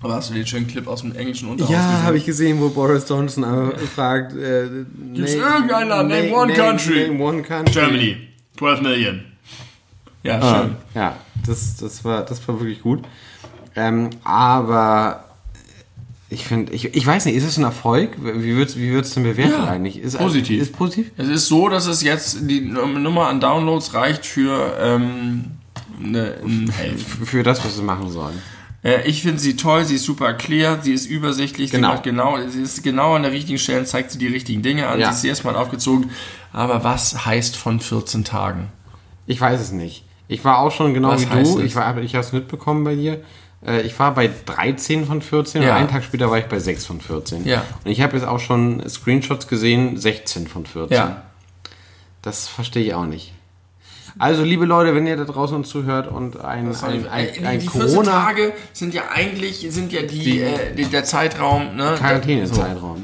[0.00, 2.68] Aber hast du den schönen Clip aus dem englischen Unterhaus Ja, habe ich gesehen, wo
[2.68, 3.44] Boris Johnson
[3.94, 4.68] fragt, äh,
[5.14, 6.08] Gibt's irgendein Land?
[6.08, 7.08] Name one country.
[7.08, 7.72] Name one country.
[7.72, 8.16] Germany,
[8.56, 9.24] 12 Million.
[10.22, 10.76] Ja, Ah, schön.
[10.94, 11.16] ja,
[11.46, 13.02] das, das, war, das war wirklich gut.
[13.74, 15.24] Ähm, aber
[16.30, 18.10] ich finde, ich, ich weiß nicht, ist es ein Erfolg?
[18.20, 19.98] Wie wird es wie wird's denn bewertet Ja, eigentlich?
[19.98, 20.60] Ist, positiv.
[20.62, 21.10] Ist positiv?
[21.16, 25.44] Es ist so, dass es jetzt die Nummer an Downloads reicht für ähm,
[26.02, 27.20] eine, ein Helf.
[27.22, 28.38] F- Für das, was sie machen sollen.
[28.84, 31.88] Äh, ich finde sie toll, sie ist super erklärt, sie ist übersichtlich, Genau.
[31.88, 34.86] sie macht genau, sie ist genau an der richtigen Stelle, zeigt sie die richtigen Dinge
[34.86, 35.12] an, Ja.
[35.12, 36.10] sie ist erstmal aufgezogen.
[36.52, 38.68] Aber was heißt von 14 Tagen?
[39.26, 40.04] Ich weiß es nicht.
[40.28, 41.58] Ich war auch schon genau Was wie du.
[41.58, 41.64] es?
[41.64, 43.20] Ich, war- ich habe es mitbekommen bei dir.
[43.66, 45.70] Äh, Ich war bei 13 von 14 Ja.
[45.70, 47.44] und einen Tag später war ich bei 6 von 14.
[47.46, 47.64] Ja.
[47.84, 50.96] Und ich habe jetzt auch schon Screenshots gesehen, 16 von 14.
[50.96, 51.22] Ja.
[52.22, 53.32] Das verstehe ich auch nicht.
[54.18, 57.44] Also, liebe Leute, wenn ihr da draußen uns zuhört und ein, ein, Äh, ein, die,
[57.46, 61.04] ein die 14 Corona Tage sind ja eigentlich sind ja die, Die- äh, die der
[61.04, 61.94] Zeitraum, ne?
[61.98, 62.96] Quarantänezeitraum.
[62.96, 63.02] So.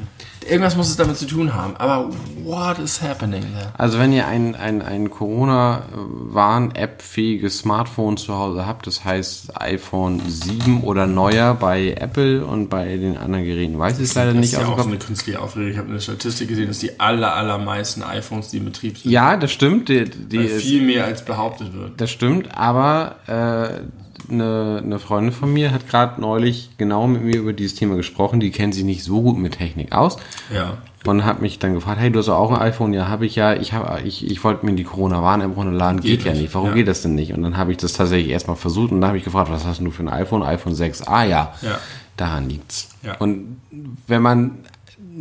[0.49, 1.77] Irgendwas muss es damit zu tun haben.
[1.77, 2.11] Aber
[2.43, 3.73] what is happening there?
[3.79, 10.83] Also wenn ihr ein, ein, ein Corona-Warn-App-fähiges Smartphone zu Hause habt, das heißt iPhone 7
[10.83, 14.53] oder neuer bei Apple und bei den anderen Geräten weiß ich es leider Das nicht.
[14.53, 15.71] ist ja auch so eine künstliche Aufregung.
[15.71, 19.37] Ich habe eine Statistik gesehen, dass die aller, allermeisten iPhones, die in Betrieb sind, ja,
[19.37, 19.89] das stimmt.
[19.89, 22.01] Die, die weil ist, viel mehr als behauptet wird.
[22.01, 27.37] das stimmt, aber äh, eine, eine Freundin von mir hat gerade neulich genau mit mir
[27.37, 28.41] über dieses Thema gesprochen.
[28.41, 30.17] Die kennt sich nicht so gut mit Technik aus.
[30.53, 30.79] Ja.
[31.07, 32.95] Und hat mich dann gefragt, hey, du hast auch ein iPhone?
[32.95, 33.53] Ja, habe ich ja.
[33.55, 36.01] Ich, hab, ich, ich wollte mir die Corona-Warn-App runterladen.
[36.01, 36.55] Geht, Geht ja nicht.
[36.55, 36.75] Warum Ja.
[36.75, 37.35] geht das denn nicht?
[37.35, 39.81] Und dann habe ich das tatsächlich erstmal versucht und dann habe ich gefragt, was hast
[39.81, 40.43] du für ein iPhone?
[40.43, 41.03] iPhone 6.
[41.07, 41.79] Ah ja, Ja.
[42.17, 42.89] daran liegt's.
[43.03, 43.17] Ja.
[43.19, 43.61] Und
[44.07, 44.53] wenn man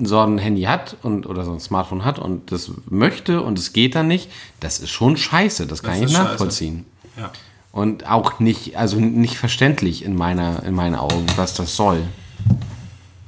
[0.03, 3.73] so ein Handy hat und oder so ein Smartphone hat und das möchte und es
[3.73, 4.31] geht dann nicht,
[4.61, 5.67] das ist schon scheiße.
[5.67, 6.23] Das kann Das ich ist scheiße.
[6.29, 6.85] nachvollziehen.
[7.17, 7.29] Ja.
[7.73, 12.01] Und auch nicht, also nicht verständlich in meiner, in meinen Augen, was das soll.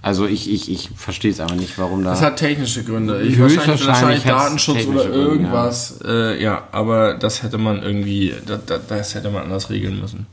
[0.04, 2.12] Also ich, ich, ich verstehe es aber nicht, warum da.
[2.12, 3.24] Das hat technische Gründe.
[3.24, 6.00] Ich wahrscheinlich, wahrscheinlich Datenschutz oder Gründe, irgendwas.
[6.04, 6.10] Ja.
[6.32, 10.28] Äh, ja, aber das hätte man irgendwie, das, das hätte man anders regeln müssen.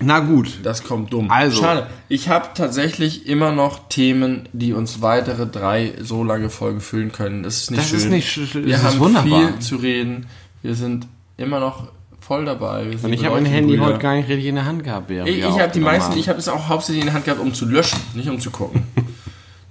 [0.00, 0.60] Na gut.
[0.62, 1.30] Das kommt dumm.
[1.30, 1.60] Also.
[1.62, 1.86] Schade.
[2.08, 7.42] Ich habe tatsächlich immer noch Themen, die uns weitere drei so lange Folgen füllen können.
[7.42, 7.98] Das ist nicht Das schön.
[7.98, 9.48] ist nicht sch- Wir das ist haben wunderbar.
[9.48, 10.26] viel zu reden.
[10.62, 11.06] Wir sind
[11.36, 11.88] immer noch
[12.22, 12.96] voll dabei.
[13.02, 15.08] Und ich habe mein Handy heute gar nicht richtig in der Hand gehabt.
[15.08, 17.52] während Ich, habe die meisten, ich habe es auch hauptsächlich in der Hand gehabt, um
[17.52, 18.84] zu löschen, nicht um zu gucken.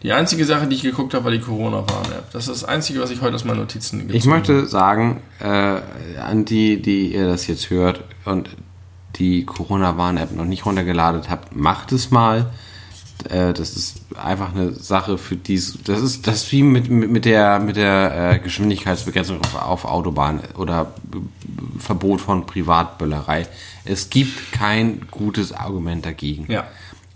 [0.04, 2.32] Die einzige Sache, die ich geguckt habe, war die Corona-Warn-App.
[2.32, 5.78] Das ist das Einzige, was ich heute aus meinen Notizen gezogen Ich möchte sagen, äh,
[6.20, 8.50] an die, die ihr das jetzt hört und
[9.18, 12.48] die Corona-Warn-App noch nicht runtergeladen habt, macht es mal.
[13.30, 15.78] Äh, das ist einfach eine Sache für dies.
[15.84, 20.42] Das ist das ist wie mit, mit, der, mit der äh, Geschwindigkeitsbegrenzung auf, auf Autobahn
[20.58, 20.94] oder
[21.80, 23.48] Verbot von Privatböllerei.
[23.86, 26.46] Es gibt kein gutes Argument dagegen.
[26.52, 26.66] Ja.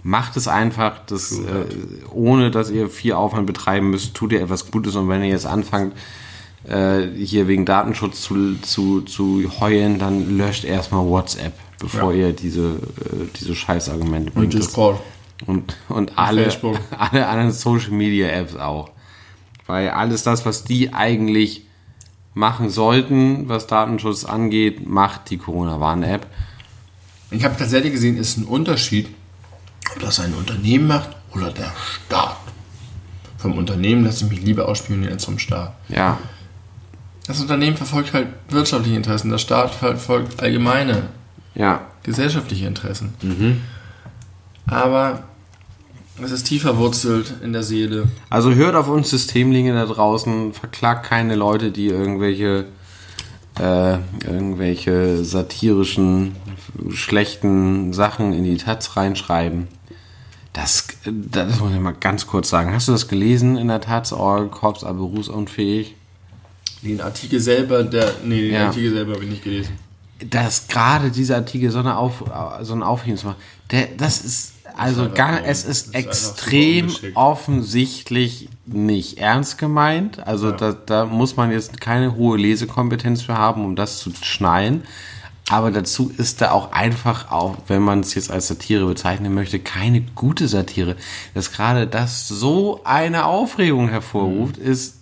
[0.03, 1.65] Macht es einfach, das, äh,
[2.11, 5.48] ohne dass ihr viel Aufwand betreiben müsst, tut ihr etwas Gutes und wenn ihr jetzt
[5.48, 5.94] anfangt,
[6.68, 12.27] äh, hier wegen Datenschutz zu, zu, zu heulen, dann löscht erstmal WhatsApp, bevor Ja.
[12.27, 14.53] ihr diese, äh, diese Scheißargumente bringt.
[14.53, 14.99] Discord.
[15.48, 16.80] Und, und alle, Facebook.
[16.98, 18.90] alle anderen Social Media Apps auch.
[19.68, 21.66] Weil alles das, was die eigentlich
[22.34, 26.28] machen sollten, was Datenschutz angeht, macht die Corona-Warn-App.
[27.32, 29.10] Ich habe tatsächlich gesehen, ist ein Unterschied,
[29.94, 31.72] ob das ein Unternehmen macht oder der
[32.06, 32.38] Staat.
[33.38, 35.76] Vom Unternehmen lasse ich mich lieber ausspionieren als vom Staat.
[35.88, 36.18] Ja,
[37.28, 41.10] Das Unternehmen verfolgt halt wirtschaftliche Interessen, der Staat verfolgt allgemeine
[41.56, 43.14] ja, gesellschaftliche Interessen.
[44.68, 45.24] Aber
[46.24, 48.08] es ist tief verwurzelt in der Seele.
[48.30, 52.66] Also hört auf uns Systemlinge da draußen, verklagt keine Leute, die irgendwelche
[53.60, 53.94] äh,
[54.26, 56.36] irgendwelche satirischen,
[56.90, 59.68] schlechten Sachen in die Taz reinschreiben.
[60.52, 62.74] Das, das muss ich mal ganz kurz sagen.
[62.74, 64.14] Hast du das gelesen in der Taz?
[64.14, 65.96] All are berufsunfähig.
[66.82, 68.14] Den Artikel selber, der.
[68.24, 68.68] Nee, den Ja.
[68.68, 69.74] Artikel selber habe ich nicht gelesen.
[70.30, 72.24] Dass gerade dieser Artikel so, eine Auf,
[72.62, 73.38] so ein Aufhebens macht,
[73.72, 80.26] der, das ist also einfach gar, es ist ist extrem offensichtlich nicht ernst gemeint.
[80.26, 84.84] Also da, da muss man jetzt keine hohe Lesekompetenz für haben, um das zu schnallen.
[85.50, 89.60] Aber dazu ist da auch einfach, auch wenn man es jetzt als Satire bezeichnen möchte,
[89.60, 90.96] keine gute Satire.
[91.36, 95.00] Dass gerade das so eine Aufregung hervorruft, ist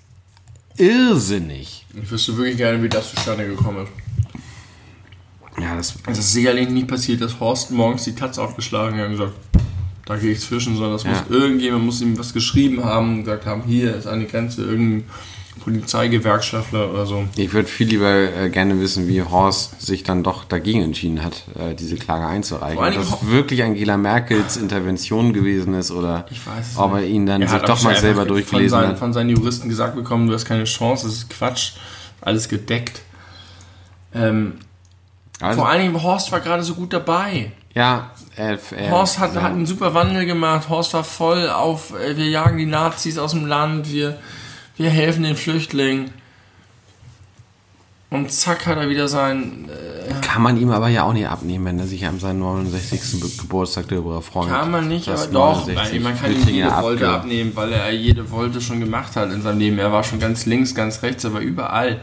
[0.77, 1.85] irrsinnig.
[1.93, 4.02] Ich wüsste wirklich gerne, wie das zustande gekommen ist.
[5.59, 9.11] Ja, das Es ist sicherlich nicht passiert, dass Horst morgens die Taz aufgeschlagen hat und
[9.11, 9.33] gesagt,
[10.05, 11.11] da gehe ich fischen, sondern das Ja.
[11.11, 15.05] muss irgendjemand muss ihm was geschrieben haben und gesagt haben, hier ist eine Grenze, irgendein
[15.63, 17.25] Polizeigewerkschaftler oder so.
[17.37, 21.43] Ich würde viel lieber äh, gerne wissen, wie Horst sich dann doch dagegen entschieden hat,
[21.57, 22.77] äh, diese Klage einzureichen.
[22.79, 26.25] Ob das wirklich Angela Merkels Intervention gewesen ist oder
[26.75, 28.99] ob er ihn dann Er sich doch mal selber von durchgelesen seinen, hat.
[28.99, 31.73] Von seinen Juristen gesagt bekommen, du hast keine Chance, das ist Quatsch,
[32.21, 33.01] alles gedeckt.
[34.13, 34.53] Ähm,
[35.43, 37.51] Also, vor allen Dingen, Horst war gerade so gut dabei.
[37.73, 39.41] ja, er, er, Horst hat, ja.
[39.43, 40.69] hat einen super Wandel gemacht.
[40.69, 44.17] Horst war voll auf, äh, wir jagen die Nazis aus dem Land, wir,
[44.77, 46.11] wir helfen den Flüchtlingen.
[48.09, 51.65] Und zack hat er wieder sein, äh, Kann man ihm aber ja auch nicht abnehmen,
[51.65, 53.19] wenn er sich an seinem 69.
[53.19, 54.49] Be- Geburtstag darüber freut.
[54.49, 57.91] kann man nicht, aber doch, 69 weil man kann ihm jede Wolte abnehmen, weil er
[57.91, 59.79] jede Wolte schon gemacht hat in seinem Leben.
[59.79, 62.01] Er war schon ganz links, ganz rechts, aber überall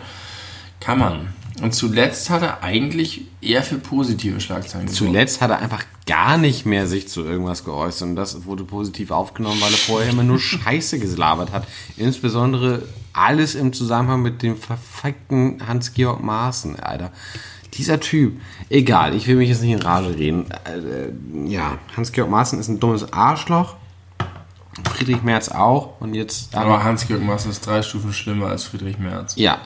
[0.81, 1.29] kann man.
[1.63, 5.11] Und zuletzt hat er eigentlich eher für positive Schlagzeilen gesorgt.
[5.11, 9.11] Zuletzt hat er einfach gar nicht mehr sich zu irgendwas geäußert und das wurde positiv
[9.11, 11.67] aufgenommen, weil er vorher immer nur Scheiße gelabert hat.
[11.97, 12.83] Insbesondere
[13.13, 17.13] alles im Zusammenhang mit dem verfickten Hans-Georg Maaßen, Alter.
[17.75, 20.47] Dieser Typ, egal, ich will mich jetzt nicht in Rage reden.
[20.65, 23.77] Äh, ja, Hans-Georg Maaßen ist ein dummes Arschloch.
[24.95, 26.01] Friedrich Merz auch.
[26.01, 26.55] Und jetzt.
[26.57, 29.35] Aber Hans-Georg Maaßen ist drei Stufen schlimmer als Friedrich Merz.
[29.37, 29.59] ja,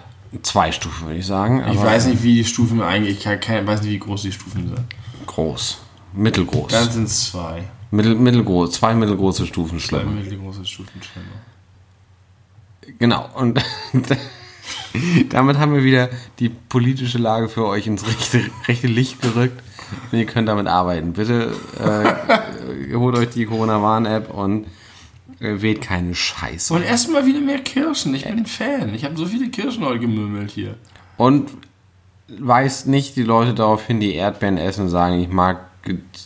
[0.42, 1.62] zwei Stufen, würde ich sagen.
[1.72, 4.68] Ich weiß nicht, wie die Stufen eigentlich, ich kann, weiß nicht, wie groß die Stufen
[4.68, 4.84] sind.
[5.26, 5.78] Groß.
[6.12, 6.72] Mittelgroß.
[6.72, 7.64] Dann sind es zwei.
[7.90, 8.72] Mittel, mittelgroß.
[8.72, 10.10] Zwei mittelgroße Stufen Zwei schlimmer.
[10.10, 11.28] mittelgroße Stufen schlimmer.
[12.98, 13.28] Genau.
[13.34, 13.62] Und
[15.30, 19.62] damit haben wir wieder die politische Lage für euch ins rechte, rechte Licht gerückt.
[20.10, 21.12] Und ihr könnt damit arbeiten.
[21.12, 24.66] Bitte äh, holt euch die Corona-Warn-App und
[25.62, 26.72] wählt keine Scheiße.
[26.74, 28.14] Und erstmal wieder mehr Kirschen.
[28.14, 28.94] Ich bin ein Fan.
[28.94, 30.74] Ich habe so viele Kirschen heute gemümmelt hier.
[31.16, 31.50] Und
[32.28, 35.60] weist nicht die Leute darauf hin, die Erdbeeren essen und sagen, ich mag,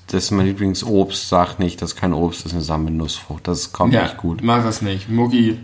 [0.07, 3.49] das ist mein Lieblingsobst, sagt nicht, das ist kein Obst, das ist eine samme Nussfrucht.
[3.49, 4.43] Das kommt Ja, nicht gut.
[4.43, 5.09] mach das nicht.
[5.09, 5.59] Mucki,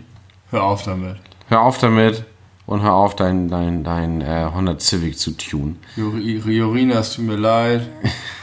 [0.51, 1.15] hör auf damit.
[1.47, 2.25] Hör auf damit
[2.65, 5.77] und hör auf, dein, dein, dein äh, Honda Civic zu tun.
[5.95, 7.87] Jorina, es tut mir leid.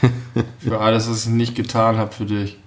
[0.59, 2.57] für alles, was ich nicht getan habe für dich.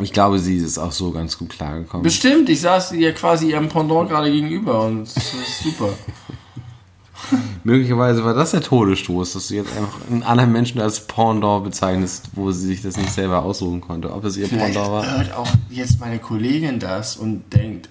[0.00, 2.02] Ich glaube, sie ist auch so ganz gut klargekommen.
[2.02, 5.90] Bestimmt, ich saß ihr quasi ihrem Pendant gerade gegenüber und das ist super.
[7.64, 12.30] Möglicherweise war das der Todesstoß, dass du jetzt einfach einen anderen Menschen als Pendant bezeichnest,
[12.32, 15.18] wo sie sich das nicht selber aussuchen konnte, ob es ihr Vielleicht Pendant war.
[15.18, 17.88] hört auch jetzt meine Kollegin das und denkt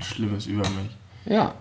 [0.00, 0.96] Schlimmes über mich.
[1.26, 1.54] Ja.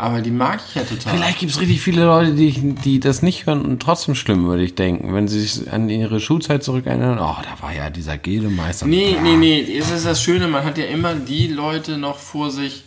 [0.00, 1.12] Aber die mag ich ja total.
[1.12, 4.56] Vielleicht gibt es richtig viele Leute, die, die das nicht hören und trotzdem schlimm über
[4.56, 7.18] dich denken, wenn sie sich an ihre Schulzeit zurückerinnern.
[7.18, 8.86] Oh, da war ja dieser Gildemeister.
[8.86, 9.76] Nee, nee, nee.
[9.76, 12.84] Es ist das Schöne, man hat ja immer die Leute noch vor sich,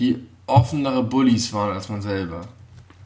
[0.00, 0.18] die
[0.48, 2.40] offenere Bullies waren als man selber.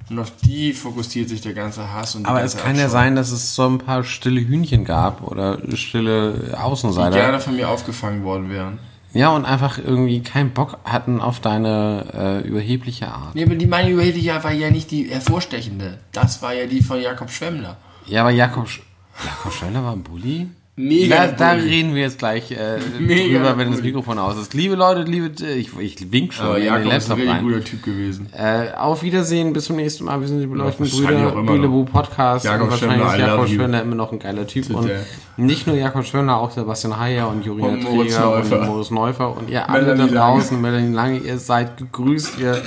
[0.09, 2.93] Und auf die fokussiert sich der ganze Hass und die Aber es kann ja Abscheu,
[2.93, 7.15] sein, dass es so ein paar stille Hühnchen gab oder stille die Außenseiter.
[7.15, 8.79] gerne von mir aufgefangen worden wären.
[9.15, 13.35] Ja, und einfach irgendwie keinen Bock hatten auf deine äh, überhebliche Art.
[13.37, 15.99] Nee, aber die meine Überhebliche war ja nicht die hervorstechende.
[16.11, 17.77] Das war ja die von Jakob Schwemmler.
[18.07, 18.83] Ja, aber Jakob, Sch
[19.25, 20.49] Jakob Schöller war ein Bully?
[20.77, 23.81] Mega Da, da reden wir jetzt gleich äh, Mega drüber, wenn das.
[23.81, 24.55] Mikrofon aus ist.
[24.55, 27.45] Liebe Leute, liebe, ich, ich wink schon Aber in den Jakob ist ein Laptop rein.
[27.45, 28.27] guter Typ gewesen.
[28.37, 30.21] Äh, auf Wiedersehen, bis zum nächsten Mal.
[30.21, 32.45] Wir sind die beleuchteten Ja, Brüder, Bülebu Podcast.
[32.45, 33.49] Jakob und wahrscheinlich ist Jakob.
[33.49, 34.69] Schwemmler immer noch ein geiler Typ.
[34.71, 34.91] Und
[35.37, 38.61] nicht nur Jakob Schwemmler, auch Sebastian Heyer und Träger Neufer.
[38.61, 39.37] und Moritz Neufer.
[39.37, 42.41] Und ihr alle da draußen, Melanie Lange, ihr seid gegrüßt.
[42.41, 42.61] Ihr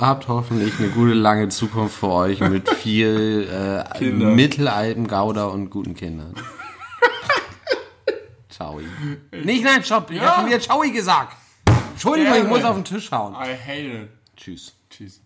[0.00, 4.30] habt hoffentlich eine gute, lange Zukunft vor euch mit viel äh, Kinder.
[4.30, 6.32] mittelaltem Gouda und guten Kindern.
[8.58, 8.80] Ciao.
[9.30, 10.10] Nicht, nein, stopp.
[10.10, 10.30] Ich Ja.
[10.30, 11.36] hab schon wieder Ciao gesagt.
[11.92, 13.34] Entschuldigung, ich muss auf den Tisch hauen.
[13.34, 14.08] I hate it.
[14.36, 14.74] Tschüss.
[14.90, 15.20] Tschüss.